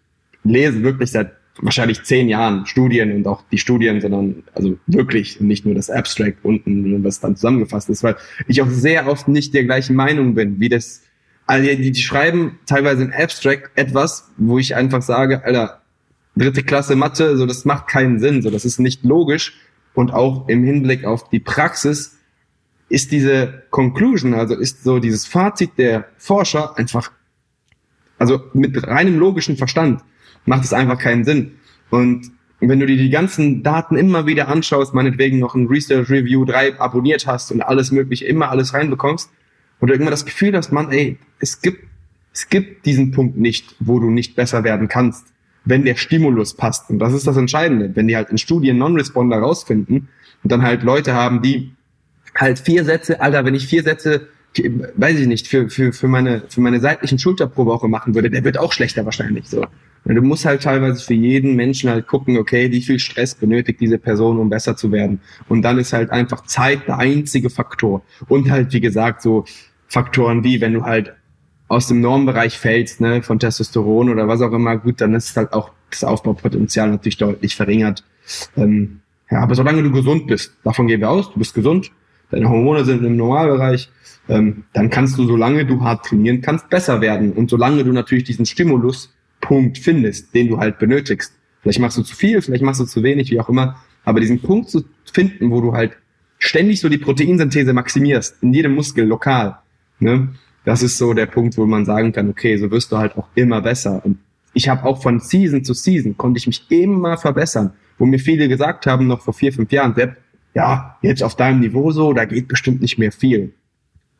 [0.44, 1.32] lese wirklich seit
[1.62, 6.44] wahrscheinlich zehn Jahren Studien und auch die Studien, sondern also wirklich nicht nur das Abstract
[6.44, 10.61] unten, was dann zusammengefasst ist, weil ich auch sehr oft nicht der gleichen Meinung bin,
[10.61, 11.02] wie das,
[11.46, 15.80] also die, die schreiben teilweise in Abstract etwas, wo ich einfach sage, Alter,
[16.37, 19.55] dritte Klasse Mathe, so das macht keinen Sinn, so das ist nicht logisch
[19.95, 22.18] und auch im Hinblick auf die Praxis
[22.89, 27.11] ist diese Conclusion, also ist so dieses Fazit der Forscher einfach,
[28.18, 30.03] also mit reinem logischen Verstand
[30.45, 31.57] macht es einfach keinen Sinn.
[31.91, 32.30] Und
[32.61, 36.78] wenn du dir die ganzen Daten immer wieder anschaust, meinetwegen noch ein Research Review 3
[36.78, 39.30] abonniert hast und alles mögliche, immer alles reinbekommst
[39.80, 41.84] und du irgendwann das Gefühl hast, man, ey, es gibt,
[42.32, 45.26] es gibt diesen Punkt nicht, wo du nicht besser werden kannst
[45.66, 46.88] wenn der Stimulus passt.
[46.88, 47.90] Und das ist das Entscheidende.
[47.94, 50.08] Wenn die halt in Studien Non-Responder rausfinden
[50.42, 51.72] und dann halt Leute haben, die
[52.34, 54.28] halt vier Sätze, Alter, wenn ich vier Sätze,
[54.96, 58.30] weiß ich nicht, für, für, für meine, für meine seitlichen Schulter pro Woche machen würde,
[58.30, 59.66] der wird auch schlechter wahrscheinlich, so.
[60.04, 63.80] Und du musst halt teilweise für jeden Menschen halt gucken, okay, wie viel Stress benötigt
[63.80, 65.20] diese Person, um besser zu werden.
[65.48, 68.02] Und dann ist halt einfach Zeit der einzige Faktor.
[68.28, 69.44] Und halt, wie gesagt, so
[69.88, 71.14] Faktoren wie, wenn du halt
[71.68, 75.52] aus dem Normbereich fällst, ne, von Testosteron oder was auch immer, gut, dann ist halt
[75.52, 78.04] auch das Aufbaupotenzial natürlich deutlich verringert.
[78.56, 79.00] Ähm,
[79.30, 81.90] ja, aber solange du gesund bist, davon gehen wir aus, du bist gesund,
[82.30, 83.90] deine Hormone sind im Normalbereich,
[84.28, 87.32] ähm, dann kannst du, solange du hart trainieren kannst, besser werden.
[87.32, 91.32] Und solange du natürlich diesen Stimuluspunkt findest, den du halt benötigst.
[91.62, 93.76] Vielleicht machst du zu viel, vielleicht machst du zu wenig, wie auch immer.
[94.04, 95.96] Aber diesen Punkt zu finden, wo du halt
[96.38, 99.58] ständig so die Proteinsynthese maximierst, in jedem Muskel lokal,
[99.98, 100.28] ne,
[100.66, 103.28] das ist so der Punkt, wo man sagen kann, okay, so wirst du halt auch
[103.36, 104.04] immer besser.
[104.04, 104.18] Und
[104.52, 107.72] ich habe auch von Season zu Season, konnte ich mich immer verbessern.
[107.98, 110.16] Wo mir viele gesagt haben, noch vor vier, fünf Jahren, Sepp,
[110.54, 113.54] ja, jetzt auf deinem Niveau so, da geht bestimmt nicht mehr viel.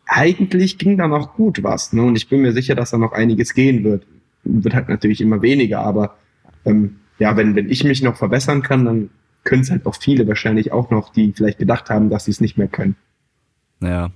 [0.07, 1.93] Eigentlich ging da noch gut was.
[1.93, 2.05] Ne?
[2.05, 4.07] Und ich bin mir sicher, dass da noch einiges gehen wird.
[4.45, 6.17] Wird halt natürlich immer weniger, aber
[6.65, 9.11] ähm, ja, wenn, wenn ich mich noch verbessern kann, dann
[9.43, 12.41] können es halt auch viele wahrscheinlich auch noch, die vielleicht gedacht haben, dass sie es
[12.41, 12.95] nicht mehr können.
[13.81, 14.13] Ja,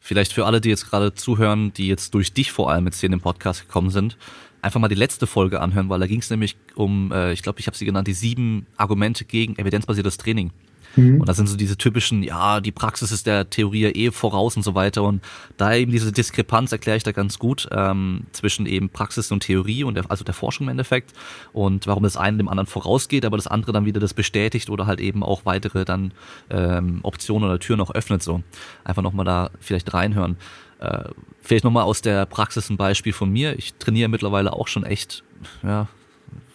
[0.00, 3.06] Vielleicht für alle, die jetzt gerade zuhören, die jetzt durch dich vor allem jetzt hier
[3.06, 4.16] in den Podcast gekommen sind,
[4.62, 7.60] einfach mal die letzte Folge anhören, weil da ging es nämlich um, äh, ich glaube,
[7.60, 10.50] ich habe sie genannt, die sieben Argumente gegen evidenzbasiertes Training.
[10.96, 11.20] Mhm.
[11.20, 14.62] Und das sind so diese typischen, ja, die Praxis ist der Theorie eh voraus und
[14.62, 15.02] so weiter.
[15.02, 15.22] Und
[15.56, 19.84] da eben diese Diskrepanz erkläre ich da ganz gut ähm, zwischen eben Praxis und Theorie
[19.84, 21.12] und der, also der Forschung im Endeffekt
[21.52, 24.86] und warum das eine dem anderen vorausgeht, aber das andere dann wieder das bestätigt oder
[24.86, 26.12] halt eben auch weitere dann
[26.50, 28.22] ähm, Optionen oder Türen auch öffnet.
[28.22, 28.42] So
[28.84, 30.36] einfach nochmal da vielleicht reinhören.
[30.80, 31.10] Äh,
[31.42, 33.58] vielleicht nochmal aus der Praxis ein Beispiel von mir.
[33.58, 35.22] Ich trainiere mittlerweile auch schon echt,
[35.62, 35.88] ja,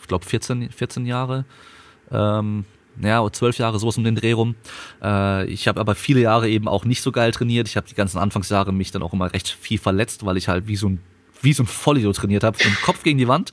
[0.01, 1.45] ich glaube 14, 14 Jahre.
[2.11, 2.65] Ähm,
[3.01, 4.55] ja, zwölf Jahre sowas um den Dreh rum.
[5.01, 7.67] Äh, ich habe aber viele Jahre eben auch nicht so geil trainiert.
[7.67, 10.67] Ich habe die ganzen Anfangsjahre mich dann auch immer recht viel verletzt, weil ich halt
[10.67, 10.99] wie so ein
[11.41, 13.51] wie so ein Vollidiot trainiert habe, mit dem Kopf gegen die Wand,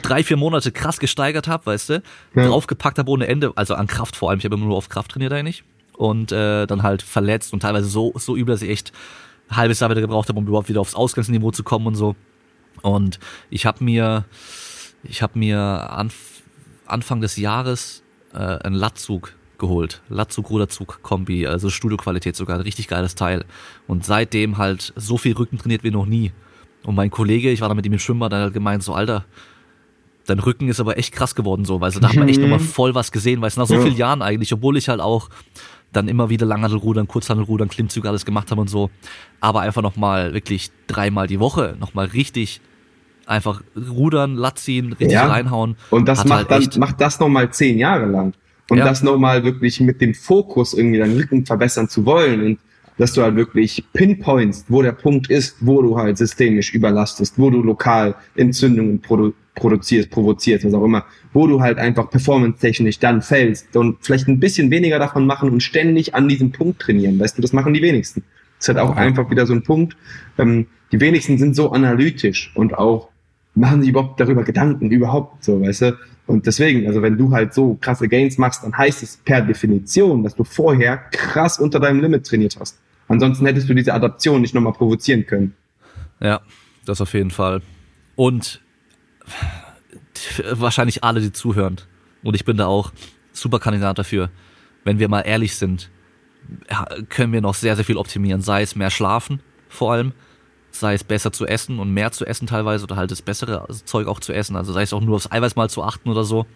[0.00, 2.02] drei, vier Monate krass gesteigert habe, weißt du,
[2.34, 2.46] ja.
[2.46, 5.10] draufgepackt habe ohne Ende, also an Kraft vor allem, ich habe immer nur auf Kraft
[5.10, 5.62] trainiert eigentlich
[5.96, 8.92] und äh, dann halt verletzt und teilweise so so übel, dass ich echt
[9.48, 12.16] ein halbes Jahr wieder gebraucht habe, um überhaupt wieder aufs Ausgangsniveau zu kommen und so.
[12.82, 13.18] Und
[13.50, 14.24] ich habe mir
[15.02, 16.42] ich habe mir Anf
[16.86, 18.02] Anfang des Jahres
[18.36, 20.02] äh, einen Latzug geholt.
[20.08, 23.44] Latzug-Ruderzug-Kombi, also Studioqualität sogar, ein richtig geiles Teil.
[23.86, 26.32] Und seitdem halt so viel Rücken trainiert wie noch nie.
[26.84, 29.24] Und mein Kollege, ich war da mit ihm im Schwimmbad, der hat gemeint, so Alter,
[30.26, 32.58] dein Rücken ist aber echt krass geworden so, weil so, da hat man echt nochmal
[32.58, 33.80] voll was gesehen, weil es nach so ja.
[33.80, 35.28] vielen Jahren eigentlich, obwohl ich halt auch
[35.92, 38.90] dann immer wieder Langhandelrudern, Kurzhandelrudern, Klimmzüge alles gemacht habe und so,
[39.40, 42.60] aber einfach nochmal wirklich dreimal die Woche nochmal richtig
[43.26, 45.26] einfach rudern, Lat ziehen, richtig ja.
[45.26, 45.76] reinhauen.
[45.90, 48.32] Und das macht halt dann, macht das nochmal zehn Jahre lang.
[48.70, 48.84] Und ja.
[48.84, 52.58] das nochmal wirklich mit dem Fokus irgendwie deinen Rücken verbessern zu wollen und
[52.98, 57.50] dass du halt wirklich pinpointst, wo der Punkt ist, wo du halt systemisch überlastest, wo
[57.50, 63.22] du lokal Entzündungen produ produzierst, provozierst, was auch immer, wo du halt einfach performance-technisch dann
[63.22, 67.18] fällst und vielleicht ein bisschen weniger davon machen und ständig an diesem Punkt trainieren.
[67.18, 68.22] Weißt du, das machen die wenigsten.
[68.58, 69.96] Das ist halt auch einfach wieder so ein Punkt.
[70.36, 73.08] Ähm, die wenigsten sind so analytisch und auch
[73.56, 75.98] machen sich überhaupt darüber Gedanken, überhaupt so, weißt du?
[76.26, 80.22] Und deswegen, also wenn du halt so krasse Gains machst, dann heißt es per Definition,
[80.22, 82.78] dass du vorher krass unter deinem Limit trainiert hast.
[83.08, 85.54] Ansonsten hättest du diese Adaption nicht nochmal provozieren können.
[86.20, 86.40] Ja,
[86.84, 87.62] das auf jeden Fall.
[88.16, 88.60] Und
[90.52, 91.76] wahrscheinlich alle, die zuhören.
[92.22, 92.92] Und ich bin da auch
[93.32, 94.30] super Kandidat dafür.
[94.84, 95.90] Wenn wir mal ehrlich sind,
[97.08, 98.40] können wir noch sehr, sehr viel optimieren.
[98.40, 100.12] Sei es mehr schlafen, vor allem
[100.80, 104.06] sei es besser zu essen und mehr zu essen teilweise oder halt das bessere Zeug
[104.06, 106.46] auch zu essen, also sei es auch nur aufs Eiweiß mal zu achten oder so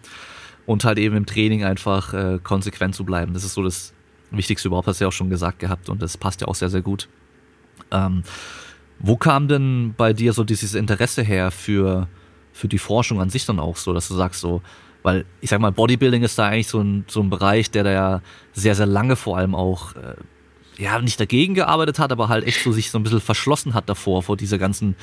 [0.65, 3.33] und halt eben im Training einfach äh, konsequent zu bleiben.
[3.33, 3.93] Das ist so das
[4.31, 6.69] Wichtigste überhaupt, hast du ja auch schon gesagt gehabt und das passt ja auch sehr,
[6.69, 7.09] sehr gut.
[7.91, 8.23] Ähm,
[8.99, 12.07] wo kam denn bei dir so dieses Interesse her für,
[12.53, 14.61] für die Forschung an sich dann auch so, dass du sagst so,
[15.03, 17.91] weil ich sag mal, Bodybuilding ist da eigentlich so ein, so ein Bereich, der da
[17.91, 18.21] ja
[18.53, 20.15] sehr, sehr lange vor allem auch äh,
[20.81, 23.87] ja, nicht dagegen gearbeitet hat, aber halt echt so sich so ein bisschen verschlossen hat
[23.87, 24.95] davor, vor dieser ganzen,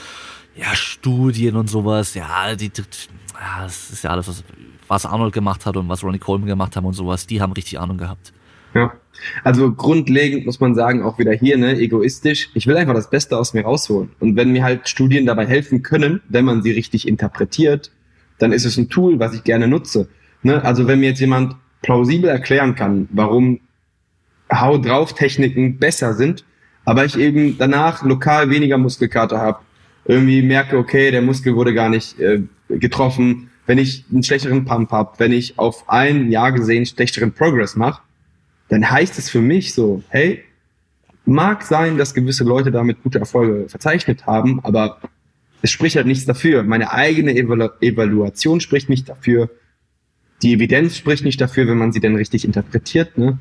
[0.57, 2.15] ja, Studien und sowas.
[2.15, 4.45] Ja, die, ja, das ist ja alles, was,
[4.89, 7.27] was Arnold gemacht hat und was Ronnie Coleman gemacht haben und sowas.
[7.27, 8.33] Die haben richtig Ahnung gehabt.
[8.75, 8.93] Ja.
[9.45, 12.51] Also grundlegend muss man sagen, auch wieder hier, ne, egoistisch.
[12.55, 14.11] Ich will einfach das Beste aus mir rausholen.
[14.19, 17.91] Und wenn mir halt Studien dabei helfen können, wenn man sie richtig interpretiert,
[18.39, 20.09] dann ist es ein Tool, was ich gerne nutze.
[20.43, 20.63] Ne?
[20.65, 23.61] Also wenn mir jetzt jemand plausibel erklären kann, warum
[24.53, 26.45] Hau drauf Techniken besser sind,
[26.85, 29.61] aber ich eben danach lokal weniger Muskelkater habe,
[30.07, 34.91] irgendwie merke, okay, der Muskel wurde gar nicht äh, getroffen, wenn ich einen schlechteren Pump
[34.91, 38.01] habe, wenn ich auf ein Jahr gesehen schlechteren Progress mache,
[38.69, 40.43] dann heißt es für mich so, hey,
[41.27, 44.99] mag sein, dass gewisse Leute damit gute Erfolge verzeichnet haben, aber
[45.61, 46.63] es spricht halt nichts dafür.
[46.63, 49.51] Meine eigene Evalu Evaluation spricht nicht dafür.
[50.43, 53.19] Die Evidenz spricht nicht dafür, wenn man sie denn richtig interpretiert.
[53.19, 53.39] Ne?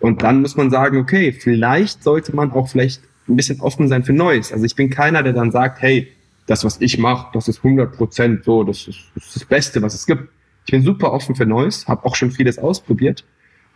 [0.00, 4.04] Und dann muss man sagen, okay, vielleicht sollte man auch vielleicht ein bisschen offen sein
[4.04, 4.52] für Neues.
[4.52, 6.08] Also ich bin keiner, der dann sagt, hey,
[6.46, 9.82] das, was ich mache, das ist 100 Prozent so, das ist, das ist das Beste,
[9.82, 10.28] was es gibt.
[10.64, 13.24] Ich bin super offen für Neues, habe auch schon vieles ausprobiert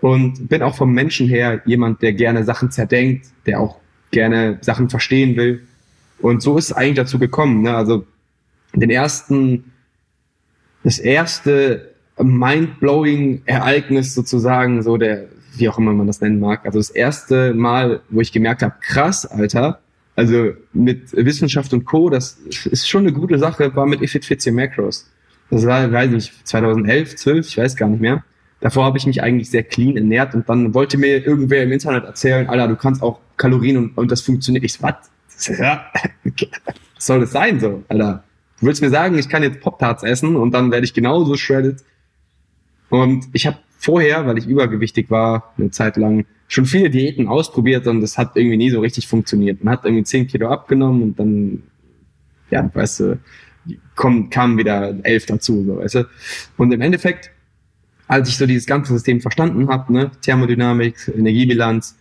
[0.01, 3.77] und bin auch vom Menschen her jemand, der gerne Sachen zerdenkt, der auch
[4.11, 5.67] gerne Sachen verstehen will.
[6.19, 7.63] Und so ist es eigentlich dazu gekommen.
[7.63, 7.75] Ne?
[7.75, 8.07] Also
[8.75, 9.73] den ersten,
[10.83, 16.65] das erste mind-blowing Ereignis sozusagen, so der wie auch immer man das nennen mag.
[16.65, 19.81] Also das erste Mal, wo ich gemerkt habe, krass, Alter,
[20.17, 24.55] also mit Wissenschaft und Co., das ist schon eine gute Sache, war mit Ifit 14
[24.55, 25.11] Macros.
[25.51, 28.25] Das war, weiß nicht, 2011, 12, ich weiß gar nicht mehr.
[28.61, 32.05] Davor habe ich mich eigentlich sehr clean ernährt und dann wollte mir irgendwer im Internet
[32.05, 34.65] erzählen, Alter, du kannst auch Kalorien und, und das funktioniert.
[34.65, 34.95] Ich so, was?
[35.37, 35.47] Was
[36.99, 38.23] soll das sein so, Alter?
[38.61, 41.83] Du willst mir sagen, ich kann jetzt Pop-Tarts essen und dann werde ich genauso shredded
[42.91, 47.87] Und ich habe vorher, weil ich übergewichtig war, eine Zeit lang schon viele Diäten ausprobiert
[47.89, 49.65] und das hat irgendwie nie so richtig funktioniert.
[49.65, 51.63] Man hat irgendwie 10 Kilo abgenommen und dann,
[52.51, 53.19] ja, weißt du,
[53.97, 56.09] kommen, kamen wieder elf dazu, so, weißt du.
[56.57, 57.33] Und im Endeffekt,
[58.07, 61.99] als ich so dieses ganze System verstanden habe, ne, Thermodynamik, Energiebilanz,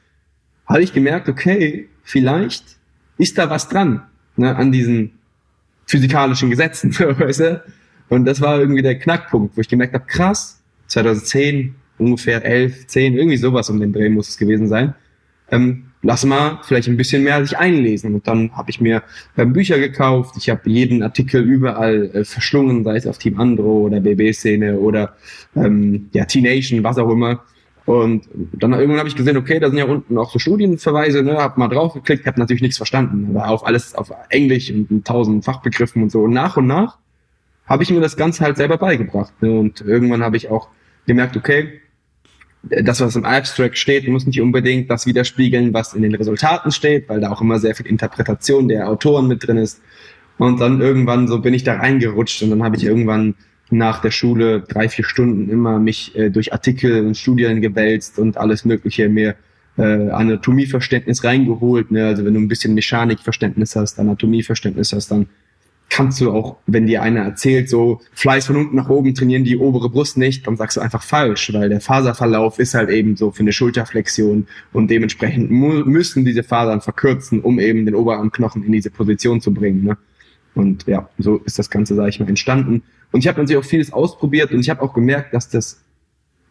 [0.68, 2.78] habe ich gemerkt, okay, vielleicht
[3.18, 4.03] ist da was dran,
[4.36, 5.14] ne, an diesen
[5.88, 7.64] physikalischen Gesetzen, weißt du.
[8.10, 10.61] Und das war irgendwie der Knackpunkt, wo ich gemerkt habe, krass,
[10.91, 14.93] 2010, ungefähr 11, 10, irgendwie sowas um den Dreh muss es gewesen sein.
[15.49, 18.15] Ähm, lass mal vielleicht ein bisschen mehr sich einlesen.
[18.15, 19.03] Und dann habe ich mir
[19.38, 20.35] ähm, Bücher gekauft.
[20.38, 25.15] Ich habe jeden Artikel überall äh, verschlungen, sei es auf Team Andro oder BB-Szene oder
[25.55, 27.41] ähm, ja, T-Nation, was auch immer.
[27.85, 31.38] Und dann irgendwann habe ich gesehen, okay, da sind ja unten auch so Studienverweise, ne,
[31.38, 35.43] hab mal drauf geklickt, habe natürlich nichts verstanden, war auch alles auf Englisch und tausend
[35.43, 36.22] Fachbegriffen und so.
[36.22, 36.97] Und nach und nach
[37.65, 39.34] habe ich mir das Ganze halt selber beigebracht.
[39.41, 39.59] Ne?
[39.59, 40.68] Und irgendwann habe ich auch
[41.07, 41.82] gemerkt, okay,
[42.64, 47.10] das, was im Abstract steht, muss nicht unbedingt das widerspiegeln, was in den Resultaten steht,
[47.10, 49.82] weil da auch immer sehr viel Interpretation der Autoren mit drin ist.
[50.38, 53.36] Und dann irgendwann so bin ich da reingerutscht und dann habe ich irgendwann
[53.72, 58.38] nach der Schule drei, vier Stunden immer mich äh, durch Artikel und Studien gewälzt und
[58.38, 59.36] alles Mögliche mir
[59.78, 61.91] äh, Anatomieverständnis reingeholt.
[61.91, 62.06] Ne?
[62.07, 65.28] Also wenn du ein bisschen Mechanikverständnis hast, Anatomieverständnis hast, dann
[65.91, 69.57] kannst du auch, wenn dir einer erzählt, so Fleiß von unten nach oben trainieren die
[69.57, 73.31] obere Brust nicht, dann sagst du einfach falsch, weil der Faserverlauf ist halt eben so
[73.31, 78.89] für eine Schulterflexion und dementsprechend müssen diese Fasern verkürzen, um eben den Oberarmknochen in diese
[78.89, 79.84] Position zu bringen.
[79.84, 79.97] Ne?
[80.55, 82.84] Und ja, so ist das Ganze, sage ich mal, entstanden.
[83.11, 85.84] Und ich habe natürlich auch vieles ausprobiert und ich habe auch gemerkt, dass das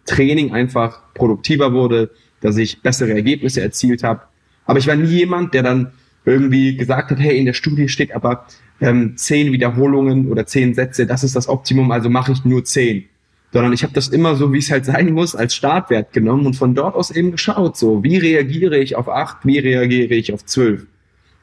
[0.04, 2.10] Training einfach produktiver wurde,
[2.42, 4.20] dass ich bessere Ergebnisse erzielt habe.
[4.66, 5.92] Aber ich war nie jemand, der dann
[6.24, 8.46] irgendwie gesagt hat, hey, in der Studie steht aber
[8.80, 13.04] ähm, zehn Wiederholungen oder zehn Sätze, das ist das Optimum, also mache ich nur zehn.
[13.52, 16.54] Sondern ich habe das immer so, wie es halt sein muss, als Startwert genommen und
[16.54, 20.44] von dort aus eben geschaut, so wie reagiere ich auf acht, wie reagiere ich auf
[20.44, 20.86] zwölf.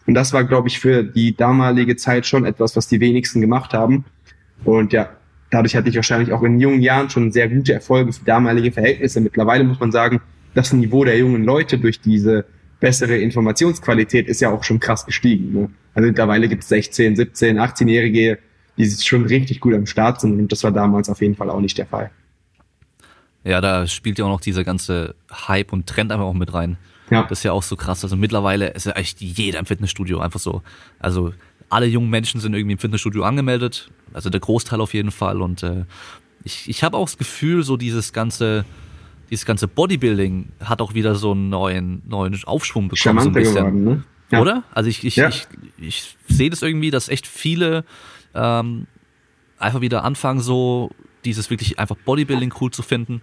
[0.06, 3.74] Und das war, glaube ich, für die damalige Zeit schon etwas, was die wenigsten gemacht
[3.74, 4.06] haben.
[4.64, 5.10] Und ja,
[5.50, 9.20] dadurch hatte ich wahrscheinlich auch in jungen Jahren schon sehr gute Erfolge für damalige Verhältnisse.
[9.20, 10.22] Mittlerweile muss man sagen,
[10.56, 12.46] das Niveau der jungen Leute durch diese
[12.80, 15.54] bessere Informationsqualität ist ja auch schon krass gestiegen.
[15.54, 15.70] Ne?
[15.94, 18.40] Also mittlerweile gibt es 16, 17, 18-Jährige,
[18.78, 21.60] die schon richtig gut am Start sind und das war damals auf jeden Fall auch
[21.60, 22.12] nicht der Fall.
[23.44, 26.78] Ja, da spielt ja auch noch dieser ganze Hype und Trend einfach auch mit rein.
[27.10, 27.24] Ja.
[27.24, 28.04] Das ist ja auch so krass.
[28.04, 30.62] Also mittlerweile ist ja echt jeder im Fitnessstudio einfach so.
[31.00, 31.34] Also
[31.70, 33.90] alle jungen Menschen sind irgendwie im Fitnessstudio angemeldet.
[34.14, 35.42] Also der Großteil auf jeden Fall.
[35.42, 35.86] Und äh,
[36.44, 38.66] ich, ich habe auch das Gefühl, so dieses ganze
[39.30, 42.98] dieses ganze Bodybuilding hat auch wieder so einen neuen, neuen Aufschwung bekommen.
[42.98, 43.56] Charmanter so ein bisschen.
[43.56, 44.04] geworden, ne?
[44.32, 44.42] Ja.
[44.42, 44.64] Oder?
[44.72, 45.30] Also ich, ich, ja.
[45.30, 45.48] ich,
[45.78, 47.86] ich sehe das irgendwie, dass echt viele
[48.34, 48.88] ähm,
[49.58, 50.92] einfach wieder anfangen, so
[51.24, 53.22] dieses wirklich einfach Bodybuilding cool zu finden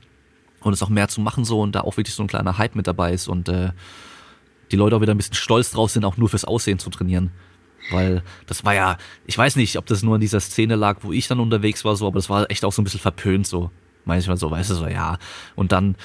[0.60, 2.74] und es auch mehr zu machen so und da auch wirklich so ein kleiner Hype
[2.74, 3.70] mit dabei ist und äh,
[4.70, 7.30] die Leute auch wieder ein bisschen stolz drauf sind, auch nur fürs Aussehen zu trainieren.
[7.90, 11.12] Weil das war ja, ich weiß nicht, ob das nur in dieser Szene lag, wo
[11.12, 13.70] ich dann unterwegs war, so, aber das war echt auch so ein bisschen verpönt so
[14.04, 15.18] manchmal so, weißt du, so, ja.
[15.54, 15.96] Und dann,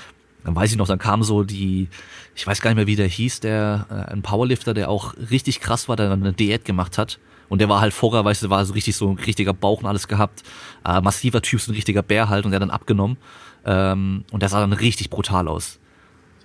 [0.44, 1.90] dann weiß ich noch, dann kam so die,
[2.36, 5.60] ich weiß gar nicht mehr, wie der hieß, der, äh, ein Powerlifter, der auch richtig
[5.60, 7.20] krass war, der dann eine Diät gemacht hat.
[7.50, 9.88] Und der war halt vorher, weißt du, war so richtig so ein richtiger Bauch und
[9.88, 10.44] alles gehabt.
[10.86, 13.18] Äh, massiver Typ, so ein richtiger Bär halt und der dann abgenommen.
[13.66, 15.80] Ähm, und der sah dann richtig brutal aus.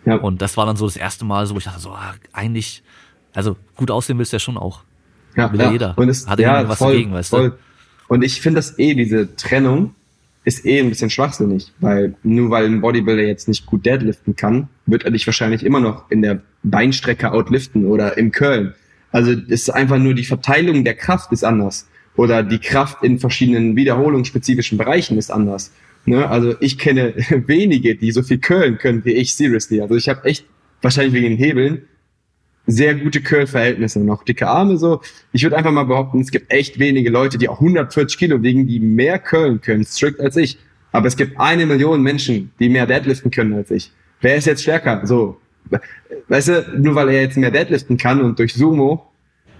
[0.06, 0.16] Ja.
[0.16, 2.82] Und das war dann so das erste Mal, so wo ich dachte, so, ah, eigentlich,
[3.34, 4.82] also gut aussehen willst du ja schon auch.
[5.36, 5.98] Ja, Will ja, jeder.
[5.98, 7.50] Und es, Hat ja, was voll, dagegen, weißt voll.
[7.50, 7.56] du?
[8.08, 9.94] Und ich finde das eh, diese Trennung,
[10.44, 14.68] ist eh ein bisschen schwachsinnig, weil nur weil ein Bodybuilder jetzt nicht gut deadliften kann,
[14.86, 18.74] wird er dich wahrscheinlich immer noch in der Beinstrecke outliften oder im Curl.
[19.10, 23.76] Also ist einfach nur die Verteilung der Kraft ist anders oder die Kraft in verschiedenen
[23.76, 25.72] wiederholungsspezifischen Bereichen ist anders.
[26.04, 26.28] Ne?
[26.28, 27.14] Also ich kenne
[27.46, 29.80] wenige, die so viel curlen können wie ich, seriously.
[29.80, 30.44] Also ich habe echt
[30.82, 31.82] wahrscheinlich wegen den Hebeln
[32.66, 35.00] sehr gute Curl-Verhältnisse und auch dicke Arme so.
[35.32, 38.66] Ich würde einfach mal behaupten, es gibt echt wenige Leute, die auch 140 Kilo wiegen,
[38.66, 40.58] die mehr curlen können, strikt als ich.
[40.92, 43.92] Aber es gibt eine Million Menschen, die mehr deadliften können als ich.
[44.20, 45.06] Wer ist jetzt stärker?
[45.06, 45.40] So,
[46.28, 49.10] weißt du, nur weil er jetzt mehr deadliften kann und durch Sumo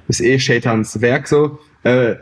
[0.09, 2.16] ist eh Shaitans Werk so, äh,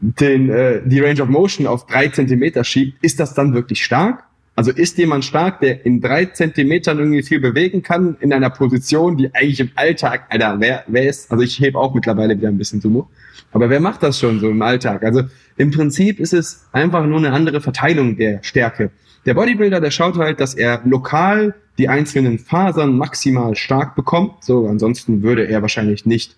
[0.00, 4.24] den, äh, die Range of Motion auf drei Zentimeter schiebt, ist das dann wirklich stark?
[4.56, 9.16] Also ist jemand stark, der in drei Zentimetern irgendwie viel bewegen kann, in einer Position,
[9.16, 12.58] die eigentlich im Alltag, Alter, wer, wer ist, also ich hebe auch mittlerweile wieder ein
[12.58, 13.08] bisschen Sumo,
[13.52, 15.02] aber wer macht das schon so im Alltag?
[15.02, 15.22] Also
[15.56, 18.90] im Prinzip ist es einfach nur eine andere Verteilung der Stärke.
[19.26, 24.68] Der Bodybuilder, der schaut halt, dass er lokal die einzelnen Fasern maximal stark bekommt, so
[24.68, 26.36] ansonsten würde er wahrscheinlich nicht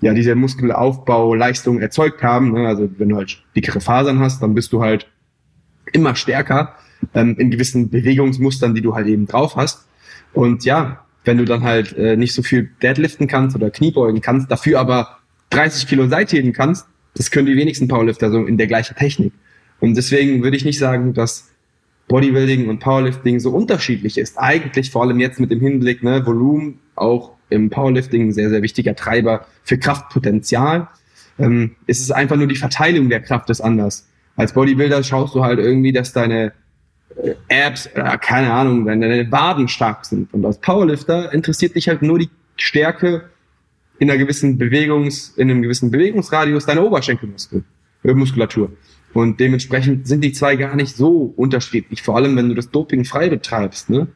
[0.00, 2.52] ja diese Muskelaufbau erzeugt haben.
[2.52, 2.68] Ne?
[2.68, 5.06] Also wenn du halt dickere Fasern hast, dann bist du halt
[5.92, 6.76] immer stärker
[7.14, 9.86] ähm, in gewissen Bewegungsmustern, die du halt eben drauf hast.
[10.32, 14.50] Und ja, wenn du dann halt äh, nicht so viel Deadliften kannst oder Kniebeugen kannst,
[14.50, 15.18] dafür aber
[15.50, 19.32] 30 Kilo Seitheben kannst, das können die wenigsten Powerlifter so in der gleichen Technik.
[19.80, 21.50] Und deswegen würde ich nicht sagen, dass
[22.08, 24.38] Bodybuilding und Powerlifting so unterschiedlich ist.
[24.38, 28.62] Eigentlich vor allem jetzt mit dem Hinblick, ne, Volumen auch im Powerlifting ein sehr, sehr
[28.62, 30.88] wichtiger Treiber für Kraftpotenzial.
[31.38, 34.08] Ähm, ist es einfach nur die Verteilung der Kraft ist anders.
[34.36, 36.52] Als Bodybuilder schaust du halt irgendwie, dass deine
[37.50, 40.32] Abs, äh, keine Ahnung, deine Waden stark sind.
[40.32, 43.30] Und als Powerlifter interessiert dich halt nur die Stärke
[43.98, 47.64] in einer gewissen Bewegungs, in einem gewissen Bewegungsradius deiner Oberschenkelmuskel,
[48.02, 48.68] äh.
[49.12, 53.04] Und dementsprechend sind die zwei gar nicht so unterschiedlich, vor allem wenn du das Doping
[53.04, 54.06] frei betreibst, ne?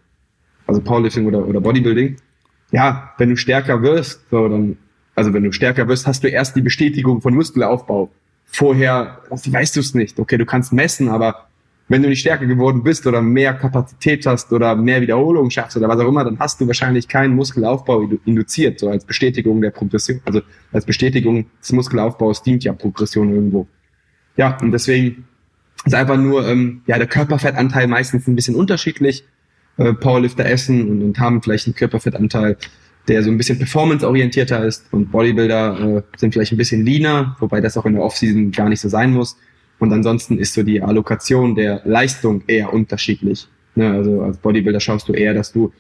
[0.67, 2.17] Also Powerlifting oder, oder Bodybuilding.
[2.73, 4.79] Ja, wenn du stärker wirst, so dann,
[5.15, 8.11] also wenn du stärker wirst, hast du erst die Bestätigung von Muskelaufbau.
[8.47, 10.19] Vorher weißt du es nicht.
[10.19, 11.49] Okay, du kannst messen, aber
[11.89, 15.89] wenn du nicht stärker geworden bist oder mehr Kapazität hast oder mehr Wiederholungen schaffst oder
[15.89, 20.21] was auch immer, dann hast du wahrscheinlich keinen Muskelaufbau induziert, so als Bestätigung der Progression.
[20.25, 20.41] Also
[20.73, 23.67] als Bestätigung des Muskelaufbaus dient ja Progression irgendwo.
[24.37, 25.25] Ja, und deswegen
[25.85, 29.25] ist einfach nur ähm, ja der Körperfettanteil meistens ein bisschen unterschiedlich.
[29.77, 32.57] Äh, Powerlifter essen und, und haben vielleicht einen Körperfettanteil,
[33.09, 37.61] der so ein bisschen performanceorientierter ist und Bodybuilder äh, sind vielleicht ein bisschen leaner, wobei
[37.61, 39.37] das auch in der Offseason gar nicht so sein muss.
[39.79, 43.49] Und ansonsten ist so die Allokation der Leistung eher unterschiedlich.
[43.75, 45.73] Ne, also als Bodybuilder schaust du eher, dass du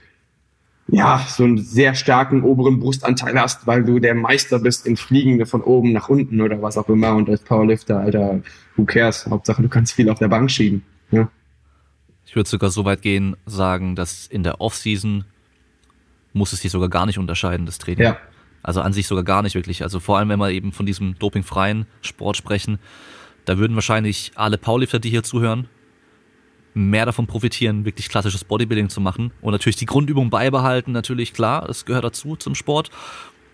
[0.88, 5.46] ja, so einen sehr starken oberen Brustanteil hast, weil du der Meister bist in Fliegende
[5.46, 7.14] von oben nach unten oder was auch immer.
[7.14, 8.42] Und als Powerlifter, Alter,
[8.76, 9.26] who cares?
[9.26, 10.82] Hauptsache, du kannst viel auf der Bank schieben.
[11.10, 11.30] Ja.
[12.26, 15.24] Ich würde sogar so weit gehen, sagen, dass in der Offseason
[16.34, 18.04] muss es sich sogar gar nicht unterscheiden, das Training.
[18.04, 18.18] Ja.
[18.62, 19.82] Also an sich sogar gar nicht wirklich.
[19.82, 22.78] Also vor allem, wenn wir eben von diesem dopingfreien Sport sprechen,
[23.44, 25.68] da würden wahrscheinlich alle Powerlifter, die hier zuhören,
[26.74, 31.66] mehr davon profitieren, wirklich klassisches Bodybuilding zu machen und natürlich die Grundübung beibehalten, natürlich klar,
[31.66, 32.90] das gehört dazu zum Sport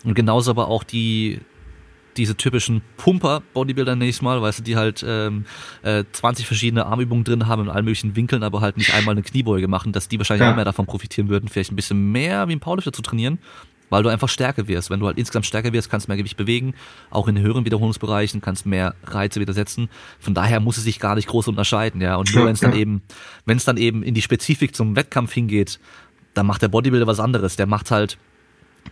[0.03, 1.39] und genauso aber auch die
[2.17, 5.45] diese typischen Pumper-Bodybuilder nächstes Mal, weißt du, die halt ähm,
[5.81, 9.21] äh, 20 verschiedene Armübungen drin haben in allen möglichen Winkeln, aber halt nicht einmal eine
[9.21, 10.51] Kniebeuge machen, dass die wahrscheinlich ja.
[10.51, 13.39] auch mehr davon profitieren würden, vielleicht ein bisschen mehr wie ein Powerlifter zu trainieren
[13.91, 14.89] weil du einfach stärker wirst.
[14.89, 16.73] Wenn du halt insgesamt stärker wirst, kannst du mehr Gewicht bewegen,
[17.11, 19.89] auch in höheren Wiederholungsbereichen, kannst mehr Reize widersetzen.
[20.19, 22.15] Von daher muss es sich gar nicht groß unterscheiden, ja.
[22.15, 23.03] Und nur wenn es dann eben,
[23.45, 25.79] wenn es dann eben in die Spezifik zum Wettkampf hingeht,
[26.33, 27.57] dann macht der Bodybuilder was anderes.
[27.57, 28.17] Der macht halt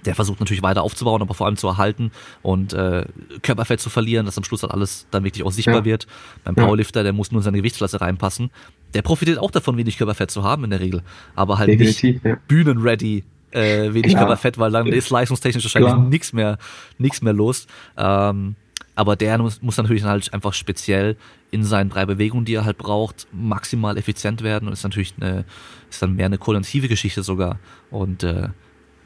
[0.05, 2.11] der versucht natürlich weiter aufzubauen, aber vor allem zu erhalten
[2.43, 3.05] und äh,
[3.41, 5.85] Körperfett zu verlieren, dass am Schluss halt alles dann wirklich auch sichtbar ja.
[5.85, 6.05] wird.
[6.43, 8.51] Beim Powerlifter, der muss nur in seine Gewichtsklasse reinpassen.
[8.93, 11.01] Der profitiert auch davon, wenig Körperfett zu haben in der Regel,
[11.35, 12.37] aber halt Definitiv, nicht ja.
[12.47, 14.25] bühnenready äh, wenig Klar.
[14.25, 16.57] Körperfett, weil dann ist leistungstechnisch wahrscheinlich nichts mehr,
[16.97, 17.67] nichts mehr los.
[17.97, 18.55] Ähm,
[18.95, 21.15] aber der muss, muss natürlich halt einfach speziell
[21.51, 25.45] in seinen drei Bewegungen, die er halt braucht, maximal effizient werden und ist natürlich eine,
[25.89, 27.59] ist dann mehr eine kollektive Geschichte sogar.
[27.91, 28.49] Und äh,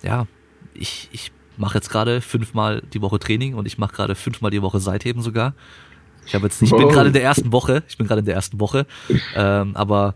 [0.01, 0.25] ja,
[0.73, 4.61] ich, ich mache jetzt gerade fünfmal die Woche Training und ich mache gerade fünfmal die
[4.61, 5.53] Woche Seitheben sogar.
[6.25, 8.35] Ich habe jetzt, ich bin gerade in der ersten Woche, ich bin gerade in der
[8.35, 8.87] ersten Woche,
[9.35, 10.15] ähm, aber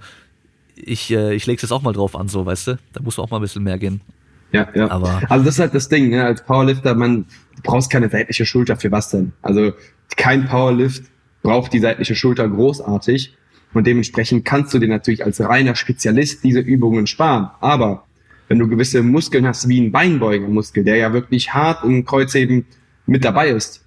[0.76, 2.80] ich, äh, ich leg's jetzt auch mal drauf an, so, weißt du?
[2.94, 4.02] Da muss auch mal ein bisschen mehr gehen.
[4.52, 4.90] Ja, ja.
[4.90, 6.24] Aber also das ist halt das Ding, ne?
[6.24, 7.26] als Powerlifter, man
[7.64, 9.34] brauchst keine seitliche Schulter für was denn?
[9.42, 9.74] Also
[10.16, 11.04] kein Powerlift
[11.42, 13.36] braucht die seitliche Schulter großartig
[13.74, 17.50] und dementsprechend kannst du dir natürlich als reiner Spezialist diese Übungen sparen.
[17.60, 18.06] Aber
[18.48, 22.66] wenn du gewisse Muskeln hast, wie ein Beinbeugermuskel, der ja wirklich hart im Kreuzheben
[23.06, 23.84] mit dabei ist,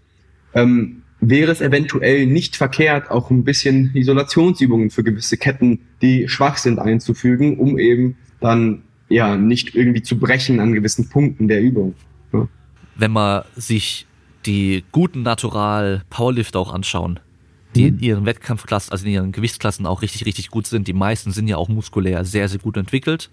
[0.55, 6.57] ähm, wäre es eventuell nicht verkehrt, auch ein bisschen Isolationsübungen für gewisse Ketten, die schwach
[6.57, 11.95] sind, einzufügen, um eben dann ja nicht irgendwie zu brechen an gewissen Punkten der Übung.
[12.33, 12.49] Ja.
[12.95, 14.07] Wenn man sich
[14.47, 17.21] die guten Natural Powerlifter auch anschauen,
[17.75, 18.01] die in mhm.
[18.01, 20.89] ihren Wettkampfklassen, also in ihren Gewichtsklassen auch richtig, richtig gut sind.
[20.89, 23.31] Die meisten sind ja auch muskulär sehr, sehr gut entwickelt.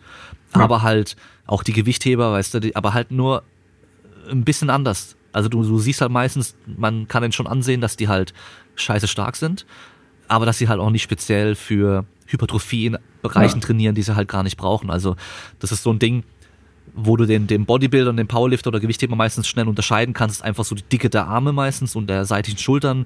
[0.54, 0.62] Ja.
[0.62, 3.44] Aber halt auch die Gewichtheber, weißt du, die, aber halt nur
[4.30, 5.16] ein bisschen anders.
[5.32, 8.34] Also du, du siehst halt meistens, man kann den schon ansehen, dass die halt
[8.76, 9.66] scheiße stark sind,
[10.28, 13.66] aber dass sie halt auch nicht speziell für Hypertrophie in Bereichen ja.
[13.66, 14.90] trainieren, die sie halt gar nicht brauchen.
[14.90, 15.16] Also
[15.60, 16.24] das ist so ein Ding,
[16.94, 20.44] wo du den, den Bodybuilder und den Powerlifter oder Gewichtheber meistens schnell unterscheiden kannst.
[20.44, 23.06] Einfach so die Dicke der Arme meistens und der seitigen Schultern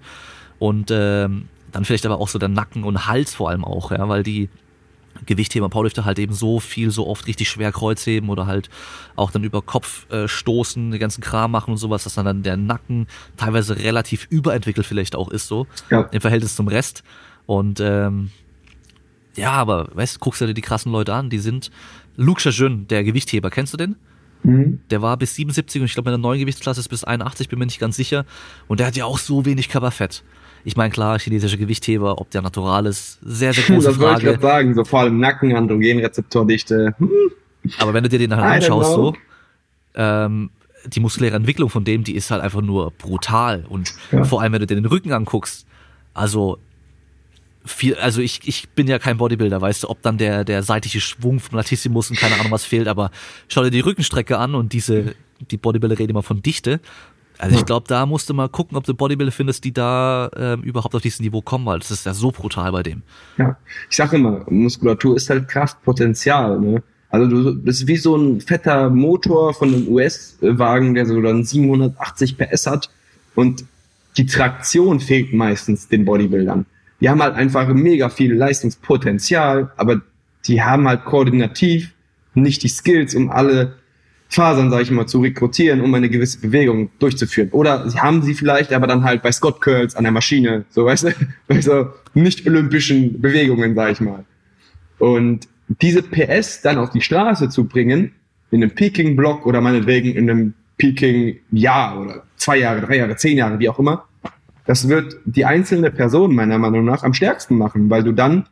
[0.60, 4.08] und ähm, dann vielleicht aber auch so der Nacken und Hals vor allem auch, ja,
[4.08, 4.50] weil die
[5.26, 8.70] Gewichtheber, Powerlifter halt eben so viel, so oft richtig schwer Kreuzheben oder halt
[9.16, 12.44] auch dann über Kopf äh, stoßen, den ganzen Kram machen und sowas, dass dann, dann
[12.44, 13.08] der Nacken
[13.38, 16.02] teilweise relativ überentwickelt vielleicht auch ist so ja.
[16.12, 17.04] im Verhältnis zum Rest.
[17.46, 18.32] Und ähm,
[19.36, 21.72] ja, aber weißt du, guckst du dir die krassen Leute an, die sind
[22.18, 23.96] Luke Chajun, der Gewichtheber, kennst du den?
[24.44, 24.80] Mhm.
[24.90, 27.60] Der war bis 77 und ich glaube in der neuen Gewichtsklasse ist bis 81, bin
[27.60, 28.26] mir nicht ganz sicher.
[28.68, 30.24] Und der hat ja auch so wenig Körperfett.
[30.64, 34.14] Ich meine, klar, chinesische Gewichtheber, ob der natural ist, sehr, sehr große das Frage.
[34.14, 36.96] Das wollte ich sagen, so vor allem Nacken, Androgenrezeptordichte.
[36.98, 37.10] Hm.
[37.80, 39.16] Aber wenn du dir den halt anschaust, so,
[39.96, 40.50] ähm,
[40.88, 43.66] die muskuläre Entwicklung von dem, die ist halt einfach nur brutal.
[43.70, 44.24] Und ja.
[44.24, 45.68] vor allem, wenn du dir den Rücken anguckst,
[46.14, 46.58] also
[47.66, 51.02] viel, also ich, ich bin ja kein Bodybuilder, weißt du, ob dann der, der seitliche
[51.02, 53.12] Schwung vom Latissimus und keine Ahnung was fehlt, aber
[53.48, 55.16] schau dir die Rückenstrecke an und diese,
[55.52, 56.80] die Bodybuilder reden immer von Dichte.
[57.38, 60.62] Also ich glaube, da musst du mal gucken, ob du Bodybuilder findest, die da ähm,
[60.62, 63.02] überhaupt auf dieses Niveau kommen, weil das ist ja so brutal bei dem.
[63.38, 63.58] Ja,
[63.90, 66.84] ich sage immer, Muskulatur ist halt Kraftpotenzial, ne?
[67.10, 72.38] Also du bist wie so ein fetter Motor von einem US-Wagen, der so dann 780
[72.38, 72.90] PS hat
[73.36, 73.66] und
[74.18, 76.66] die Traktion fehlt meistens den Bodybuildern.
[77.02, 80.02] Die haben halt einfach mega viel Leistungspotenzial, aber
[80.46, 81.94] die haben halt koordinativ
[82.34, 83.76] nicht die Skills, um alle
[84.30, 87.50] Fasern, sage ich mal, zu rekrutieren, um eine gewisse Bewegung durchzuführen.
[87.52, 90.86] Oder sie haben sie vielleicht, aber dann halt bei Scott Curls an der Maschine, so
[90.86, 91.12] weißt du,
[91.48, 94.24] bei so nicht olympischen Bewegungen, sage ich mal.
[95.00, 98.14] Und diese PS dann auf die Straße zu bringen,
[98.52, 103.60] in einem Peking-Block oder meinetwegen in einem Peking-Jahr oder zwei Jahre, drei Jahre, zehn Jahre,
[103.60, 104.06] wie auch immer,
[104.66, 108.48] das wird die einzelne Person meiner Meinung nach am stärksten machen, weil du dann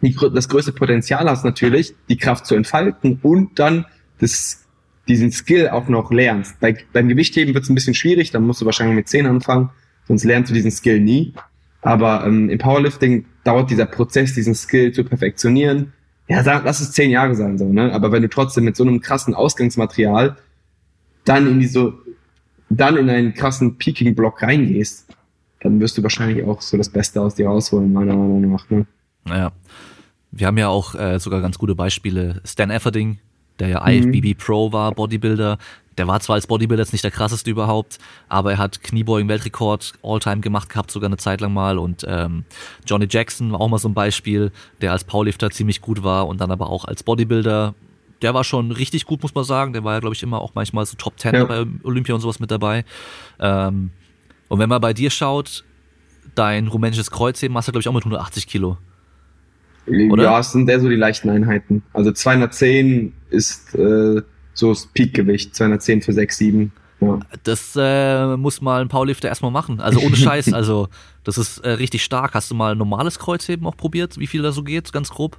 [0.00, 3.86] die, das größte Potenzial hast natürlich, die Kraft zu entfalten und dann
[4.18, 4.64] das,
[5.08, 6.60] diesen Skill auch noch lernst.
[6.60, 9.70] Bei, beim Gewichtheben wird es ein bisschen schwierig, dann musst du wahrscheinlich mit 10 anfangen,
[10.08, 11.34] sonst lernst du diesen Skill nie.
[11.82, 15.92] Aber ähm, im Powerlifting dauert dieser Prozess, diesen Skill zu perfektionieren,
[16.28, 17.92] ja, lass es zehn Jahre sein, so, ne?
[17.92, 20.36] Aber wenn du trotzdem mit so einem krassen Ausgangsmaterial
[21.24, 21.94] dann in diese,
[22.68, 25.08] dann in einen krassen Peaking-Block reingehst,
[25.62, 28.68] dann wirst du wahrscheinlich auch so das Beste aus dir rausholen, meiner Meinung nach.
[28.68, 28.86] Ne?
[29.24, 29.52] Naja.
[30.32, 32.40] Wir haben ja auch äh, sogar ganz gute Beispiele.
[32.44, 33.18] Stan Efferding,
[33.58, 34.36] der ja IFBB mhm.
[34.36, 35.58] Pro war, Bodybuilder.
[35.98, 37.98] Der war zwar als Bodybuilder jetzt nicht der krasseste überhaupt,
[38.30, 41.78] aber er hat Kniebeugen-Weltrekord All-Time gemacht gehabt, sogar eine Zeit lang mal.
[41.78, 42.44] Und ähm,
[42.86, 46.40] Johnny Jackson war auch mal so ein Beispiel, der als Powerlifter ziemlich gut war und
[46.40, 47.74] dann aber auch als Bodybuilder.
[48.22, 49.74] Der war schon richtig gut, muss man sagen.
[49.74, 51.44] Der war ja, glaube ich, immer auch manchmal so Top Ten ja.
[51.44, 52.86] bei Olympia und sowas mit dabei.
[53.38, 53.90] Ähm,
[54.52, 55.64] und wenn man bei dir schaut,
[56.34, 58.76] dein rumänisches Kreuzheben machst du, glaube ich, auch mit 180 Kilo.
[59.86, 60.24] Oder?
[60.24, 61.82] Ja, es sind eher so die leichten Einheiten.
[61.94, 64.20] Also 210 ist äh,
[64.52, 66.72] so das Peakgewicht, 210 für 6, 7.
[67.00, 67.20] Ja.
[67.44, 69.80] Das äh, muss mal ein Powerlifter erstmal machen.
[69.80, 70.52] Also ohne Scheiß.
[70.52, 70.88] also
[71.24, 72.34] das ist äh, richtig stark.
[72.34, 75.38] Hast du mal ein normales Kreuzheben auch probiert, wie viel da so geht, ganz grob?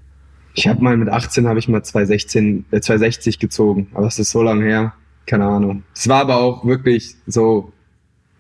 [0.56, 4.32] Ich habe mal mit 18 habe ich mal 216, äh, 260 gezogen, aber das ist
[4.32, 4.94] so lange her.
[5.28, 5.84] Keine Ahnung.
[5.94, 7.73] Es war aber auch wirklich so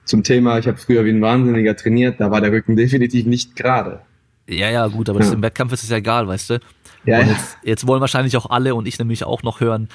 [0.05, 3.55] zum Thema, ich habe früher wie ein Wahnsinniger trainiert, da war der Rücken definitiv nicht
[3.55, 4.01] gerade.
[4.47, 5.31] Ja, ja, gut, aber ja.
[5.31, 6.59] im Wettkampf ist es ja egal, weißt du?
[7.05, 9.89] Ja, und jetzt, jetzt wollen wahrscheinlich auch alle und ich nämlich auch noch hören,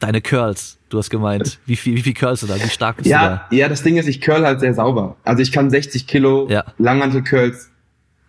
[0.00, 0.78] deine Curls.
[0.88, 2.54] Du hast gemeint, wie viel, wie viel curls du da?
[2.56, 3.56] Wie stark bist ja, du da?
[3.56, 5.16] Ja, das Ding ist, ich curl halt sehr sauber.
[5.24, 6.64] Also ich kann 60 Kilo ja.
[6.78, 7.70] Langhantel-Curls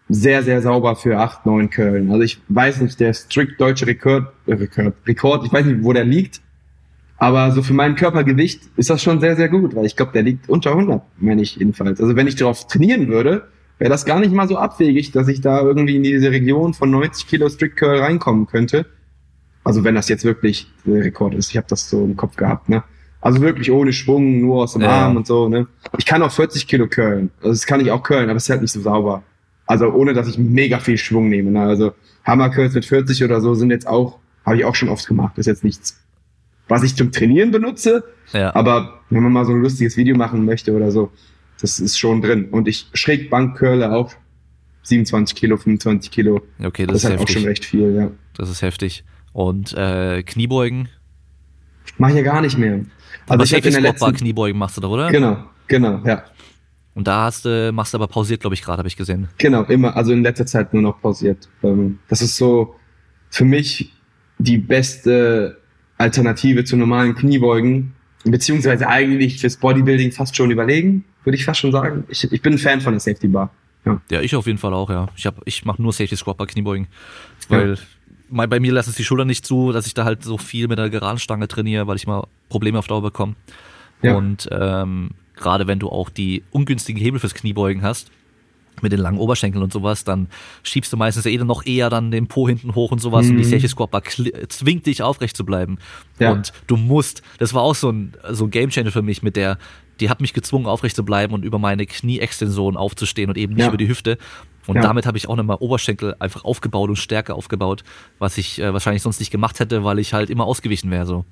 [0.10, 2.12] sehr, sehr sauber für 8, 9 curlen.
[2.12, 5.94] Also ich weiß nicht, der strikt deutsche Rekord, äh, Rekord, Rekord, ich weiß nicht, wo
[5.94, 6.42] der liegt,
[7.18, 10.22] aber so für mein Körpergewicht ist das schon sehr, sehr gut, weil ich glaube, der
[10.22, 12.00] liegt unter 100, meine ich jedenfalls.
[12.00, 13.48] Also wenn ich darauf trainieren würde,
[13.80, 16.92] wäre das gar nicht mal so abwegig, dass ich da irgendwie in diese Region von
[16.92, 18.86] 90 Kilo Strict Curl reinkommen könnte.
[19.64, 21.50] Also wenn das jetzt wirklich der Rekord ist.
[21.50, 22.84] Ich habe das so im Kopf gehabt, ne?
[23.20, 24.90] Also wirklich ohne Schwung, nur aus dem ja.
[24.90, 25.68] Arm und so, ne?
[25.98, 27.32] Ich kann auch 40 Kilo curlen.
[27.40, 29.24] Also das kann ich auch curlen, aber es ist halt nicht so sauber.
[29.66, 31.52] Also ohne, dass ich mega viel Schwung nehme.
[31.52, 31.62] Ne?
[31.62, 35.06] Also Hammer Curls mit 40 oder so sind jetzt auch, habe ich auch schon oft
[35.08, 35.38] gemacht.
[35.38, 36.00] ist jetzt nichts
[36.68, 38.04] was ich zum Trainieren benutze.
[38.34, 38.54] Ja.
[38.56, 41.12] Aber wenn man mal so ein lustiges Video machen möchte oder so,
[41.62, 42.50] das ist schon drin.
[42.50, 44.14] Und ich schräg Bankcurle auch
[44.84, 46.42] 27 Kilo, 25 Kilo.
[46.64, 47.36] Okay, das, das ist halt heftig.
[47.36, 48.12] auch schon recht viel, ja.
[48.36, 49.04] Das ist heftig.
[49.34, 50.90] Und äh, Kniebeugen?
[51.98, 52.82] Mach ich ja gar nicht mehr.
[53.28, 55.12] Also ich in der letzten Kniebeugen machst du da, oder?
[55.12, 55.38] Genau,
[55.68, 56.24] genau, ja.
[56.94, 59.28] Und da hast du, machst du aber pausiert, glaube ich, gerade, habe ich gesehen.
[59.38, 61.48] Genau, immer, also in letzter Zeit nur noch pausiert.
[61.62, 62.76] Ähm, das ist so
[63.30, 63.94] für mich
[64.40, 65.58] die beste
[65.98, 67.94] Alternative zu normalen Kniebeugen,
[68.24, 72.04] beziehungsweise eigentlich fürs Bodybuilding fast schon überlegen, würde ich fast schon sagen.
[72.10, 73.52] Ich, ich bin ein Fan von der Safety Bar.
[73.86, 75.08] Ja, ja ich auf jeden Fall auch, ja.
[75.16, 76.88] Ich, hab, ich mache nur Safety Squat bei Kniebeugen,
[77.50, 77.78] weil
[78.32, 78.46] ja.
[78.46, 80.78] bei mir lassen es die Schultern nicht zu, dass ich da halt so viel mit
[80.78, 83.36] der geraden Stange trainiere, weil ich mal Probleme auf Dauer bekomme.
[84.02, 84.16] Ja.
[84.16, 88.12] Und ähm, gerade wenn du auch die ungünstigen Hebel fürs Kniebeugen hast,
[88.82, 90.28] mit den langen Oberschenkeln und sowas, dann
[90.64, 93.32] schiebst du meistens eh noch eher dann den Po hinten hoch und sowas mhm.
[93.32, 94.04] und die Safety Squat Bar
[94.50, 95.78] zwingt dich aufrecht zu bleiben.
[96.20, 96.32] Ja.
[96.32, 99.36] Und du musst, das war auch so ein, so ein Game Changer für mich mit
[99.36, 99.58] der,
[100.00, 103.64] die hat mich gezwungen aufrecht zu bleiben und über meine Knieextension aufzustehen und eben nicht
[103.64, 103.70] ja.
[103.70, 104.18] über die Hüfte.
[104.68, 104.82] Und ja.
[104.82, 107.84] damit habe ich auch nochmal Oberschenkel einfach aufgebaut und Stärke aufgebaut,
[108.20, 111.26] was ich äh, wahrscheinlich sonst nicht gemacht hätte, weil ich halt immer ausgewichen wäre so.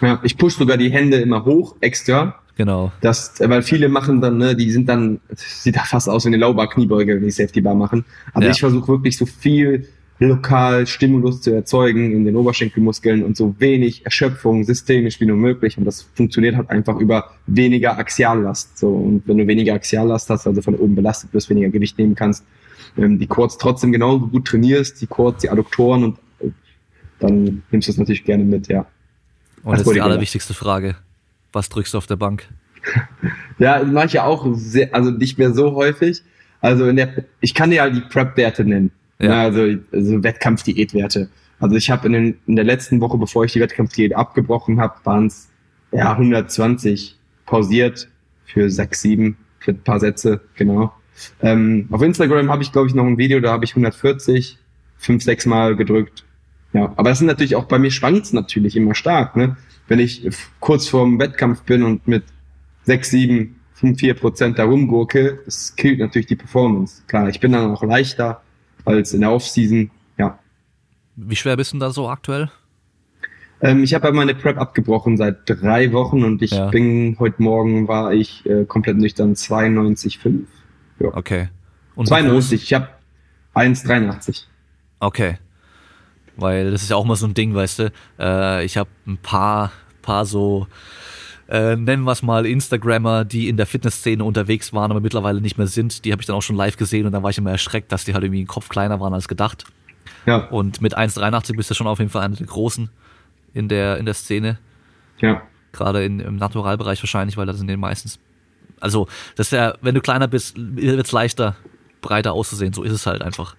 [0.00, 2.38] Ja, ich push sogar die Hände immer hoch, extra.
[2.56, 2.90] Genau.
[3.02, 6.38] Das, weil viele machen dann, ne, die sind dann, sieht da fast aus wie eine
[6.38, 8.04] Laubar-Kniebeuge, wenn die Safety Bar machen.
[8.32, 8.50] Aber Ja.
[8.50, 9.86] ich versuche wirklich so viel
[10.18, 15.76] lokal Stimulus zu erzeugen in den Oberschenkelmuskeln und so wenig Erschöpfung systemisch wie nur möglich.
[15.76, 18.78] Und das funktioniert halt einfach über weniger Axiallast.
[18.78, 22.14] So, und wenn du weniger Axiallast hast, also von oben belastet wirst, weniger Gewicht nehmen
[22.14, 22.44] kannst,
[22.96, 26.48] ähm, die Quads trotzdem genauso gut trainierst, die Quads, die Adduktoren und äh,
[27.18, 28.86] dann nimmst du es natürlich gerne mit, ja.
[29.62, 30.04] Und Als jetzt die Bodybuilder.
[30.06, 30.96] allerwichtigste Frage.
[31.56, 32.46] Was drückst du auf der Bank?
[33.58, 36.22] Ja, das mache ich ja auch sehr, also nicht mehr so häufig.
[36.60, 38.90] Also in der, ich kann dir ja die Prep-Werte nennen.
[39.18, 39.44] Ja.
[39.44, 39.62] Also,
[39.92, 41.30] also Wettkampf-Diät-Werte.
[41.58, 44.96] Also ich habe in, den- in der letzten Woche, bevor ich die Wettkampfdiät abgebrochen habe,
[45.04, 45.48] waren es
[45.90, 47.16] ja 120
[47.46, 48.08] pausiert
[48.44, 50.92] für sechs, sieben, für ein paar Sätze, genau.
[51.40, 54.58] Ähm, auf Instagram habe ich, glaube ich, noch ein Video, da habe ich 140,
[54.98, 56.24] fünf, sechs Mal gedrückt.
[56.74, 59.56] Ja, aber das sind natürlich auch bei mir schwankt's natürlich immer stark, ne?
[59.88, 60.28] Wenn ich
[60.60, 62.24] kurz vorm Wettkampf bin und mit
[62.82, 67.02] sechs, sieben, fünf, vier Prozent da rumgurke, das killt natürlich die Performance.
[67.06, 68.42] Klar, ich bin dann auch leichter
[68.84, 69.90] als in der Offseason.
[70.18, 70.38] Ja.
[71.16, 72.50] Wie schwer bist du da so aktuell?
[73.60, 76.68] Ähm, ich habe ja meine Prep abgebrochen seit drei Wochen und ich Ja.
[76.68, 80.44] bin heute Morgen war ich äh, komplett nüchtern 92,5.
[81.00, 81.08] Ja.
[81.14, 81.48] Okay.
[81.94, 82.88] Und wie 92, ich habe
[83.54, 84.44] 1,83.
[85.00, 85.38] Okay.
[86.36, 87.92] Weil das ist ja auch mal so ein Ding, weißt du.
[88.18, 89.72] Äh, ich habe ein paar,
[90.02, 90.66] paar so,
[91.48, 95.58] äh, nennen wir es mal Instagrammer, die in der Fitnessszene unterwegs waren, aber mittlerweile nicht
[95.58, 96.04] mehr sind.
[96.04, 98.04] Die habe ich dann auch schon live gesehen und dann war ich immer erschreckt, dass
[98.04, 99.64] die halt irgendwie im Kopf kleiner waren als gedacht.
[100.26, 102.90] Ja, Und mit 1,83 bist du schon auf jeden Fall einer der Großen
[103.54, 104.58] in der, in der Szene.
[105.20, 105.42] ja.
[105.72, 108.18] Gerade in, im Naturalbereich wahrscheinlich, weil da sind die meistens.
[108.80, 111.54] Also, das ist ja, wenn du kleiner bist, wird es leichter,
[112.00, 112.72] breiter auszusehen.
[112.72, 113.56] So ist es halt einfach.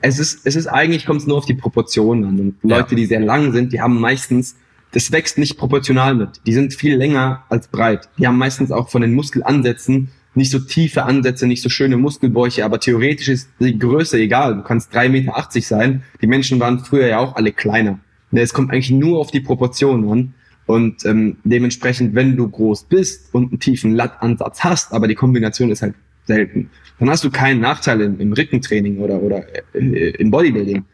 [0.00, 2.40] Es ist, es ist eigentlich, kommt es nur auf die Proportionen an.
[2.40, 2.78] Und Ja.
[2.78, 4.56] Leute, die sehr lang sind, die haben meistens,
[4.92, 6.40] das wächst nicht proportional mit.
[6.46, 8.08] Die sind viel länger als breit.
[8.18, 12.64] Die haben meistens auch von den Muskelansätzen nicht so tiefe Ansätze, nicht so schöne Muskelbäuche,
[12.64, 14.54] aber theoretisch ist die Größe egal.
[14.54, 16.02] Du kannst 3,80 Meter sein.
[16.22, 17.98] Die Menschen waren früher ja auch alle kleiner.
[18.30, 20.34] Ne, Es kommt eigentlich nur auf die Proportionen an.
[20.66, 25.70] Und ähm, dementsprechend, wenn du groß bist und einen tiefen Lattansatz hast, aber die Kombination
[25.70, 25.94] ist halt
[26.26, 29.44] selten, dann hast du keinen Nachteil im, im Rückentraining oder, oder
[29.74, 30.84] äh, im Bodybuilding.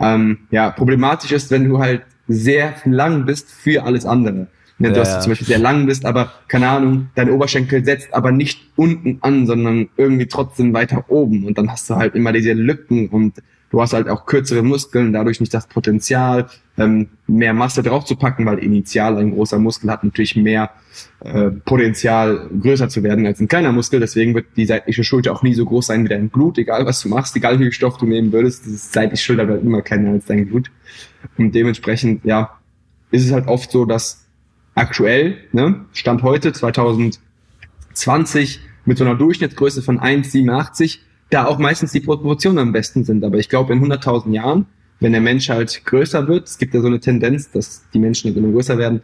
[0.00, 4.48] Ähm, ja, problematisch ist, wenn du halt sehr lang bist für alles andere.
[4.78, 5.20] Ne, du Ja, hast ja.
[5.20, 9.46] zum Beispiel sehr lang bist, aber keine Ahnung, dein Oberschenkel setzt aber nicht unten an,
[9.46, 11.44] sondern irgendwie trotzdem weiter oben.
[11.46, 13.40] Und dann hast du halt immer diese Lücken und
[13.74, 16.46] du hast halt auch kürzere Muskeln, dadurch nicht das Potenzial,
[16.78, 20.70] ähm, mehr Masse draufzupacken, weil initial ein großer Muskel hat natürlich mehr
[21.24, 23.98] äh, Potenzial, größer zu werden als ein kleiner Muskel.
[23.98, 27.02] Deswegen wird die seitliche Schulter auch nie so groß sein wie dein Blut, egal was
[27.02, 28.64] du machst, egal wie viel Stoff du nehmen würdest.
[28.64, 30.70] Das seitliche Schulter wird immer kleiner als dein Blut.
[31.36, 32.56] Und dementsprechend, ja,
[33.10, 34.24] ist es halt oft so, dass
[34.76, 41.00] aktuell, ne, Stand heute 2020 mit so einer Durchschnittsgröße von 1,87
[41.34, 43.24] da auch meistens die Proportionen am besten sind.
[43.24, 44.66] Aber ich glaube, in 100.000 Jahren,
[45.00, 48.28] wenn der Mensch halt größer wird, es gibt ja so eine Tendenz, dass die Menschen
[48.28, 49.02] halt immer größer werden,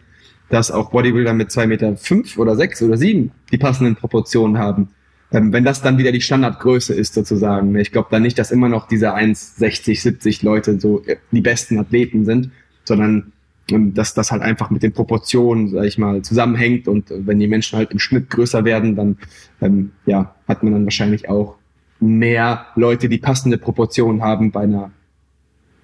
[0.48, 4.90] dass auch Bodybuilder mit 2,5 Meter fünf oder 6 oder 7 die passenden Proportionen haben.
[5.32, 7.77] Ähm, wenn das dann wieder die Standardgröße ist sozusagen.
[7.77, 11.78] Ich glaube dann nicht, dass immer noch diese 1,60, 70 Leute so äh, die besten
[11.78, 12.51] Athleten sind,
[12.85, 13.32] sondern
[13.70, 17.39] ähm, dass das halt einfach mit den Proportionen, sag ich mal, zusammenhängt und äh, wenn
[17.39, 19.19] die Menschen halt im Schnitt größer werden, dann
[19.61, 21.60] ähm, ja, hat man dann wahrscheinlich auch
[22.01, 24.91] mehr Leute, die passende Proportionen haben bei einer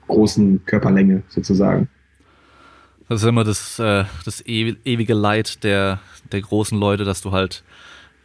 [0.08, 1.88] großen Körperlänge sozusagen.
[3.08, 6.00] Das ist immer das, äh, das ew- ewige Leid der,
[6.32, 7.62] der großen Leute, dass du halt,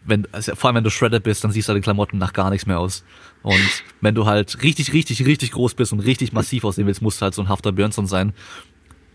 [0.06, 2.50] wenn, also vor allem wenn du shredded bist, dann siehst du deine Klamotten nach gar
[2.50, 3.04] nichts mehr aus.
[3.44, 7.22] Und wenn du halt richtig, richtig, richtig groß bist und richtig massiv aussehen willst, musst
[7.22, 8.34] du halt so ein Hafter Björnsson sein.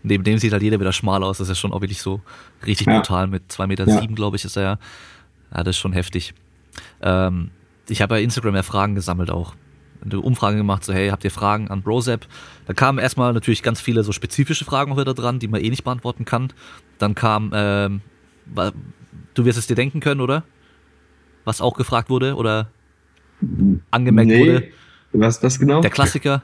[0.03, 1.39] Neben dem sieht halt jeder wieder schmal aus.
[1.39, 2.21] Das ist schon auch wirklich so
[2.65, 2.97] richtig Ja.
[2.99, 3.27] brutal.
[3.27, 3.99] Mit zwei Meter, Ja.
[3.99, 4.79] sieben, glaube ich, ist er ja.
[5.53, 6.33] Ja, das ist schon heftig.
[7.01, 7.51] Ähm,
[7.89, 9.55] ich habe bei Instagram ja Fragen gesammelt auch.
[10.03, 12.27] Eine Umfrage gemacht, so hey, habt ihr Fragen an Brozap?
[12.67, 15.69] Da kamen erstmal natürlich ganz viele so spezifische Fragen auch wieder dran, die man eh
[15.69, 16.53] nicht beantworten kann.
[16.99, 18.01] Dann kam, ähm,
[19.33, 20.43] du wirst es dir denken können, oder?
[21.45, 22.69] Was auch gefragt wurde oder
[23.91, 24.67] angemerkt wurde.
[25.13, 25.81] Was das genau?
[25.81, 26.43] Der Klassiker.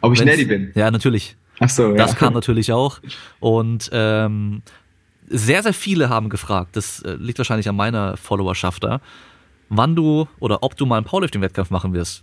[0.00, 0.72] Ob ich wenn's- Neddy bin.
[0.74, 1.36] Ja, natürlich.
[1.60, 1.96] Ach so, ja.
[1.96, 3.00] Das kam natürlich auch.
[3.40, 4.62] Und ähm,
[5.28, 9.00] sehr, sehr viele haben gefragt, das äh, liegt wahrscheinlich an meiner Followerschaft da,
[9.72, 12.22] wann du oder ob du mal einen Powerlifting-Wettkampf machen wirst.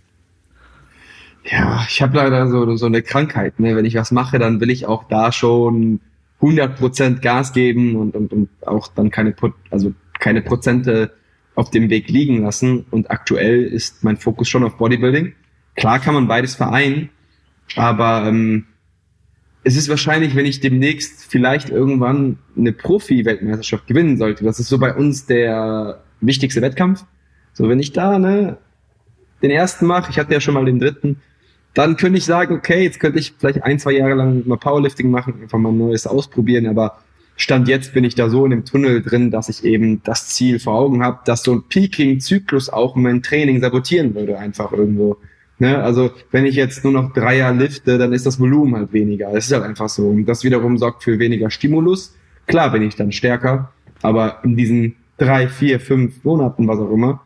[1.44, 3.58] Ja, ich habe leider so, so eine Krankheit.
[3.58, 3.74] Ne?
[3.76, 6.00] Wenn ich was mache, dann will ich auch da schon
[6.40, 9.34] 100% Gas geben und, und, und auch dann keine,
[9.70, 11.12] also keine Prozente
[11.54, 12.84] auf dem Weg liegen lassen.
[12.90, 15.34] Und aktuell ist mein Fokus schon auf Bodybuilding.
[15.76, 17.10] Klar kann man beides vereinen,
[17.74, 18.66] aber ähm,
[19.62, 24.44] es ist wahrscheinlich, wenn ich demnächst vielleicht irgendwann eine Profi-Weltmeisterschaft gewinnen sollte.
[24.44, 27.04] Das ist so bei uns der wichtigste Wettkampf.
[27.52, 28.58] So, wenn ich da ne,
[29.42, 31.20] den ersten mache, ich hatte ja schon mal den dritten,
[31.74, 35.10] dann könnte ich sagen, okay, jetzt könnte ich vielleicht ein, zwei Jahre lang mal Powerlifting
[35.10, 36.98] machen, einfach mal Neues ausprobieren, aber
[37.36, 40.58] Stand jetzt bin ich da so in dem Tunnel drin, dass ich eben das Ziel
[40.58, 45.16] vor Augen habe, dass so ein Peaking-Zyklus auch mein Training sabotieren würde, einfach irgendwo.
[45.58, 45.82] Ne?
[45.82, 49.32] Also wenn ich jetzt nur noch Dreier lifte, dann ist das Volumen halt weniger.
[49.32, 50.08] Es ist halt einfach so.
[50.08, 52.14] Und das wiederum sorgt für weniger Stimulus.
[52.46, 53.72] Klar bin ich dann stärker,
[54.02, 57.24] aber in diesen drei, vier, fünf Monaten, was auch immer,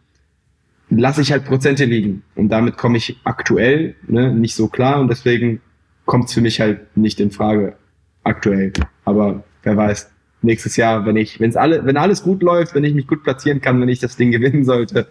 [0.99, 2.23] lasse ich halt Prozente liegen.
[2.35, 5.61] Und damit komme ich aktuell ne, nicht so klar und deswegen
[6.05, 7.77] kommt es für mich halt nicht in Frage
[8.23, 8.73] aktuell.
[9.05, 10.11] Aber wer weiß,
[10.43, 13.61] nächstes Jahr, wenn ich, wenn's alle, wenn alles gut läuft, wenn ich mich gut platzieren
[13.61, 15.09] kann, wenn ich das Ding gewinnen sollte,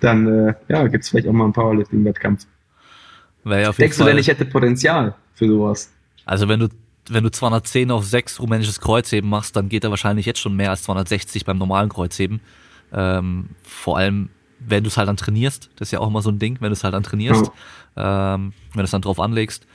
[0.00, 2.46] dann äh, ja, gibt es vielleicht auch mal einen Powerlifting-Wettkampf.
[3.44, 5.92] Ja Denkst du denn, ich hätte Potenzial für sowas?
[6.24, 6.68] Also wenn du
[7.08, 10.70] wenn du 210 auf 6 rumänisches Kreuzheben machst, dann geht er wahrscheinlich jetzt schon mehr
[10.70, 12.40] als 260 beim normalen Kreuzheben.
[12.92, 14.28] Ähm, vor allem,
[14.66, 16.70] wenn du es halt dann trainierst, das ist ja auch immer so ein Ding, wenn
[16.70, 17.50] du es halt dann trainierst,
[17.96, 18.34] ja.
[18.34, 19.66] ähm, wenn du es dann drauf anlegst,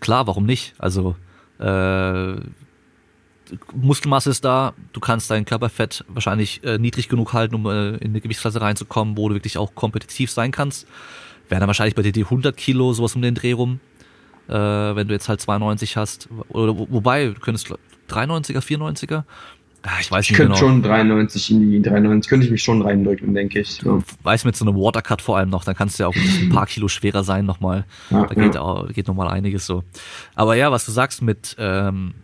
[0.00, 0.74] klar, warum nicht?
[0.78, 1.16] Also
[1.58, 2.34] äh,
[3.74, 8.10] Muskelmasse ist da, du kannst dein Körperfett wahrscheinlich äh, niedrig genug halten, um äh, in
[8.10, 10.86] eine Gewichtsklasse reinzukommen, wo du wirklich auch kompetitiv sein kannst
[11.50, 13.80] wären dann wahrscheinlich bei dir die 100 Kilo, sowas um den Dreh rum,
[14.48, 16.28] äh, wenn du jetzt halt 92 hast.
[16.48, 17.72] Oder wobei, du könntest
[18.08, 19.24] 93er, 94er.
[19.82, 20.72] Ach, ich weiß nicht ich könnte genau.
[20.72, 23.80] schon 93 in die 93, könnte ich mich schon reindrücken, denke ich.
[23.82, 24.00] Ja.
[24.22, 26.66] Weiß mit so einem Watercut vor allem noch, dann kannst du ja auch ein paar
[26.66, 27.84] Kilo schwerer sein nochmal.
[28.10, 28.60] Ja, da geht, ja.
[28.60, 29.84] auch, geht nochmal einiges so.
[30.34, 32.14] Aber ja, was du sagst mit ähm,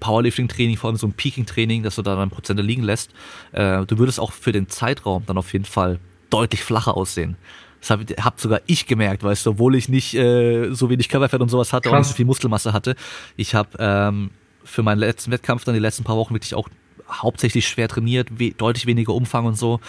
[0.00, 3.12] Powerlifting-Training, vor allem so ein Peaking-Training, dass du da dann Prozente liegen lässt,
[3.52, 5.98] äh, du würdest auch für den Zeitraum dann auf jeden Fall
[6.30, 7.36] deutlich flacher aussehen.
[7.80, 11.40] Das habe hab sogar ich gemerkt, weißt du, obwohl ich nicht äh, so wenig Körperfett
[11.40, 11.92] und sowas hatte Krass.
[11.92, 12.94] und nicht so viel Muskelmasse hatte.
[13.36, 14.30] Ich habe ähm,
[14.64, 16.68] für meinen letzten Wettkampf dann die letzten paar Wochen wirklich auch
[17.12, 19.80] hauptsächlich schwer trainiert, we deutlich weniger Umfang und so.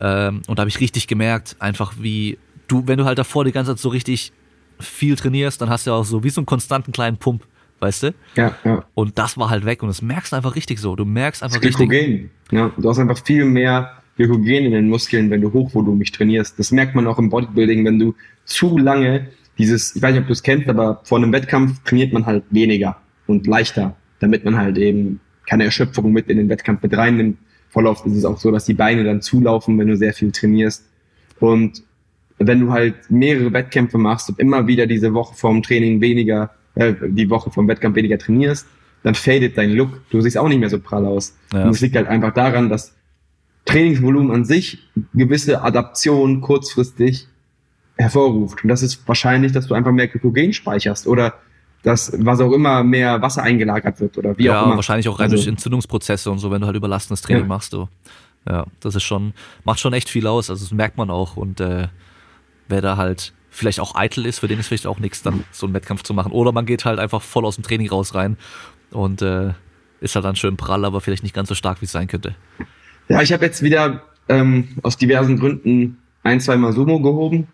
[0.00, 2.38] Ähm, und da habe ich richtig gemerkt, einfach wie
[2.68, 4.32] du, wenn du halt davor die ganze Zeit so richtig
[4.78, 7.44] viel trainierst, dann hast du auch so wie so einen konstanten kleinen Pump,
[7.80, 8.14] weißt du?
[8.34, 8.84] Ja, ja.
[8.94, 10.96] Und das war halt weg und das merkst du einfach richtig so.
[10.96, 11.88] Du merkst einfach das richtig.
[11.88, 12.30] Glykogen.
[12.50, 16.58] Ja, du hast einfach viel mehr Glykogen in den Muskeln, wenn du hochvolumig trainierst.
[16.58, 19.28] Das merkt man auch im Bodybuilding, wenn du zu lange
[19.58, 22.44] dieses, ich weiß nicht, ob du es kennst, aber vor einem Wettkampf trainiert man halt
[22.50, 27.38] weniger und leichter, damit man halt eben keine Erschöpfung mit in den Wettkampf mit reinnimmt.
[27.70, 30.32] Voll oft ist es auch so, dass die Beine dann zulaufen, wenn du sehr viel
[30.32, 30.84] trainierst.
[31.40, 31.82] Und
[32.38, 36.94] wenn du halt mehrere Wettkämpfe machst und immer wieder diese Woche vorm Training weniger, äh,
[37.08, 38.66] die Woche vom Wettkampf weniger trainierst,
[39.02, 40.00] dann fadet dein Look.
[40.10, 41.36] Du siehst auch nicht mehr so prall aus.
[41.52, 41.64] Ja.
[41.64, 42.94] Und es liegt halt einfach daran, dass
[43.64, 44.78] Trainingsvolumen an sich
[45.14, 47.28] gewisse Adaption kurzfristig
[47.96, 48.62] hervorruft.
[48.62, 51.34] Und das ist wahrscheinlich, dass du einfach mehr Glykogen speicherst oder
[51.86, 54.74] dass was auch immer mehr Wasser eingelagert wird oder wie ja, auch immer.
[54.74, 57.48] wahrscheinlich auch rein also, durch Entzündungsprozesse und so, wenn du halt überlastendes Training ja.
[57.48, 57.72] machst.
[57.72, 57.88] Du.
[58.44, 60.50] Ja, das ist schon, macht schon echt viel aus.
[60.50, 61.36] Also das merkt man auch.
[61.36, 61.86] Und äh,
[62.66, 65.64] wer da halt vielleicht auch eitel ist, für den ist vielleicht auch nichts, dann so
[65.64, 66.32] einen Wettkampf zu machen.
[66.32, 68.36] Oder man geht halt einfach voll aus dem Training raus rein
[68.90, 69.52] und äh,
[70.00, 72.34] ist halt dann schön prall, aber vielleicht nicht ganz so stark, wie es sein könnte.
[73.08, 77.46] Ja, ich habe jetzt wieder ähm, aus diversen Gründen ein, zwei Mal Sumo gehoben.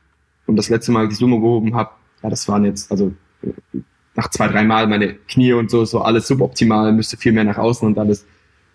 [0.46, 1.90] Und das letzte Mal, als ich Sumo gehoben habe,
[2.22, 3.12] ja, das waren jetzt, also
[4.14, 7.58] nach zwei, drei Mal meine Knie und so, so alles suboptimal, müsste viel mehr nach
[7.58, 8.26] außen und alles.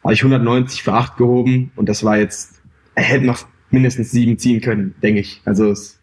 [0.04, 2.62] Habe ich 190 für 8 gehoben und das war jetzt,
[2.96, 5.42] er hätte noch mindestens sieben ziehen können, denke ich.
[5.46, 6.00] Also es,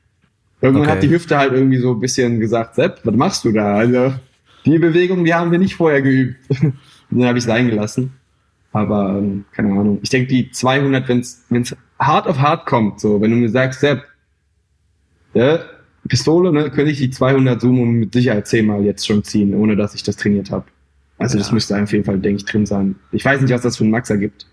[0.60, 0.96] irgendwann okay.
[0.96, 3.76] hat die Hüfte halt irgendwie so ein bisschen gesagt, Sepp, was machst du da?
[3.76, 4.14] Also
[4.66, 6.38] die Bewegung, die haben wir nicht vorher geübt.
[6.62, 6.74] und
[7.10, 8.12] dann habe ich es eingelassen.
[8.72, 10.00] Aber ähm, keine Ahnung.
[10.02, 13.80] Ich denke, die 200, wenn es hart auf hart kommt, so, wenn du mir sagst,
[13.80, 14.04] Sepp,
[15.32, 15.60] ja,
[16.08, 19.94] Pistole, ne, könnte ich die 200 Sumo mit Sicherheit zehnmal jetzt schon ziehen, ohne dass
[19.94, 20.66] ich das trainiert habe.
[21.18, 21.42] Also ja.
[21.42, 22.96] das müsste auf jeden Fall, denke ich, drin sein.
[23.12, 24.46] Ich weiß nicht, was das für ein Maxer gibt.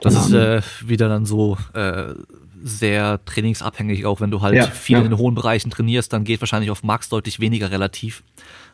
[0.00, 2.14] Das ist äh, wieder dann so äh,
[2.62, 5.02] sehr trainingsabhängig, auch wenn du halt ja, viel ja.
[5.02, 8.22] in den hohen Bereichen trainierst, dann geht wahrscheinlich auf Max deutlich weniger relativ,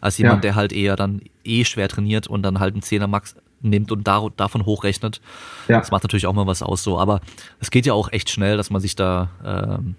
[0.01, 3.35] als jemand, der halt eher dann eh schwer trainiert und dann halt einen 10er Max
[3.61, 5.21] nimmt und da, davon hochrechnet.
[5.69, 5.81] Ja.
[5.81, 6.99] Das macht natürlich auch mal was aus so.
[6.99, 7.21] Aber
[7.61, 9.97] es geht ja auch echt schnell, dass man sich da ähm,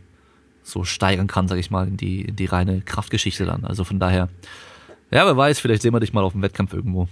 [0.68, 3.64] so steigern kann, sag ich mal, in die, in die reine Kraftgeschichte dann.
[3.64, 4.30] Also von daher,
[5.12, 7.08] ja, wer weiß, vielleicht sehen wir dich mal auf dem Wettkampf irgendwo.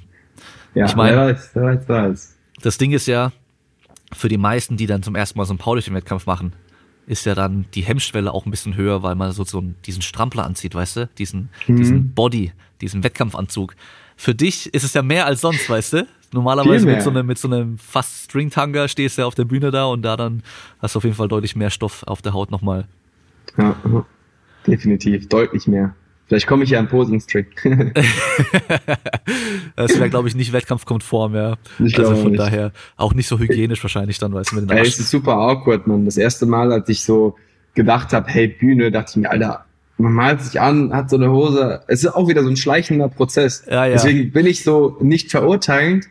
[0.74, 2.38] Ja, ich mein, wer weiß, wer weiß, wer weiß.
[2.62, 3.32] Das Ding ist ja,
[4.12, 6.54] für die meisten, die dann zum ersten Mal so einen Powerlifting-Wettkampf machen,
[7.08, 10.44] ist ja dann die Hemmschwelle auch ein bisschen höher, weil man so, so diesen Strampler
[10.44, 11.08] anzieht, weißt du?
[11.18, 11.76] Diesen, mhm.
[11.78, 12.52] diesen Body,
[12.82, 13.76] diesen Wettkampfanzug.
[14.18, 16.08] Für dich ist es ja mehr als sonst, weißt du?
[16.32, 19.72] Normalerweise mit so, einem, mit so einem fast Stringtanger stehst du ja auf der Bühne
[19.72, 20.44] da und da dann
[20.80, 22.88] hast du auf jeden Fall deutlich mehr Stoff auf der Haut nochmal.
[23.58, 23.76] Ja,
[24.68, 25.96] definitiv, deutlich mehr.
[26.28, 27.46] Vielleicht komme ich ja im Posing-String.
[29.76, 31.56] das wäre, glaube ich, nicht wettkampfkonform, ja.
[31.78, 32.40] Ich also von nicht.
[32.40, 35.34] daher auch nicht so hygienisch wahrscheinlich dann, weißt du, mit den Ey, es ist super
[35.34, 36.06] awkward, man.
[36.06, 37.36] Das erste Mal, als ich so
[37.76, 39.66] gedacht habe, hey, Bühne, dachte ich mir, Alter,
[39.98, 41.82] man malt sich an, hat so eine Hose.
[41.88, 43.64] Es ist auch wieder so ein schleichender Prozess.
[43.70, 43.94] Ja, ja.
[43.94, 46.08] Deswegen bin ich so nicht verurteilend,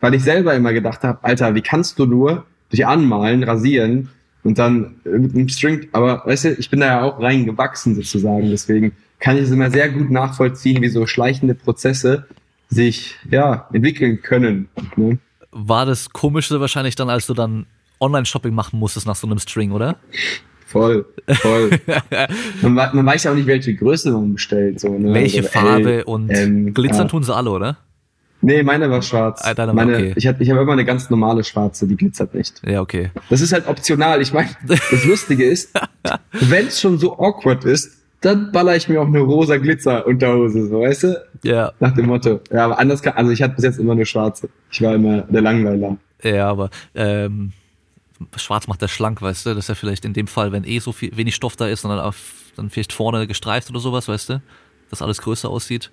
[0.00, 4.08] weil ich selber immer gedacht habe, Alter, wie kannst du nur dich anmalen, rasieren
[4.48, 8.48] und dann mit einem String, aber weißt du, ich bin da ja auch reingewachsen sozusagen,
[8.48, 12.26] deswegen kann ich es immer sehr gut nachvollziehen, wie so schleichende Prozesse
[12.70, 14.70] sich ja entwickeln können.
[14.96, 15.18] Ne?
[15.50, 17.66] War das komischste wahrscheinlich dann, als du dann
[18.00, 19.96] Online-Shopping machen musstest nach so einem String, oder?
[20.64, 21.78] Voll, voll.
[22.62, 24.80] man, man, weiß ja auch nicht, welche Größe man bestellt.
[24.80, 25.12] So, ne?
[25.12, 27.08] Welche also, Farbe L, und ähm, glitzern ja.
[27.08, 27.76] tun sie alle, oder?
[28.40, 29.40] Nee, meine war schwarz.
[29.44, 30.12] Ah, deine meine, okay.
[30.16, 32.62] Ich habe ich hab immer eine ganz normale schwarze, die glitzert nicht.
[32.64, 33.10] Ja, okay.
[33.30, 34.22] Das ist halt optional.
[34.22, 35.74] Ich meine, das Lustige ist,
[36.32, 40.80] wenn es schon so awkward ist, dann baller ich mir auch eine rosa Glitzer-Unterhose, so,
[40.80, 41.24] weißt du?
[41.44, 41.72] Ja.
[41.78, 42.40] Nach dem Motto.
[42.50, 44.48] Ja, aber anders kann, also ich hatte bis jetzt immer eine schwarze.
[44.70, 45.96] Ich war immer der Langweiler.
[46.22, 47.52] Ja, aber ähm,
[48.36, 49.50] schwarz macht der schlank, weißt du?
[49.50, 51.82] Das ist ja vielleicht in dem Fall, wenn eh so viel, wenig Stoff da ist,
[51.82, 52.16] sondern auf,
[52.56, 54.42] dann vielleicht vorne gestreift oder sowas, weißt du?
[54.90, 55.90] Dass alles größer aussieht.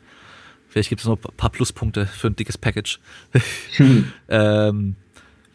[0.75, 2.99] Vielleicht gibt es noch ein paar Pluspunkte für ein dickes Package.
[3.77, 4.11] Hm.
[4.27, 4.95] ähm,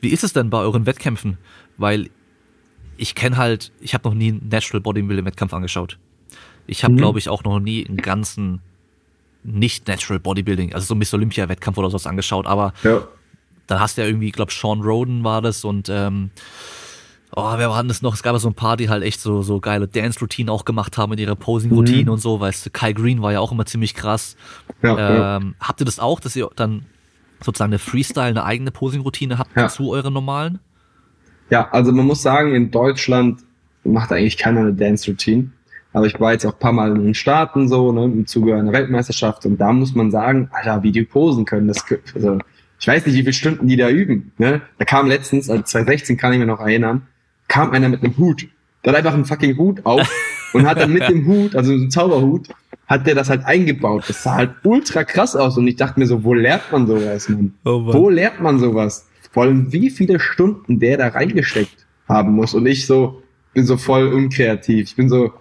[0.00, 1.36] wie ist es denn bei euren Wettkämpfen?
[1.76, 2.08] Weil
[2.96, 5.98] ich kenne halt, ich habe noch nie einen Natural Bodybuilding Wettkampf angeschaut.
[6.66, 6.98] Ich habe, mhm.
[6.98, 8.62] glaube ich, auch noch nie einen ganzen
[9.44, 11.14] nicht Natural Bodybuilding, also so ein Mr.
[11.18, 13.06] Olympia Wettkampf oder sowas angeschaut, aber ja.
[13.66, 16.30] dann hast du ja irgendwie, ich glaube, Sean Roden war das und ähm,
[17.36, 18.14] oh, wer war denn das noch?
[18.14, 20.98] Es gab ja so ein paar, die halt echt so, so geile Dance-Routinen auch gemacht
[20.98, 22.10] haben mit ihrer Posing-Routine mhm.
[22.10, 24.36] und so, weißt du, Kai Green war ja auch immer ziemlich krass.
[24.82, 25.66] Ja, ähm, ja.
[25.66, 26.86] Habt ihr das auch, dass ihr dann
[27.40, 29.68] sozusagen eine Freestyle, eine eigene Posing-Routine habt ja.
[29.68, 30.58] zu euren normalen?
[31.50, 33.40] Ja, also man muss sagen, in Deutschland
[33.84, 35.50] macht eigentlich keiner eine Dance-Routine.
[35.92, 38.54] Aber ich war jetzt auch ein paar Mal in den Staaten so, ne, im Zuge
[38.56, 41.84] einer Weltmeisterschaft und da muss man sagen, Alter, wie die posen können, das,
[42.14, 42.38] also,
[42.78, 44.62] ich weiß nicht, wie viele Stunden die da üben, ne.
[44.78, 47.08] Da kam letztens, also 2016 kann ich mir noch erinnern,
[47.50, 48.48] kam einer mit einem Hut.
[48.82, 50.08] Der hat einfach einen fucking Hut auf
[50.54, 52.48] und hat dann mit dem Hut, also so ein Zauberhut,
[52.86, 54.04] hat der das halt eingebaut.
[54.08, 57.28] Das sah halt ultra krass aus und ich dachte mir so, wo lernt man sowas,
[57.28, 57.52] man?
[57.64, 59.06] Oh wo lernt man sowas?
[59.32, 63.22] Vor allem, wie viele Stunden der da reingesteckt haben muss und ich so,
[63.52, 64.88] bin so voll unkreativ.
[64.88, 65.32] Ich bin so,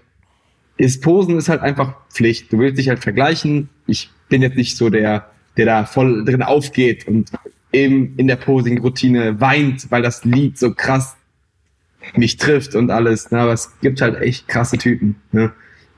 [0.78, 2.52] ist Posen ist halt einfach Pflicht.
[2.52, 3.70] Du willst dich halt vergleichen.
[3.86, 7.32] Ich bin jetzt nicht so der, der da voll drin aufgeht und
[7.72, 11.16] eben in der Posing-Routine weint, weil das Lied so krass
[12.16, 13.32] mich trifft und alles.
[13.32, 13.40] Ne?
[13.40, 15.16] Aber es gibt halt echt krasse Typen.
[15.32, 15.52] Ne?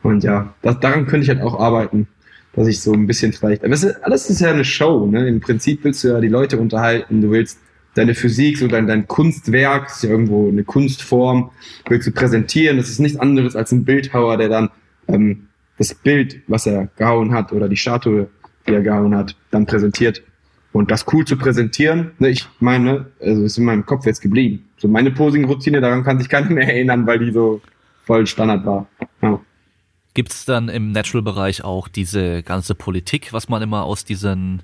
[0.04, 2.08] Und ja, das, daran könnte ich halt auch arbeiten,
[2.54, 3.64] dass ich so ein bisschen vielleicht.
[3.64, 5.06] Aber es ist, alles ist ja eine Show.
[5.06, 5.28] Ne?
[5.28, 7.22] Im Prinzip willst du ja die Leute unterhalten.
[7.22, 7.60] Du willst
[7.96, 11.52] deine Physik, so dein, dein Kunstwerk, ist ja irgendwo eine Kunstform,
[11.88, 12.78] willst du präsentieren.
[12.78, 14.70] Das ist nichts anderes als ein Bildhauer, der dann
[15.08, 15.48] ähm,
[15.78, 18.28] das Bild, was er gehauen hat, oder die Statue,
[18.68, 20.24] die er gehauen hat, dann präsentiert.
[20.74, 24.70] Und das cool zu präsentieren, ne, ich meine, also ist in meinem Kopf jetzt geblieben.
[24.78, 27.62] So meine Posing-Routine, daran kann sich keiner mehr erinnern, weil die so
[28.04, 28.88] voll Standard war.
[29.22, 29.40] Ja.
[30.14, 34.62] Gibt es dann im Natural-Bereich auch diese ganze Politik, was man immer aus diesen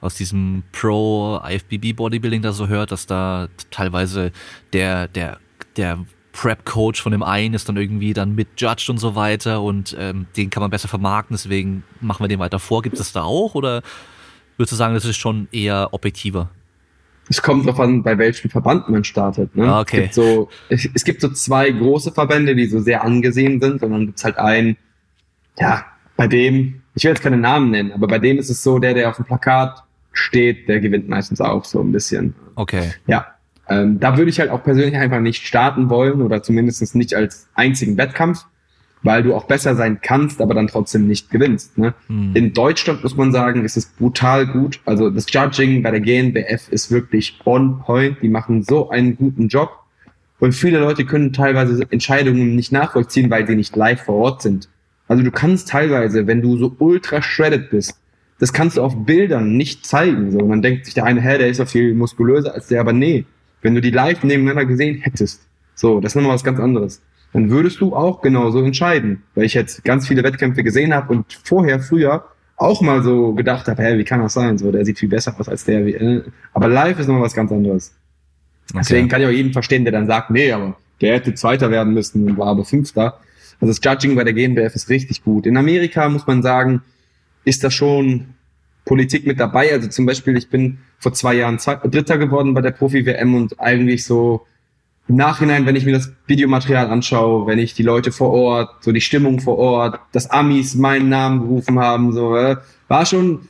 [0.00, 4.30] aus diesem Pro IFBB Bodybuilding da so hört, dass da teilweise
[4.72, 5.38] der der
[5.76, 5.98] der
[6.32, 9.96] Prep Coach von dem einen ist dann irgendwie dann mit Judge und so weiter und
[9.98, 12.82] ähm, den kann man besser vermarkten, deswegen machen wir den weiter vor.
[12.82, 13.82] Gibt es da auch oder
[14.56, 16.50] würdest du sagen, das ist schon eher objektiver?
[17.28, 19.56] Es kommt drauf an, bei welchem Verband man startet.
[19.56, 19.66] Ne?
[19.66, 19.96] Ah, okay.
[19.96, 23.82] Es gibt, so, es, es gibt so zwei große Verbände, die so sehr angesehen sind,
[23.82, 24.76] und dann gibt's halt einen,
[25.58, 25.84] ja,
[26.16, 28.94] bei dem, ich will jetzt keine Namen nennen, aber bei dem ist es so, der,
[28.94, 32.34] der auf dem Plakat steht, der gewinnt meistens auch so ein bisschen.
[32.54, 32.92] Okay.
[33.06, 33.26] Ja.
[33.68, 37.48] Ähm, da würde ich halt auch persönlich einfach nicht starten wollen oder zumindest nicht als
[37.54, 38.46] einzigen Wettkampf,
[39.06, 41.78] weil du auch besser sein kannst, aber dann trotzdem nicht gewinnst.
[41.78, 41.94] Ne?
[42.08, 42.32] Hm.
[42.34, 44.80] In Deutschland muss man sagen, ist es brutal gut.
[44.84, 48.18] Also das Judging bei der GNBF ist wirklich on point.
[48.20, 49.70] Die machen so einen guten Job.
[50.38, 54.68] Und viele Leute können teilweise Entscheidungen nicht nachvollziehen, weil sie nicht live vor Ort sind.
[55.08, 57.98] Also du kannst teilweise, wenn du so ultra shredded bist,
[58.38, 60.32] das kannst du auf Bildern nicht zeigen.
[60.32, 62.92] So, man denkt sich der eine, hä, der ist ja viel muskulöser als der, aber
[62.92, 63.24] nee,
[63.62, 67.02] wenn du die live nebeneinander gesehen hättest, so, das ist nochmal was ganz anderes,
[67.36, 69.22] dann würdest du auch genauso entscheiden.
[69.34, 72.24] Weil ich jetzt ganz viele Wettkämpfe gesehen habe und vorher, früher,
[72.56, 74.56] auch mal so gedacht habe, hä, wie kann das sein?
[74.56, 75.86] So, der sieht viel besser aus als der.
[75.86, 76.22] Äh,
[76.54, 77.94] aber live ist nochmal was ganz anderes.
[78.70, 78.78] Okay.
[78.80, 81.92] Deswegen kann ich auch jeden verstehen, der dann sagt, nee, aber der hätte Zweiter werden
[81.92, 83.20] müssen und war aber Fünfter.
[83.60, 85.44] Also das Judging bei der GmbF ist richtig gut.
[85.44, 86.80] In Amerika muss man sagen,
[87.44, 88.28] ist da schon
[88.86, 89.72] Politik mit dabei.
[89.72, 94.04] Also zum Beispiel, ich bin vor zwei Jahren Dritter geworden bei der Profi-WM und eigentlich
[94.04, 94.46] so
[95.08, 98.92] im Nachhinein, wenn ich mir das Videomaterial anschaue, wenn ich die Leute vor Ort, so
[98.92, 102.56] die Stimmung vor Ort, dass Amis meinen Namen gerufen haben, so, äh,
[102.88, 103.48] war schon,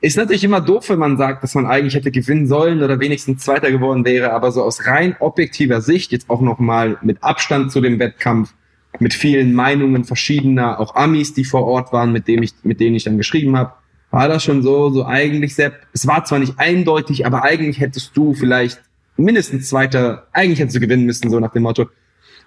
[0.00, 3.42] ist natürlich immer doof, wenn man sagt, dass man eigentlich hätte gewinnen sollen oder wenigstens
[3.42, 7.80] Zweiter geworden wäre, aber so aus rein objektiver Sicht, jetzt auch nochmal mit Abstand zu
[7.80, 8.54] dem Wettkampf,
[9.00, 12.94] mit vielen Meinungen verschiedener, auch Amis, die vor Ort waren, mit denen ich, mit denen
[12.94, 13.72] ich dann geschrieben habe,
[14.12, 18.16] war das schon so, so eigentlich, Sepp, es war zwar nicht eindeutig, aber eigentlich hättest
[18.16, 18.80] du vielleicht
[19.16, 21.88] mindestens Zweiter, eigentlich hättest du gewinnen müssen, so nach dem Motto.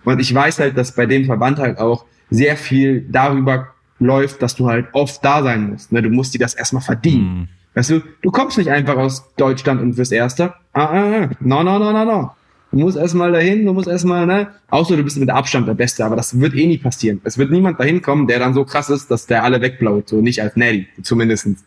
[0.03, 3.69] Und ich weiß halt, dass bei dem Verband halt auch sehr viel darüber
[3.99, 5.91] läuft, dass du halt oft da sein musst.
[5.91, 6.01] Ne?
[6.01, 7.39] Du musst dir das erstmal verdienen.
[7.39, 7.47] Mhm.
[7.73, 10.55] Weißt du, du kommst nicht einfach aus Deutschland und wirst Erster.
[10.73, 11.29] Ah, ah, ah.
[11.39, 12.31] No, no, no, no, no.
[12.71, 14.47] Du musst erstmal dahin, du musst erstmal, ne?
[14.69, 17.21] Außer du bist mit Abstand der Beste, aber das wird eh nie passieren.
[17.23, 20.09] Es wird niemand dahin kommen, der dann so krass ist, dass der alle wegblaut.
[20.09, 21.63] So nicht als Natty, zumindestens.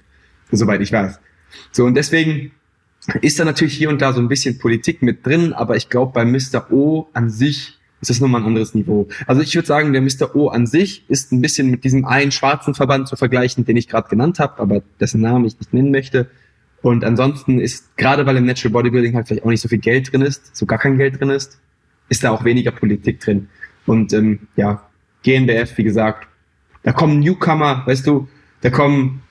[0.53, 1.19] Soweit ich weiß.
[1.73, 2.53] So, und deswegen
[3.21, 6.13] ist da natürlich hier und da so ein bisschen Politik mit drin, aber ich glaube,
[6.13, 6.71] bei Mr.
[6.71, 9.09] O an sich ist das nochmal ein anderes Niveau.
[9.27, 10.35] Also ich würde sagen, der Mr.
[10.35, 13.89] O an sich ist ein bisschen mit diesem einen schwarzen Verband zu vergleichen, den ich
[13.89, 16.31] gerade genannt habe, aber dessen Namen ich nicht nennen möchte.
[16.83, 20.13] Und ansonsten ist, gerade weil im Natural Bodybuilding halt vielleicht auch nicht so viel Geld
[20.13, 21.61] drin ist, so gar kein Geld drin ist,
[22.09, 23.49] ist da auch weniger Politik drin.
[23.85, 24.83] Und ähm, ja,
[25.23, 26.27] GNBF, wie gesagt,
[26.83, 28.29] da kommen Newcomer, weißt du,
[28.63, 29.23] da kommen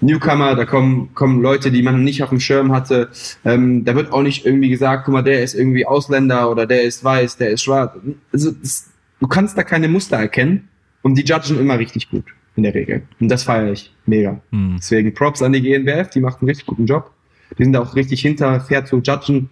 [0.00, 3.10] Newcomer, da kommen, kommen Leute, die man nicht auf dem Schirm hatte.
[3.44, 6.82] Ähm, da wird auch nicht irgendwie gesagt, guck mal, der ist irgendwie Ausländer oder der
[6.82, 7.96] ist weiß, der ist schwarz.
[8.32, 8.90] Also das,
[9.20, 10.68] du kannst da keine Muster erkennen
[11.02, 12.24] und die judgen immer richtig gut
[12.56, 13.02] in der Regel.
[13.20, 14.40] Und das feiere ich mega.
[14.50, 14.76] Hm.
[14.78, 17.10] Deswegen Props an die GNBF, die macht einen richtig guten Job.
[17.58, 19.50] Die sind auch richtig hinter, fair zu judgen.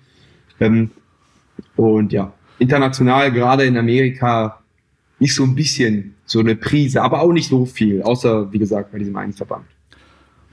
[0.60, 0.90] Ähm,
[1.76, 4.60] und ja, international, gerade in Amerika,
[5.18, 8.92] nicht so ein bisschen so eine Prise, aber auch nicht so viel, außer, wie gesagt,
[8.92, 9.64] bei diesem einen Verband.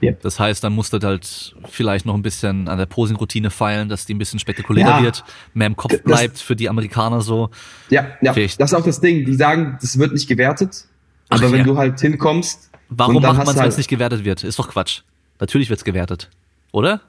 [0.00, 0.12] Ja.
[0.22, 4.04] Das heißt, dann musst du halt vielleicht noch ein bisschen an der Posing-Routine feilen, dass
[4.04, 5.02] die ein bisschen spektakulärer ja.
[5.02, 5.24] wird,
[5.54, 7.50] mehr im Kopf das, bleibt für die Amerikaner so.
[7.88, 8.32] Ja, ja.
[8.34, 8.60] Vielleicht.
[8.60, 9.24] Das ist auch das Ding.
[9.24, 10.84] Die sagen, das wird nicht gewertet.
[11.28, 11.64] Aber Ach, wenn ja.
[11.64, 12.70] du halt hinkommst.
[12.88, 14.44] Warum macht man es, halt wenn es nicht gewertet wird?
[14.44, 15.00] Ist doch Quatsch.
[15.40, 16.30] Natürlich wird's gewertet.
[16.72, 17.00] Oder?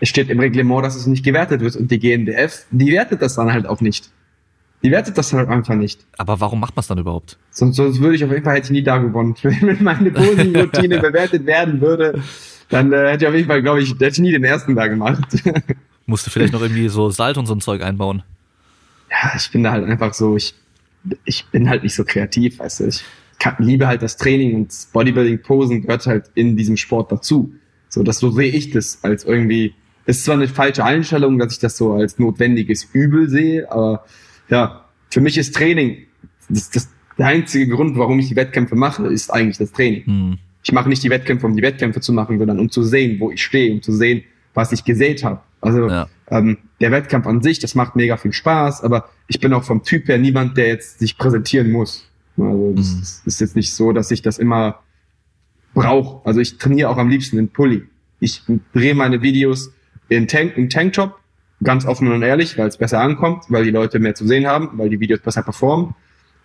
[0.00, 3.34] Es steht im Reglement, dass es nicht gewertet wird und die GNDF, die wertet das
[3.34, 4.10] dann halt auch nicht.
[4.82, 6.04] Die wertet das halt einfach nicht.
[6.18, 7.38] Aber warum macht man es dann überhaupt?
[7.50, 9.36] Sonst, sonst würde ich auf jeden Fall hätte ich nie da gewonnen.
[9.42, 12.20] Wenn meine Posing-Routine bewertet werden würde,
[12.68, 14.88] dann äh, hätte ich auf jeden Fall, glaube ich, hätte ich nie den ersten da
[14.88, 15.22] gemacht.
[16.06, 18.24] Musst du vielleicht noch irgendwie so Salt und so ein Zeug einbauen?
[19.10, 20.54] Ja, ich bin da halt einfach so, ich,
[21.24, 22.86] ich bin halt nicht so kreativ, weißt du.
[22.88, 23.04] Ich
[23.38, 27.54] kann, liebe halt das Training und Bodybuilding-Posen gehört halt in diesem Sport dazu.
[27.88, 29.74] So, das so sehe ich das als irgendwie,
[30.06, 34.04] ist zwar eine falsche Einstellung, dass ich das so als notwendiges Übel sehe, aber
[34.48, 36.06] ja, für mich ist Training,
[36.48, 36.88] das, das,
[37.18, 40.02] der einzige Grund, warum ich die Wettkämpfe mache, ist eigentlich das Training.
[40.06, 40.38] Mhm.
[40.64, 43.30] Ich mache nicht die Wettkämpfe, um die Wettkämpfe zu machen, sondern um zu sehen, wo
[43.30, 44.22] ich stehe, um zu sehen,
[44.54, 45.40] was ich gesät habe.
[45.60, 46.08] Also ja.
[46.30, 49.82] ähm, der Wettkampf an sich, das macht mega viel Spaß, aber ich bin auch vom
[49.82, 52.08] Typ her niemand, der jetzt sich präsentieren muss.
[52.36, 52.76] Also mhm.
[52.76, 54.80] das ist jetzt nicht so, dass ich das immer
[55.74, 56.26] brauche.
[56.26, 57.84] Also ich trainiere auch am liebsten in Pulli.
[58.20, 58.42] Ich
[58.72, 59.72] drehe meine Videos
[60.08, 61.18] in Tank, im Tanktop
[61.62, 64.70] Ganz offen und ehrlich, weil es besser ankommt, weil die Leute mehr zu sehen haben,
[64.78, 65.94] weil die Videos besser performen.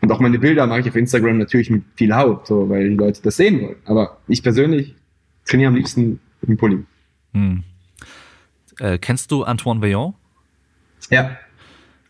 [0.02, 2.96] Und auch meine Bilder mache ich auf Instagram natürlich mit viel Haut, so, weil die
[2.96, 3.76] Leute das sehen wollen.
[3.86, 4.96] Aber ich persönlich
[5.46, 6.86] trainiere am liebsten im Pulli.
[7.34, 7.64] Hm.
[8.80, 10.14] Äh, kennst du Antoine Vaillant?
[11.10, 11.38] Ja.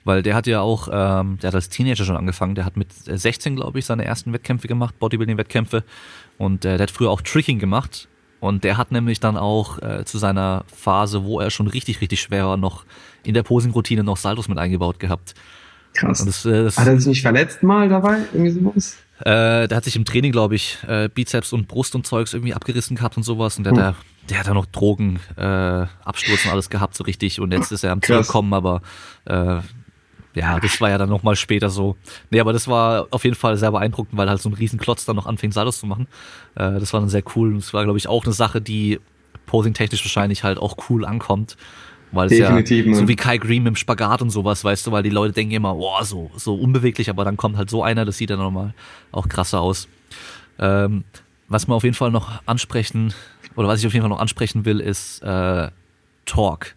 [0.04, 2.92] Weil der hat ja auch, ähm, der hat als Teenager schon angefangen, der hat mit
[2.92, 5.84] 16, glaube ich, seine ersten Wettkämpfe gemacht, Bodybuilding-Wettkämpfe.
[6.38, 8.10] Und äh, der hat früher auch Tricking gemacht
[8.40, 12.22] und der hat nämlich dann auch äh, zu seiner Phase, wo er schon richtig, richtig
[12.22, 12.86] schwer war, noch
[13.24, 15.34] in der Posing-Routine noch Saltos mit eingebaut gehabt.
[15.94, 16.24] Krass.
[16.24, 18.20] Das, äh, das, hat er sich nicht verletzt mal dabei?
[18.34, 18.98] Irgendwie sowas?
[19.20, 22.54] Äh, der hat sich im Training, glaube ich, äh, Bizeps und Brust und Zeugs irgendwie
[22.54, 23.58] abgerissen gehabt und sowas.
[23.58, 23.78] Und der, hm.
[23.78, 23.96] der,
[24.30, 27.42] der hat da noch Drogen, äh, Absturz und alles gehabt, so richtig.
[27.42, 28.82] Und jetzt ist er am Zurückkommen, aber
[29.26, 29.60] äh,
[30.38, 31.96] ja, das war ja dann nochmal später so.
[32.30, 35.16] Nee, aber das war auf jeden Fall sehr beeindruckend, weil halt so ein Riesenklotz dann
[35.16, 36.08] noch anfing, Saltos zu machen.
[36.56, 37.54] Äh, das war dann sehr cool.
[37.54, 39.00] Und es war, glaube ich, auch eine Sache, die
[39.48, 41.58] posing-technisch wahrscheinlich halt auch cool ankommt.
[42.12, 44.92] Weil es Definitiv, ja, so wie Kai Green mit dem Spagat und sowas, weißt du,
[44.94, 48.06] weil die Leute denken immer, boah, so, so unbeweglich, aber dann kommt halt so einer,
[48.06, 48.74] das sieht dann nochmal
[49.12, 49.90] auch krasser aus.
[50.58, 51.04] Ähm,
[51.50, 53.14] was wir auf jeden Fall noch ansprechen,
[53.58, 55.70] oder was ich auf jeden Fall noch ansprechen will, ist äh,
[56.26, 56.77] Talk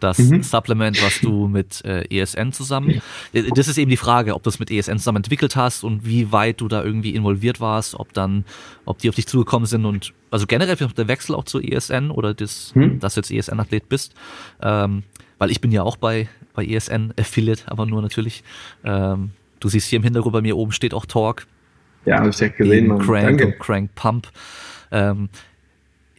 [0.00, 0.42] das mhm.
[0.42, 3.00] Supplement, was du mit äh, ESN zusammen.
[3.32, 6.04] Äh, das ist eben die Frage, ob du es mit ESN zusammen entwickelt hast und
[6.04, 8.44] wie weit du da irgendwie involviert warst, ob dann,
[8.84, 12.34] ob die auf dich zugekommen sind und also generell der Wechsel auch zu ESN oder
[12.34, 13.00] das, mhm.
[13.00, 14.14] dass du jetzt ESN-Athlet bist.
[14.62, 15.02] Ähm,
[15.38, 18.44] weil ich bin ja auch bei, bei ESN Affiliate, aber nur natürlich.
[18.84, 21.46] Ähm, du siehst hier im Hintergrund bei mir oben steht auch Talk.
[22.04, 22.98] Ja, habe ich direkt gesehen, Mann.
[22.98, 23.58] Crank Danke.
[23.58, 24.28] Crank Pump.
[24.92, 25.28] Ähm,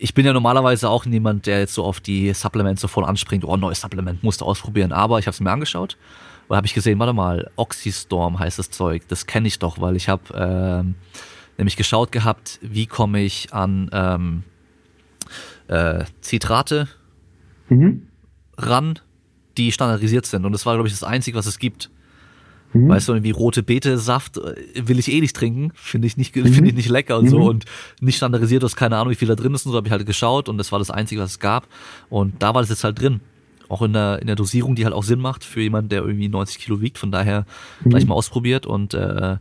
[0.03, 3.45] ich bin ja normalerweise auch niemand, der jetzt so auf die Supplements so voll anspringt,
[3.45, 4.91] oh, neues Supplement, musst du ausprobieren.
[4.91, 5.95] Aber ich habe es mir angeschaut
[6.49, 9.95] oder habe ich gesehen, warte mal, Oxystorm heißt das Zeug, das kenne ich doch, weil
[9.95, 10.95] ich habe ähm,
[11.59, 14.43] nämlich geschaut gehabt, wie komme ich an ähm,
[15.67, 16.87] äh, Zitrate
[17.69, 18.07] mhm.
[18.57, 18.97] ran,
[19.59, 20.45] die standardisiert sind.
[20.45, 21.91] Und das war, glaube ich, das Einzige, was es gibt.
[22.73, 22.89] Mhm.
[22.89, 26.53] Weißt du, wie rote Beete-Saft äh, will ich eh nicht trinken, finde ich nicht, mhm.
[26.53, 27.29] finde ich nicht lecker und mhm.
[27.29, 27.65] so und
[27.99, 29.91] nicht standardisiert, du hast keine Ahnung, wie viel da drin ist und so habe ich
[29.91, 31.67] halt geschaut und das war das Einzige, was es gab
[32.09, 33.21] und da war das jetzt halt drin.
[33.67, 36.27] Auch in der, in der Dosierung, die halt auch Sinn macht für jemanden, der irgendwie
[36.27, 37.45] 90 Kilo wiegt, von daher
[37.83, 37.91] mhm.
[37.91, 39.37] gleich mal ausprobiert und äh,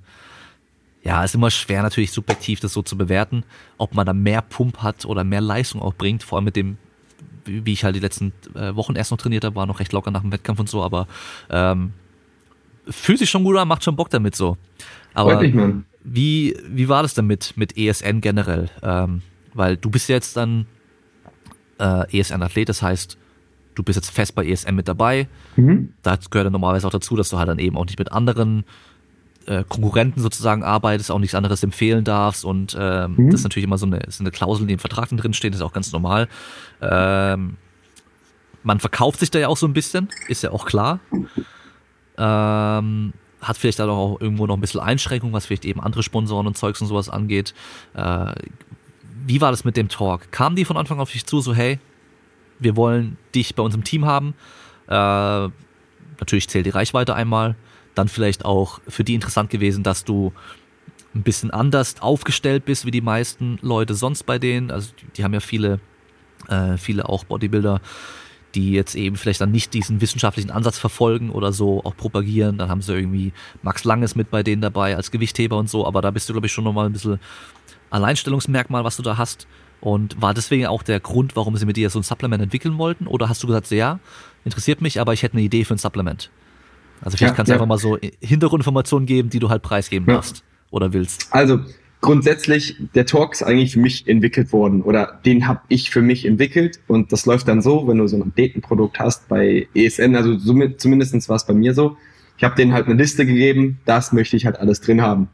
[1.02, 3.44] ja, ist immer schwer natürlich subjektiv das so zu bewerten,
[3.78, 6.78] ob man da mehr Pump hat oder mehr Leistung auch bringt, vor allem mit dem
[7.46, 10.10] wie ich halt die letzten äh, Wochen erst noch trainiert habe, war noch recht locker
[10.10, 11.08] nach dem Wettkampf und so, aber
[11.48, 11.94] ähm,
[12.88, 14.56] fühlt sich schon gut an, macht schon Bock damit so.
[15.14, 15.54] Aber mich,
[16.04, 18.70] wie, wie war das denn mit, mit ESN generell?
[18.82, 19.22] Ähm,
[19.54, 20.66] weil du bist jetzt dann
[21.78, 23.18] äh, ESN-Athlet, das heißt,
[23.74, 25.28] du bist jetzt fest bei ESN mit dabei.
[25.56, 25.92] Mhm.
[26.02, 28.64] Da gehört dann normalerweise auch dazu, dass du halt dann eben auch nicht mit anderen
[29.46, 33.30] äh, Konkurrenten sozusagen arbeitest, auch nichts anderes empfehlen darfst und ähm, mhm.
[33.30, 35.60] das ist natürlich immer so eine, ist eine Klausel, die im Vertrag drin steht, das
[35.60, 36.28] ist auch ganz normal.
[36.80, 37.56] Ähm,
[38.62, 41.00] man verkauft sich da ja auch so ein bisschen, ist ja auch klar.
[42.20, 46.46] Ähm, hat vielleicht da auch irgendwo noch ein bisschen Einschränkungen, was vielleicht eben andere Sponsoren
[46.46, 47.54] und Zeugs und sowas angeht.
[47.94, 48.32] Äh,
[49.26, 50.30] wie war das mit dem Talk?
[50.30, 51.78] Kamen die von Anfang auf dich zu, so hey,
[52.58, 54.34] wir wollen dich bei uns im Team haben?
[54.86, 55.48] Äh,
[56.20, 57.56] natürlich zählt die Reichweite einmal.
[57.94, 60.32] Dann vielleicht auch für die interessant gewesen, dass du
[61.14, 64.70] ein bisschen anders aufgestellt bist wie die meisten Leute sonst bei denen.
[64.70, 65.80] Also die, die haben ja viele,
[66.48, 67.80] äh, viele auch Bodybuilder,
[68.54, 72.58] die jetzt eben vielleicht dann nicht diesen wissenschaftlichen Ansatz verfolgen oder so auch propagieren.
[72.58, 73.32] Dann haben sie irgendwie
[73.62, 76.46] Max Langes mit bei denen dabei als Gewichtheber und so, aber da bist du, glaube
[76.46, 77.20] ich, schon nochmal ein bisschen
[77.90, 79.46] Alleinstellungsmerkmal, was du da hast.
[79.80, 83.06] Und war deswegen auch der Grund, warum sie mit dir so ein Supplement entwickeln wollten?
[83.06, 83.98] Oder hast du gesagt, ja,
[84.44, 86.30] interessiert mich, aber ich hätte eine Idee für ein Supplement?
[87.00, 87.56] Also vielleicht ja, kannst du ja.
[87.56, 90.16] einfach mal so Hintergrundinformationen geben, die du halt preisgeben ja.
[90.16, 91.28] darfst oder willst.
[91.30, 91.60] Also
[92.00, 96.24] grundsätzlich, der Talk ist eigentlich für mich entwickelt worden oder den habe ich für mich
[96.24, 100.36] entwickelt und das läuft dann so, wenn du so ein Datenprodukt hast bei ESN, also
[100.36, 101.96] zumindestens war es bei mir so,
[102.38, 105.28] ich habe denen halt eine Liste gegeben, das möchte ich halt alles drin haben.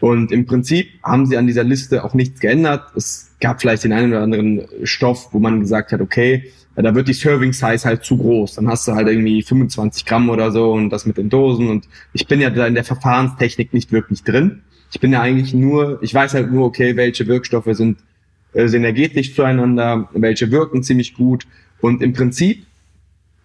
[0.00, 2.94] Und im Prinzip haben sie an dieser Liste auch nichts geändert.
[2.94, 7.08] Es gab vielleicht den einen oder anderen Stoff, wo man gesagt hat, okay, da wird
[7.08, 8.56] die Serving Size halt zu groß.
[8.56, 11.70] Dann hast du halt irgendwie 25 Gramm oder so und das mit den Dosen.
[11.70, 14.62] Und ich bin ja da in der Verfahrenstechnik nicht wirklich drin.
[14.90, 17.98] Ich bin ja eigentlich nur, ich weiß halt nur, okay, welche Wirkstoffe sind
[18.52, 21.46] äh, synergetisch zueinander, welche wirken ziemlich gut.
[21.80, 22.64] Und im Prinzip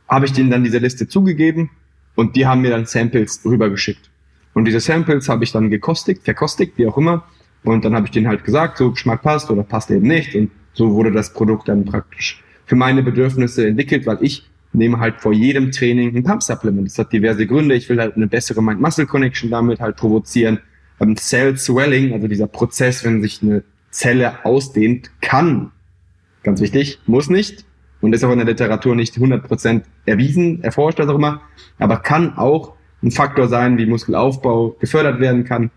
[0.08, 1.70] habe ich denen dann diese Liste zugegeben
[2.16, 4.10] und die haben mir dann Samples rübergeschickt.
[4.54, 7.24] Und diese Samples habe ich dann gekostigt, verkostigt, wie auch immer.
[7.64, 10.36] Und dann habe ich denen halt gesagt, so Geschmack passt oder passt eben nicht.
[10.36, 15.20] Und so wurde das Produkt dann praktisch für meine Bedürfnisse entwickelt, weil ich nehme halt
[15.20, 16.88] vor jedem Training ein Pump-Supplement.
[16.88, 17.76] Das hat diverse Gründe.
[17.76, 20.60] Ich will halt eine bessere Mind-Muscle-Connection damit halt provozieren.
[21.02, 25.72] Ähm, Cell Swelling, also dieser Prozess, wenn sich eine Zelle ausdehnt, kann,
[26.44, 27.65] ganz wichtig, muss nicht,
[28.02, 31.41] und ist auch in der Literatur nicht 100% erwiesen, erforscht, was auch immer,
[31.78, 32.73] aber kann auch
[33.03, 35.72] ein Faktor sein, wie Muskelaufbau gefördert werden kann.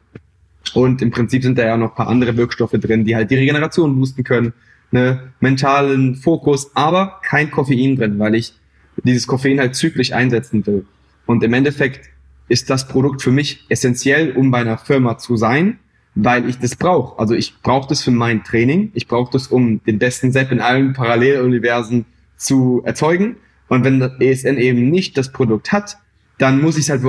[0.74, 3.36] Und im Prinzip sind da ja noch ein paar andere Wirkstoffe drin, die halt die
[3.36, 4.52] Regeneration boosten können,
[4.90, 8.55] ne, mentalen Fokus, aber kein Koffein drin, weil ich
[9.02, 10.86] dieses Koffein halt zyklisch einsetzen will.
[11.26, 12.10] Und im Endeffekt
[12.48, 15.78] ist das Produkt für mich essentiell, um bei einer Firma zu sein,
[16.14, 17.18] weil ich das brauche.
[17.18, 20.60] Also ich brauche das für mein Training, ich brauche das, um den besten Sepp in
[20.60, 22.04] allen Paralleluniversen
[22.36, 23.36] zu erzeugen.
[23.68, 25.96] Und wenn das ESN eben nicht das Produkt hat,
[26.38, 27.02] dann muss ich es halt,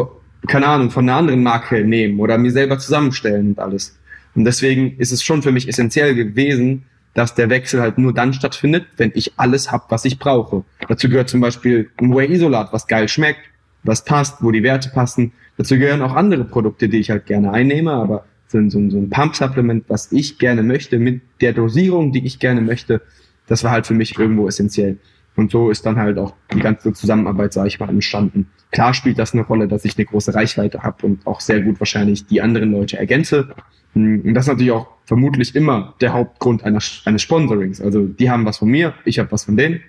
[0.48, 3.98] keine Ahnung, von einer anderen Marke nehmen oder mir selber zusammenstellen und alles.
[4.36, 6.84] Und deswegen ist es schon für mich essentiell gewesen,
[7.14, 10.64] dass der Wechsel halt nur dann stattfindet, wenn ich alles hab, was ich brauche.
[10.88, 13.40] Dazu gehört zum Beispiel ein Whey-Isolat, was geil schmeckt,
[13.86, 15.32] was passt, wo die Werte passen.
[15.58, 19.10] Dazu gehören auch andere Produkte, die ich halt gerne einnehme, aber so ein, so ein
[19.10, 23.02] Pump-Supplement, was ich gerne möchte, mit der Dosierung, die ich gerne möchte,
[23.48, 24.98] das war halt für mich irgendwo essentiell.
[25.36, 28.48] Und so ist dann halt auch die ganze Zusammenarbeit, sage ich mal, entstanden.
[28.72, 31.80] Klar spielt das eine Rolle, dass ich eine große Reichweite habe und auch sehr gut
[31.80, 33.54] wahrscheinlich die anderen Leute ergänze.
[33.94, 37.82] Und das ist natürlich auch vermutlich immer der Hauptgrund eines, eines Sponsorings.
[37.82, 39.82] Also die haben was von mir, ich habe was von denen.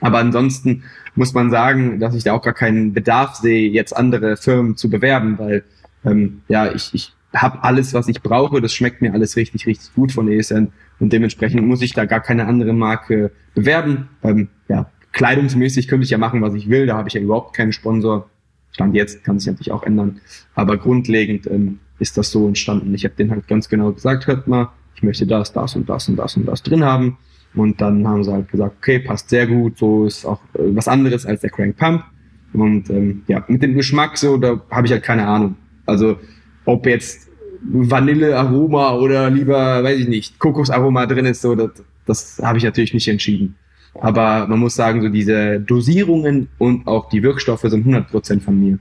[0.00, 0.84] Aber ansonsten
[1.14, 4.90] muss man sagen, dass ich da auch gar keinen Bedarf sehe, jetzt andere Firmen zu
[4.90, 5.64] bewerben, weil
[6.04, 8.60] ähm, ja, ich, ich habe alles, was ich brauche.
[8.60, 10.72] Das schmeckt mir alles richtig, richtig gut von ESN.
[11.00, 14.08] Und dementsprechend muss ich da gar keine andere Marke bewerben.
[14.22, 16.86] Ähm, ja, kleidungsmäßig könnte ich ja machen, was ich will.
[16.86, 18.28] Da habe ich ja überhaupt keinen Sponsor.
[18.72, 20.20] Stand jetzt kann sich natürlich auch ändern.
[20.54, 22.94] Aber grundlegend ähm, ist das so entstanden.
[22.94, 26.08] Ich habe denen halt ganz genau gesagt, hört mal, ich möchte das, das und das
[26.08, 27.18] und das und das drin haben.
[27.54, 30.88] Und dann haben sie halt gesagt, okay, passt sehr gut, so ist auch äh, was
[30.88, 32.04] anderes als der Crank Pump.
[32.52, 35.56] Und ähm, ja, mit dem Geschmack so, da habe ich halt keine Ahnung.
[35.86, 36.18] Also
[36.64, 37.30] ob jetzt
[37.62, 41.70] Vanillearoma oder lieber, weiß ich nicht, Kokosaroma drin ist, so, das,
[42.06, 43.56] das habe ich natürlich nicht entschieden.
[44.00, 48.78] Aber man muss sagen, so diese Dosierungen und auch die Wirkstoffe sind 100% von mir.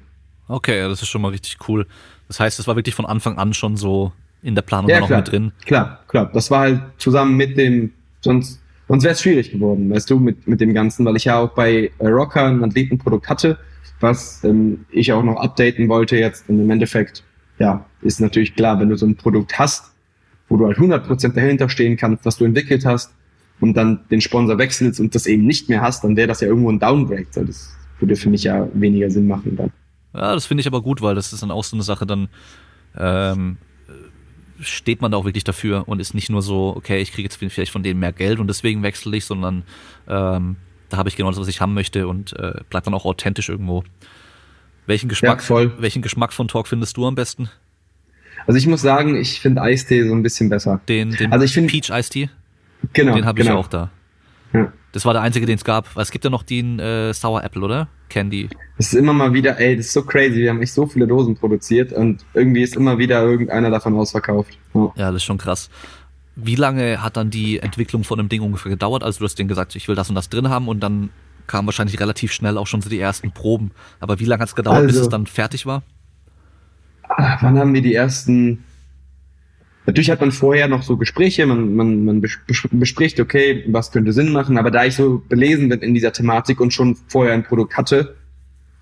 [0.48, 1.86] Okay, ja, das ist schon mal richtig cool.
[2.28, 5.08] Das heißt, es war wirklich von Anfang an schon so in der Planung ja, noch
[5.08, 5.52] klar, mit drin.
[5.66, 6.30] Klar, klar.
[6.34, 8.62] Das war halt zusammen mit dem, sonst,
[8.94, 11.90] sonst wäre schwierig geworden, weißt du, mit, mit dem Ganzen, weil ich ja auch bei
[11.98, 13.58] äh, Rocker ein Athletenprodukt hatte,
[14.00, 16.48] was ähm, ich auch noch updaten wollte jetzt.
[16.48, 17.24] Und im Endeffekt,
[17.58, 19.94] ja, ist natürlich klar, wenn du so ein Produkt hast,
[20.48, 23.16] wo du halt 100% dahinter stehen kannst, was du entwickelt hast,
[23.60, 26.48] und dann den Sponsor wechselst und das eben nicht mehr hast, dann wäre das ja
[26.48, 27.26] irgendwo ein Downgrade.
[27.34, 29.72] Das würde für mich ja weniger Sinn machen dann.
[30.14, 32.28] Ja, das finde ich aber gut, weil das ist dann auch so eine Sache, dann
[32.96, 33.58] ähm,
[34.64, 37.36] steht man da auch wirklich dafür und ist nicht nur so, okay, ich kriege jetzt
[37.38, 39.64] vielleicht von denen mehr Geld und deswegen wechsle ich, sondern
[40.08, 40.56] ähm,
[40.90, 43.50] da habe ich genau das, was ich haben möchte und äh, bleibt dann auch authentisch
[43.50, 43.84] irgendwo.
[44.86, 47.50] Welchen Geschmack, Ja, welchen Geschmack von Talk findest du am besten?
[48.46, 50.82] Also ich muss sagen, ich finde Eistee so ein bisschen besser.
[50.90, 52.30] Den, den Also ich find- Peach Tea?
[52.92, 53.16] Genau.
[53.16, 53.60] Den habe ich genau.
[53.60, 53.90] auch da.
[54.94, 55.94] Das war der einzige, den es gab.
[55.96, 57.88] Weil es gibt ja noch den äh, Sour Apple, oder?
[58.10, 58.48] Candy.
[58.78, 60.36] Das ist immer mal wieder, ey, das ist so crazy.
[60.36, 64.58] Wir haben echt so viele Dosen produziert und irgendwie ist immer wieder irgendeiner davon ausverkauft.
[64.74, 64.92] Ja.
[64.96, 65.70] Ja, das ist schon krass.
[66.36, 69.04] Wie lange hat dann die Entwicklung von dem Ding ungefähr gedauert?
[69.04, 71.10] Also du hast denen gesagt, ich will das und das drin haben und dann
[71.48, 73.72] kamen wahrscheinlich relativ schnell auch schon so die ersten Proben.
[74.00, 75.82] Aber wie lange hat es gedauert, bis Also- es dann fertig war?
[77.10, 78.64] Ah, wann haben wir die ersten?
[79.86, 83.92] Natürlich hat man vorher noch so Gespräche, man, man, man bes- bes- bespricht, okay, was
[83.92, 87.34] könnte Sinn machen, aber da ich so belesen bin in dieser Thematik und schon vorher
[87.34, 88.16] ein Produkt hatte,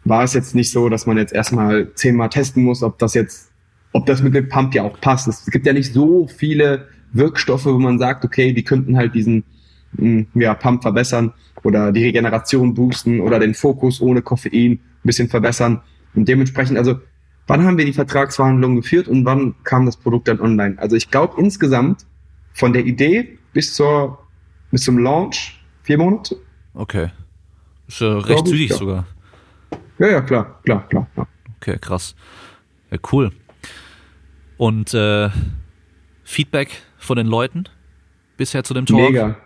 [0.03, 3.51] war es jetzt nicht so, dass man jetzt erstmal zehnmal testen muss, ob das jetzt,
[3.93, 5.27] ob das mit dem Pump ja auch passt.
[5.27, 9.43] Es gibt ja nicht so viele Wirkstoffe, wo man sagt, okay, die könnten halt diesen
[9.97, 11.33] mh, ja, Pump verbessern
[11.63, 15.81] oder die Regeneration boosten oder den Fokus ohne Koffein ein bisschen verbessern.
[16.13, 16.99] Und dementsprechend, also
[17.47, 20.77] wann haben wir die Vertragsverhandlungen geführt und wann kam das Produkt dann online?
[20.77, 22.05] Also ich glaube insgesamt
[22.53, 24.19] von der Idee bis zur
[24.71, 26.37] bis zum Launch vier Monate.
[26.73, 27.09] Okay.
[27.87, 28.77] Ist ja recht zügig ja.
[28.77, 29.07] sogar.
[29.99, 31.07] Ja, ja, klar, klar, klar.
[31.15, 31.27] Ja.
[31.57, 32.15] Okay, krass.
[32.89, 33.31] Ja, cool.
[34.57, 35.29] Und äh,
[36.23, 37.65] Feedback von den Leuten
[38.37, 39.11] bisher zu dem Talk?
[39.11, 39.37] Mega.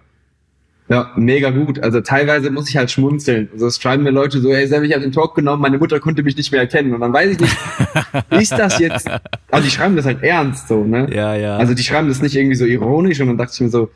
[0.87, 1.79] Ja, mega gut.
[1.79, 3.49] Also teilweise muss ich halt schmunzeln.
[3.51, 5.99] Also es schreiben mir Leute so, ey, Sam, ich habe den Talk genommen, meine Mutter
[5.99, 6.93] konnte mich nicht mehr erkennen.
[6.93, 7.57] Und dann weiß ich nicht,
[8.29, 9.09] ist das jetzt,
[9.49, 11.07] also die schreiben das halt ernst so, ne?
[11.11, 11.57] Ja, ja.
[11.57, 13.89] Also die schreiben das nicht irgendwie so ironisch und dann dachte ich mir so,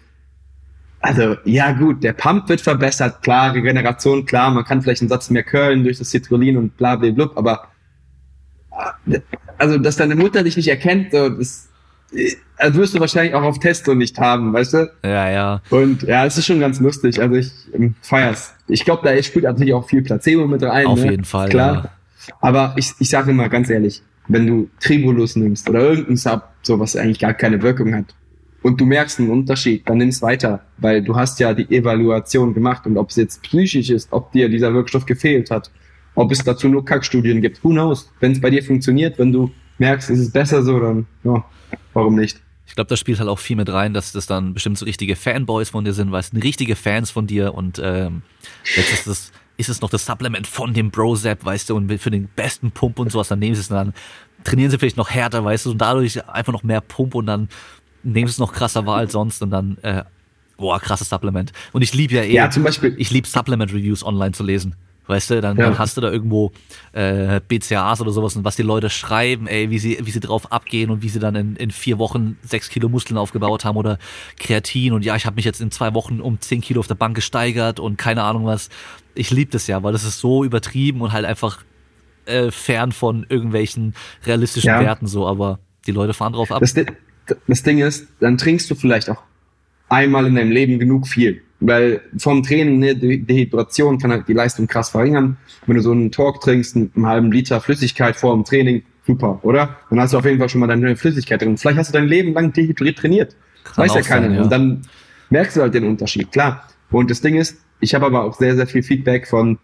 [0.99, 5.30] also ja gut, der Pump wird verbessert, klar, Regeneration, klar, man kann vielleicht einen Satz
[5.30, 7.68] mehr curlen durch das Citrullin und bla bla blub, aber
[9.57, 11.68] also dass deine Mutter dich nicht erkennt, so, das
[12.57, 14.91] also wirst du wahrscheinlich auch auf Testo nicht haben, weißt du?
[15.03, 15.61] ja, ja.
[15.69, 17.22] Und ja, es ist schon ganz lustig.
[17.22, 18.53] Also ich ähm, feier's.
[18.68, 20.88] Ich glaube, da spielt natürlich auch viel Placebo mit rein.
[20.88, 21.11] Auf ne?
[21.11, 21.76] jeden Fall, Klar.
[21.84, 21.91] ja.
[22.41, 26.80] Aber ich, ich sage immer ganz ehrlich, wenn du Tribulus nimmst oder irgendein Sub, so
[26.80, 28.14] was eigentlich gar keine Wirkung hat,
[28.61, 32.86] und du merkst einen Unterschied, dann nimm's weiter, weil du hast ja die Evaluation gemacht
[32.86, 35.72] und ob es jetzt psychisch ist, ob dir dieser Wirkstoff gefehlt hat,
[36.15, 38.11] ob es dazu nur Kackstudien gibt, who knows?
[38.19, 41.44] Wenn es bei dir funktioniert, wenn du merkst, es ist besser so, dann ja,
[41.93, 42.39] warum nicht?
[42.67, 45.15] Ich glaube, das spielt halt auch viel mit rein, dass das dann bestimmt so richtige
[45.15, 48.21] Fanboys von dir sind, weil es sind richtige Fans von dir und ähm,
[48.75, 52.11] jetzt ist es, ist es noch das Supplement von dem Bro-Zap, weißt du, und für
[52.11, 53.93] den besten Pump und sowas, dann nehmen sie es und dann
[54.43, 57.49] trainieren sie vielleicht noch härter, weißt du, und dadurch einfach noch mehr Pump und dann
[58.03, 60.03] nehmen sie es noch krasser wahr als sonst und dann, äh,
[60.57, 61.51] boah, krasses Supplement.
[61.73, 64.75] Und ich liebe ja eh, Ja, zum Beispiel, ich liebe Supplement-Reviews online zu lesen.
[65.10, 65.64] Weißt du, dann, Ja.
[65.65, 66.52] dann hast du da irgendwo
[66.91, 70.52] äh, BCAAs oder sowas und was die Leute schreiben, ey, wie sie, wie sie drauf
[70.52, 73.98] abgehen und wie sie dann in, in vier Wochen sechs Kilo Muskeln aufgebaut haben oder
[74.38, 76.94] Kreatin und ja, ich habe mich jetzt in zwei Wochen um zehn Kilo auf der
[76.94, 78.69] Bank gesteigert und keine Ahnung was.
[79.15, 81.64] Ich liebe das ja, weil das ist so übertrieben und halt einfach
[82.27, 83.95] äh, fern von irgendwelchen
[84.27, 84.80] realistischen Ja.
[84.80, 85.57] Werten so, aber
[85.88, 86.60] die Leute fahren drauf ab.
[86.60, 86.76] Das,
[87.48, 89.23] das Ding ist, dann trinkst du vielleicht auch
[89.90, 91.41] einmal in deinem Leben genug viel.
[91.61, 95.38] Weil vom Training, ne, Dehydration kann halt die Leistung krass verringern.
[95.65, 99.77] Wenn du so einen Talk trinkst, einen, halben Liter Flüssigkeit vor dem Training, super, oder?
[99.90, 101.57] Dann hast du auf jeden Fall schon mal deine Flüssigkeit drin.
[101.57, 103.36] Vielleicht hast du dein Leben lang dehydriert trainiert.
[103.65, 104.27] Kann weiß ja keiner.
[104.27, 104.44] sein, ja.
[104.44, 104.81] Und dann
[105.30, 106.64] merkst du halt den Unterschied, klar.
[106.91, 109.57] Und das Ding ist, ich habe aber auch sehr, sehr viel Feedback von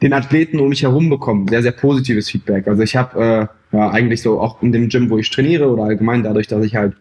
[0.00, 1.46] den Athleten um mich herum bekommen.
[1.48, 2.66] Sehr, sehr positives Feedback.
[2.66, 5.84] Also ich habe äh, ja eigentlich so auch in dem Gym, wo ich trainiere oder
[5.84, 6.96] allgemein dadurch, dass ich halt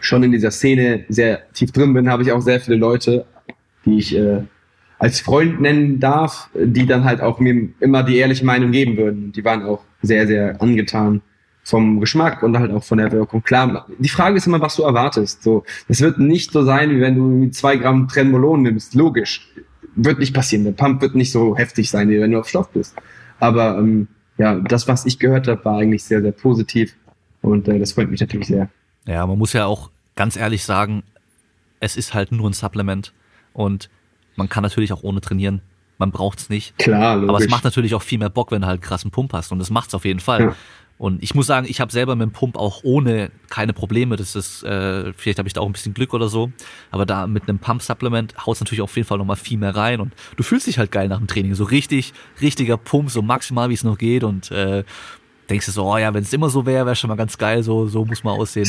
[0.00, 3.24] schon in dieser Szene sehr tief drin bin, habe ich auch sehr viele Leute,
[3.84, 4.42] die ich äh,
[4.98, 9.32] als Freund nennen darf, die dann halt auch mir immer die ehrliche Meinung geben würden.
[9.32, 11.20] Die waren auch sehr, sehr angetan
[11.64, 13.42] vom Geschmack und halt auch von der Wirkung.
[13.42, 15.42] Klar, die Frage ist immer, was du erwartest.
[15.42, 18.94] So, es wird nicht so sein, wie wenn du zwei Gramm Trenbolon nimmst.
[18.94, 19.48] Logisch.
[19.96, 20.64] wird nicht passieren.
[20.64, 22.94] Der Pump wird nicht so heftig sein, wie wenn du auf Stoff bist.
[23.40, 24.08] Aber ähm,
[24.38, 26.94] ja, das, was ich gehört habe, war eigentlich sehr, sehr positiv.
[27.42, 28.68] Und äh, das freut mich natürlich sehr.
[29.06, 31.02] Ja, man muss ja auch ganz ehrlich sagen,
[31.80, 33.12] es ist halt nur ein Supplement.
[33.52, 33.88] Und
[34.36, 35.62] man kann natürlich auch ohne trainieren.
[35.98, 36.76] Man braucht es nicht.
[36.78, 37.28] Klar, logisch.
[37.28, 39.52] Aber es macht natürlich auch viel mehr Bock, wenn du halt krassen Pump hast.
[39.52, 40.40] Und das macht's auf jeden Fall.
[40.42, 40.56] Ja.
[40.98, 44.16] Und ich muss sagen, ich habe selber mit dem Pump auch ohne keine Probleme.
[44.16, 46.50] Das ist, äh, vielleicht habe ich da auch ein bisschen Glück oder so.
[46.90, 50.00] Aber da mit einem Pump-Supplement haut natürlich auf jeden Fall nochmal viel mehr rein.
[50.00, 51.54] Und du fühlst dich halt geil nach dem Training.
[51.54, 54.24] So richtig, richtiger Pump, so maximal, wie es noch geht.
[54.24, 54.84] Und äh,
[55.48, 57.62] denkst du so, oh ja, wenn es immer so wäre, wäre schon mal ganz geil.
[57.62, 58.68] So, so muss man aussehen.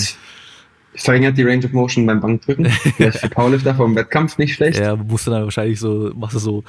[0.95, 2.65] Verringert die Range of Motion beim Bankdrücken.
[2.97, 4.79] Vielleicht für Powerlifter vom Wettkampf nicht schlecht.
[4.79, 6.63] Ja, musst du dann wahrscheinlich so, machst du so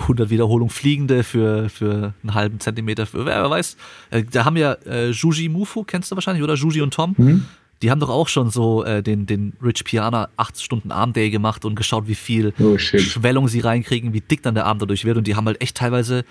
[0.00, 3.76] 100 Wiederholungen fliegende für, für einen halben Zentimeter, für, wer weiß.
[4.10, 6.54] Äh, da haben ja äh, Juji Mufu, kennst du wahrscheinlich, oder?
[6.54, 7.14] Juji und Tom.
[7.16, 7.44] Mhm.
[7.82, 11.64] Die haben doch auch schon so äh, den, den Rich Piana 8 Stunden Armday gemacht
[11.64, 15.16] und geschaut, wie viel oh, Schwellung sie reinkriegen, wie dick dann der Arm dadurch wird.
[15.16, 16.24] Und die haben halt echt teilweise,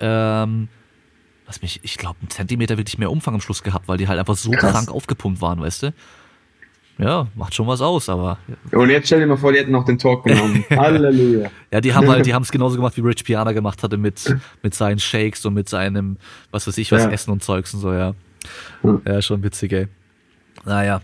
[0.00, 0.68] ähm,
[1.48, 4.20] was mich, ich glaube, einen Zentimeter wirklich mehr Umfang am Schluss gehabt, weil die halt
[4.20, 4.70] einfach so Krass.
[4.70, 5.94] krank aufgepumpt waren, weißt du?
[6.98, 8.38] ja, macht schon was aus, aber.
[8.72, 10.64] Und jetzt stell dir mal vor, die hätten noch den Talk genommen.
[10.70, 11.48] Halleluja.
[11.70, 14.36] ja, die haben halt, die haben es genauso gemacht, wie Rich Piana gemacht hatte mit,
[14.62, 16.16] mit seinen Shakes und mit seinem,
[16.50, 17.10] was weiß ich, was ja.
[17.10, 18.14] Essen und Zeugs und so, ja.
[19.06, 19.88] Ja, schon witzig, ey.
[20.64, 21.00] Naja.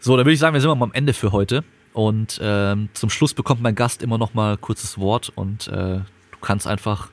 [0.00, 1.64] So, dann würde ich sagen, wir sind mal am Ende für heute.
[1.94, 6.38] Und ähm, zum Schluss bekommt mein Gast immer noch mal kurzes Wort und äh, du
[6.40, 7.08] kannst einfach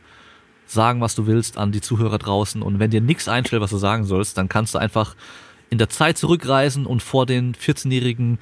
[0.66, 2.62] sagen, was du willst an die Zuhörer draußen.
[2.62, 5.16] Und wenn dir nichts einfällt, was du sagen sollst, dann kannst du einfach
[5.70, 8.40] in der Zeit zurückreisen und vor den 14-jährigen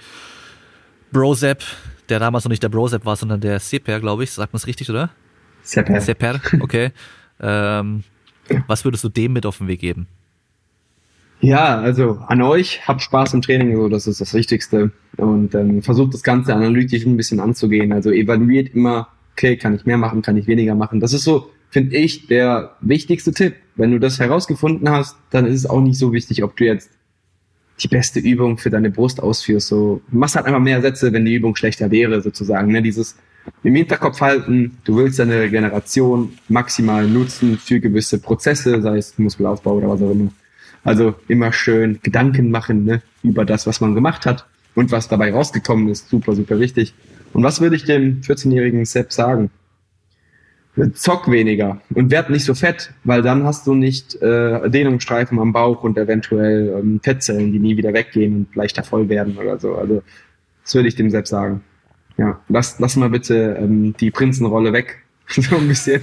[1.12, 1.64] Brozep,
[2.10, 4.68] der damals noch nicht der Brozep war, sondern der Seper, glaube ich, sagt man es
[4.68, 5.10] richtig, oder?
[5.62, 6.02] Seper.
[6.02, 6.92] Seper, okay.
[7.40, 8.04] ähm,
[8.68, 10.08] was würdest du dem mit auf den Weg geben?
[11.40, 14.92] Ja, also an euch, habt Spaß im Training, so das ist das Wichtigste.
[15.18, 17.92] Und ähm, versucht das Ganze analytisch ein bisschen anzugehen.
[17.92, 21.02] Also evaluiert immer, okay, kann ich mehr machen, kann ich weniger machen.
[21.02, 23.56] Das ist so, finde ich, der wichtigste Tipp.
[23.76, 26.92] Wenn du das herausgefunden hast, dann ist es auch nicht so wichtig, ob du jetzt
[27.82, 29.68] die beste Übung für deine Brust ausführst.
[29.68, 32.72] So, du machst halt einfach mehr Sätze, wenn die Übung schlechter wäre, sozusagen.
[32.72, 32.84] Ne?
[32.84, 33.18] Dieses
[33.64, 39.78] im Hinterkopf halten, du willst deine Regeneration maximal nutzen für gewisse Prozesse, sei es Muskelaufbau
[39.78, 40.32] oder was auch immer.
[40.84, 44.46] Also immer schön Gedanken machen ne, über das, was man gemacht hat
[44.76, 46.10] und was dabei rausgekommen ist.
[46.10, 46.94] Super, super wichtig.
[47.34, 49.50] Und was würde ich dem 14-jährigen Sepp sagen?
[50.94, 55.54] Zock weniger und werd nicht so fett, weil dann hast du nicht äh, Dehnungsstreifen am
[55.54, 59.76] Bauch und eventuell ähm, Fettzellen, die nie wieder weggehen und leichter voll werden oder so.
[59.76, 60.02] Also
[60.64, 61.62] das würde ich dem selbst sagen.
[62.18, 65.04] Ja, lass, lass mal bitte ähm, die Prinzenrolle weg.
[65.28, 66.02] so ein bisschen.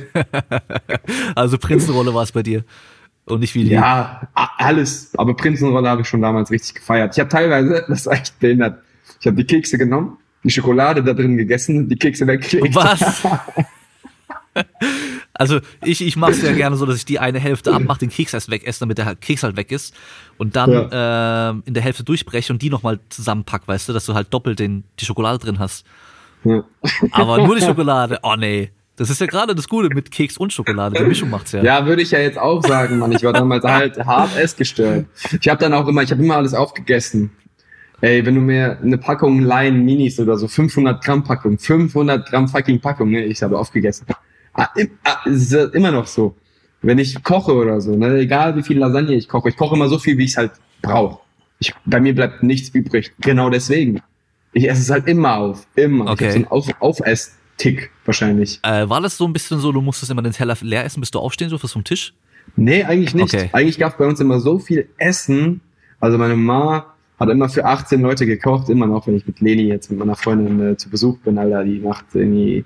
[1.35, 2.65] also Prinzenrolle war es bei dir.
[3.27, 3.71] Und nicht wie die.
[3.71, 5.13] Ja, alles.
[5.17, 7.15] Aber Prinzenrolle habe ich schon damals richtig gefeiert.
[7.15, 8.83] Ich habe teilweise, das ist echt behindert,
[9.21, 12.75] ich habe die Kekse genommen, die Schokolade da drin gegessen, die Kekse weggelegt.
[12.75, 13.23] Was?
[15.33, 18.11] Also ich, ich mache es ja gerne so, dass ich die eine Hälfte abmache, den
[18.11, 19.95] Keks erst wegesse, damit der Keks halt weg ist
[20.37, 21.51] und dann ja.
[21.51, 24.59] äh, in der Hälfte durchbreche und die nochmal zusammenpack, weißt du, dass du halt doppelt
[24.59, 25.87] den, die Schokolade drin hast.
[26.45, 26.63] Ja.
[27.13, 28.71] Aber nur die Schokolade, oh nee.
[28.97, 30.97] Das ist ja gerade das Gute mit Keks und Schokolade.
[30.99, 31.63] Die Mischung macht's ja.
[31.63, 33.13] Ja, würde ich ja jetzt auch sagen, Mann.
[33.13, 35.07] Ich war damals halt hart essgestört.
[35.41, 37.31] Ich habe dann auch immer, ich habe immer alles aufgegessen.
[38.03, 42.47] Ey, wenn du mir eine Packung Lion Minis oder so 500 Gramm Packung, 500 Gramm
[42.47, 44.07] fucking Packung, ne, ich habe aufgegessen.
[44.61, 44.69] Ah,
[45.05, 46.37] ah, ist immer noch so.
[46.83, 49.89] Wenn ich koche oder so, ne, egal wie viel Lasagne ich koche, ich koche immer
[49.89, 51.21] so viel, wie ich es halt brauche.
[51.59, 53.13] Ich, bei mir bleibt nichts übrig.
[53.21, 54.03] Genau deswegen.
[54.53, 55.67] Ich esse es halt immer auf.
[55.77, 56.11] Immer.
[56.11, 56.27] Okay.
[56.27, 58.61] Ich so einen auf, Aufess-Tick wahrscheinlich.
[58.63, 61.11] Äh, war das so ein bisschen so, du musstest immer den Teller leer essen, bis
[61.11, 62.15] du aufstehen durftest vom Tisch?
[62.57, 63.35] Nee, eigentlich nicht.
[63.35, 63.51] Okay.
[63.53, 65.61] Eigentlich gab es bei uns immer so viel Essen.
[66.01, 69.65] Also meine Mama hat immer für 18 Leute gekocht, immer noch, wenn ich mit Leni
[69.65, 72.65] jetzt mit meiner Freundin äh, zu Besuch bin, Alter, die macht irgendwie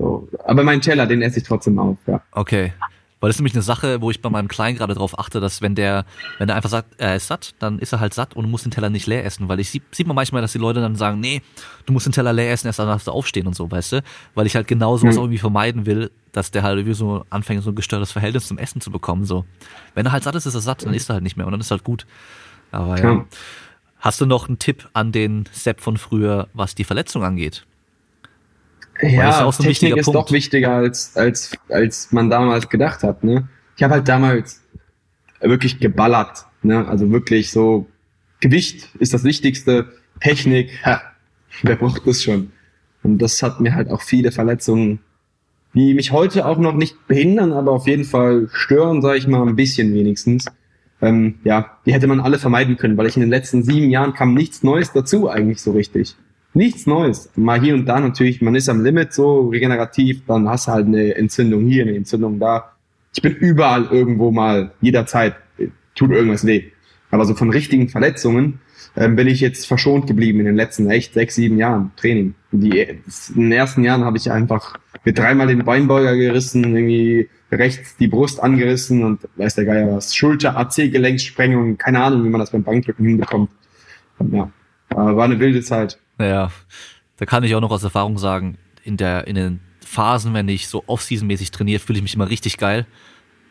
[0.00, 2.22] so, aber meinen Teller, den esse ich trotzdem auf, ja.
[2.32, 2.72] Okay.
[3.20, 5.60] Weil das ist nämlich eine Sache, wo ich bei meinem Kleinen gerade drauf achte, dass
[5.60, 6.06] wenn der,
[6.38, 8.70] wenn der einfach sagt, er ist satt, dann ist er halt satt und muss den
[8.70, 9.46] Teller nicht leer essen.
[9.46, 11.42] Weil ich sieht, sieht man manchmal, dass die Leute dann sagen, nee,
[11.84, 14.02] du musst den Teller leer essen, erst dann darfst du aufstehen und so, weißt du?
[14.34, 15.20] Weil ich halt genau sowas mhm.
[15.20, 18.80] irgendwie vermeiden will, dass der halt irgendwie so anfängt, so ein gestörtes Verhältnis zum Essen
[18.80, 19.44] zu bekommen, so.
[19.94, 21.52] Wenn er halt satt ist, ist er satt, dann isst er halt nicht mehr und
[21.52, 22.06] dann ist halt gut.
[22.72, 23.12] Aber ja.
[23.12, 23.24] ja.
[23.98, 27.66] Hast du noch einen Tipp an den Sepp von früher, was die Verletzung angeht?
[29.02, 30.20] Ja, ist so Technik ist Punkt.
[30.20, 33.24] doch wichtiger als, als, als man damals gedacht hat.
[33.24, 33.48] Ne?
[33.76, 34.62] Ich habe halt damals
[35.40, 36.46] wirklich geballert.
[36.62, 36.86] Ne?
[36.86, 37.86] Also wirklich so,
[38.40, 41.00] Gewicht ist das Wichtigste, Technik, ha,
[41.62, 42.52] wer braucht das schon?
[43.02, 45.00] Und das hat mir halt auch viele Verletzungen,
[45.74, 49.46] die mich heute auch noch nicht behindern, aber auf jeden Fall stören, sage ich mal,
[49.46, 50.46] ein bisschen wenigstens.
[51.00, 54.12] Ähm, ja, die hätte man alle vermeiden können, weil ich in den letzten sieben Jahren
[54.12, 56.16] kam nichts Neues dazu eigentlich so richtig.
[56.52, 57.30] Nichts Neues.
[57.36, 60.86] Mal hier und da natürlich, man ist am Limit so regenerativ, dann hast du halt
[60.86, 62.72] eine Entzündung hier, eine Entzündung da.
[63.14, 65.36] Ich bin überall irgendwo mal, jederzeit
[65.94, 66.64] tut irgendwas weh.
[67.10, 68.60] Aber so von richtigen Verletzungen
[68.96, 72.34] ähm, bin ich jetzt verschont geblieben in den letzten echt sechs, sieben Jahren Training.
[72.52, 73.02] Die, in
[73.34, 78.42] den ersten Jahren habe ich einfach mir dreimal den Beinbeuger gerissen, irgendwie rechts die Brust
[78.42, 80.14] angerissen und weiß der Geier was.
[80.14, 83.50] Schulter, AC-Gelenkssprengung, keine Ahnung, wie man das beim Bankdrücken hinbekommt.
[84.20, 84.50] Ja,
[84.90, 85.98] war eine wilde Zeit.
[86.20, 86.52] Naja,
[87.16, 90.68] da kann ich auch noch aus Erfahrung sagen, in der, in den Phasen, wenn ich
[90.68, 92.86] so off-season-mäßig trainiere, fühle ich mich immer richtig geil.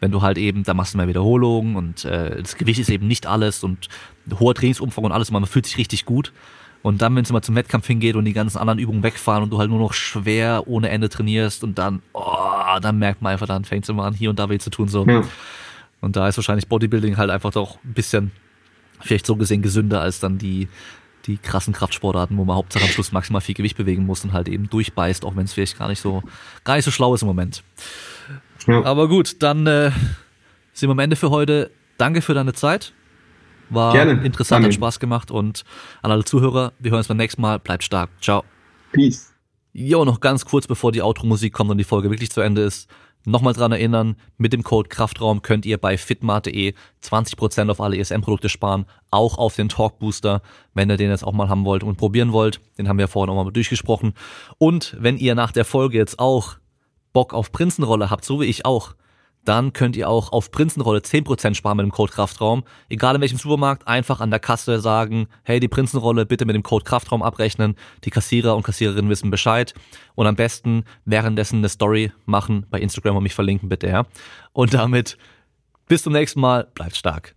[0.02, 3.08] Wenn du halt eben, da machst du mehr Wiederholungen und äh, das Gewicht ist eben
[3.08, 3.90] nicht alles und
[4.40, 6.32] hoher Trainingsumfang und alles, man fühlt sich richtig gut.
[6.84, 9.50] Und dann, wenn es mal zum Wettkampf hingeht und die ganzen anderen Übungen wegfahren und
[9.50, 13.48] du halt nur noch schwer ohne Ende trainierst und dann, oh, dann merkt man einfach,
[13.48, 14.88] dann fängt es immer an, hier und da weh zu tun.
[14.88, 15.08] so.
[15.08, 15.24] Ja.
[16.02, 18.32] Und da ist wahrscheinlich Bodybuilding halt einfach doch ein bisschen,
[19.02, 20.70] vielleicht so gesehen, gesünder als dann die,
[21.30, 24.50] die krassen Kraftsportarten, wo man Hauptsache am Schluss maximal viel Gewicht bewegen muss und halt
[24.50, 26.24] eben durchbeißt, auch wenn es vielleicht gar nicht so,
[26.64, 27.64] gar nicht so schlau ist im Moment.
[28.68, 28.84] Ja.
[28.84, 29.92] Aber gut, dann äh,
[30.74, 31.72] sind wir am Ende für heute.
[31.98, 32.94] Danke für deine Zeit.
[33.70, 34.24] War Gerne.
[34.24, 34.74] interessant, Danke.
[34.74, 35.64] hat Spaß gemacht und
[36.02, 37.60] an alle Zuhörer, wir hören uns beim nächsten Mal.
[37.60, 38.10] Bleibt stark.
[38.20, 38.44] Ciao.
[38.92, 39.32] Peace.
[39.74, 42.90] Jo, noch ganz kurz, bevor die Outro-Musik kommt und die Folge wirklich zu Ende ist.
[43.26, 46.74] Nochmal dran erinnern, mit dem Code Kraftraum könnt ihr bei fitmart.de
[47.04, 50.42] 20% auf alle ESM-Produkte sparen, auch auf den Talk Booster,
[50.74, 52.62] wenn ihr den jetzt auch mal haben wollt und probieren wollt.
[52.78, 54.14] Den haben wir vorhin auch mal durchgesprochen.
[54.58, 56.56] Und wenn ihr nach der Folge jetzt auch
[57.12, 58.96] Bock auf Prinzenrolle habt, so wie ich auch,
[59.46, 62.64] dann könnt ihr auch auf Prinzenrolle 10% sparen mit dem Code Kraftraum.
[62.90, 66.64] Egal in welchem Supermarkt, einfach an der Kasse sagen, hey, die Prinzenrolle bitte mit dem
[66.64, 67.76] Code Kraftraum abrechnen.
[68.04, 69.74] Die Kassierer und Kassiererinnen wissen Bescheid.
[70.16, 74.06] Und am besten währenddessen eine Story machen bei Instagram und mich verlinken bitte, ja.
[74.54, 75.18] Und damit
[75.88, 77.36] bis zum nächsten Mal, bleibt stark.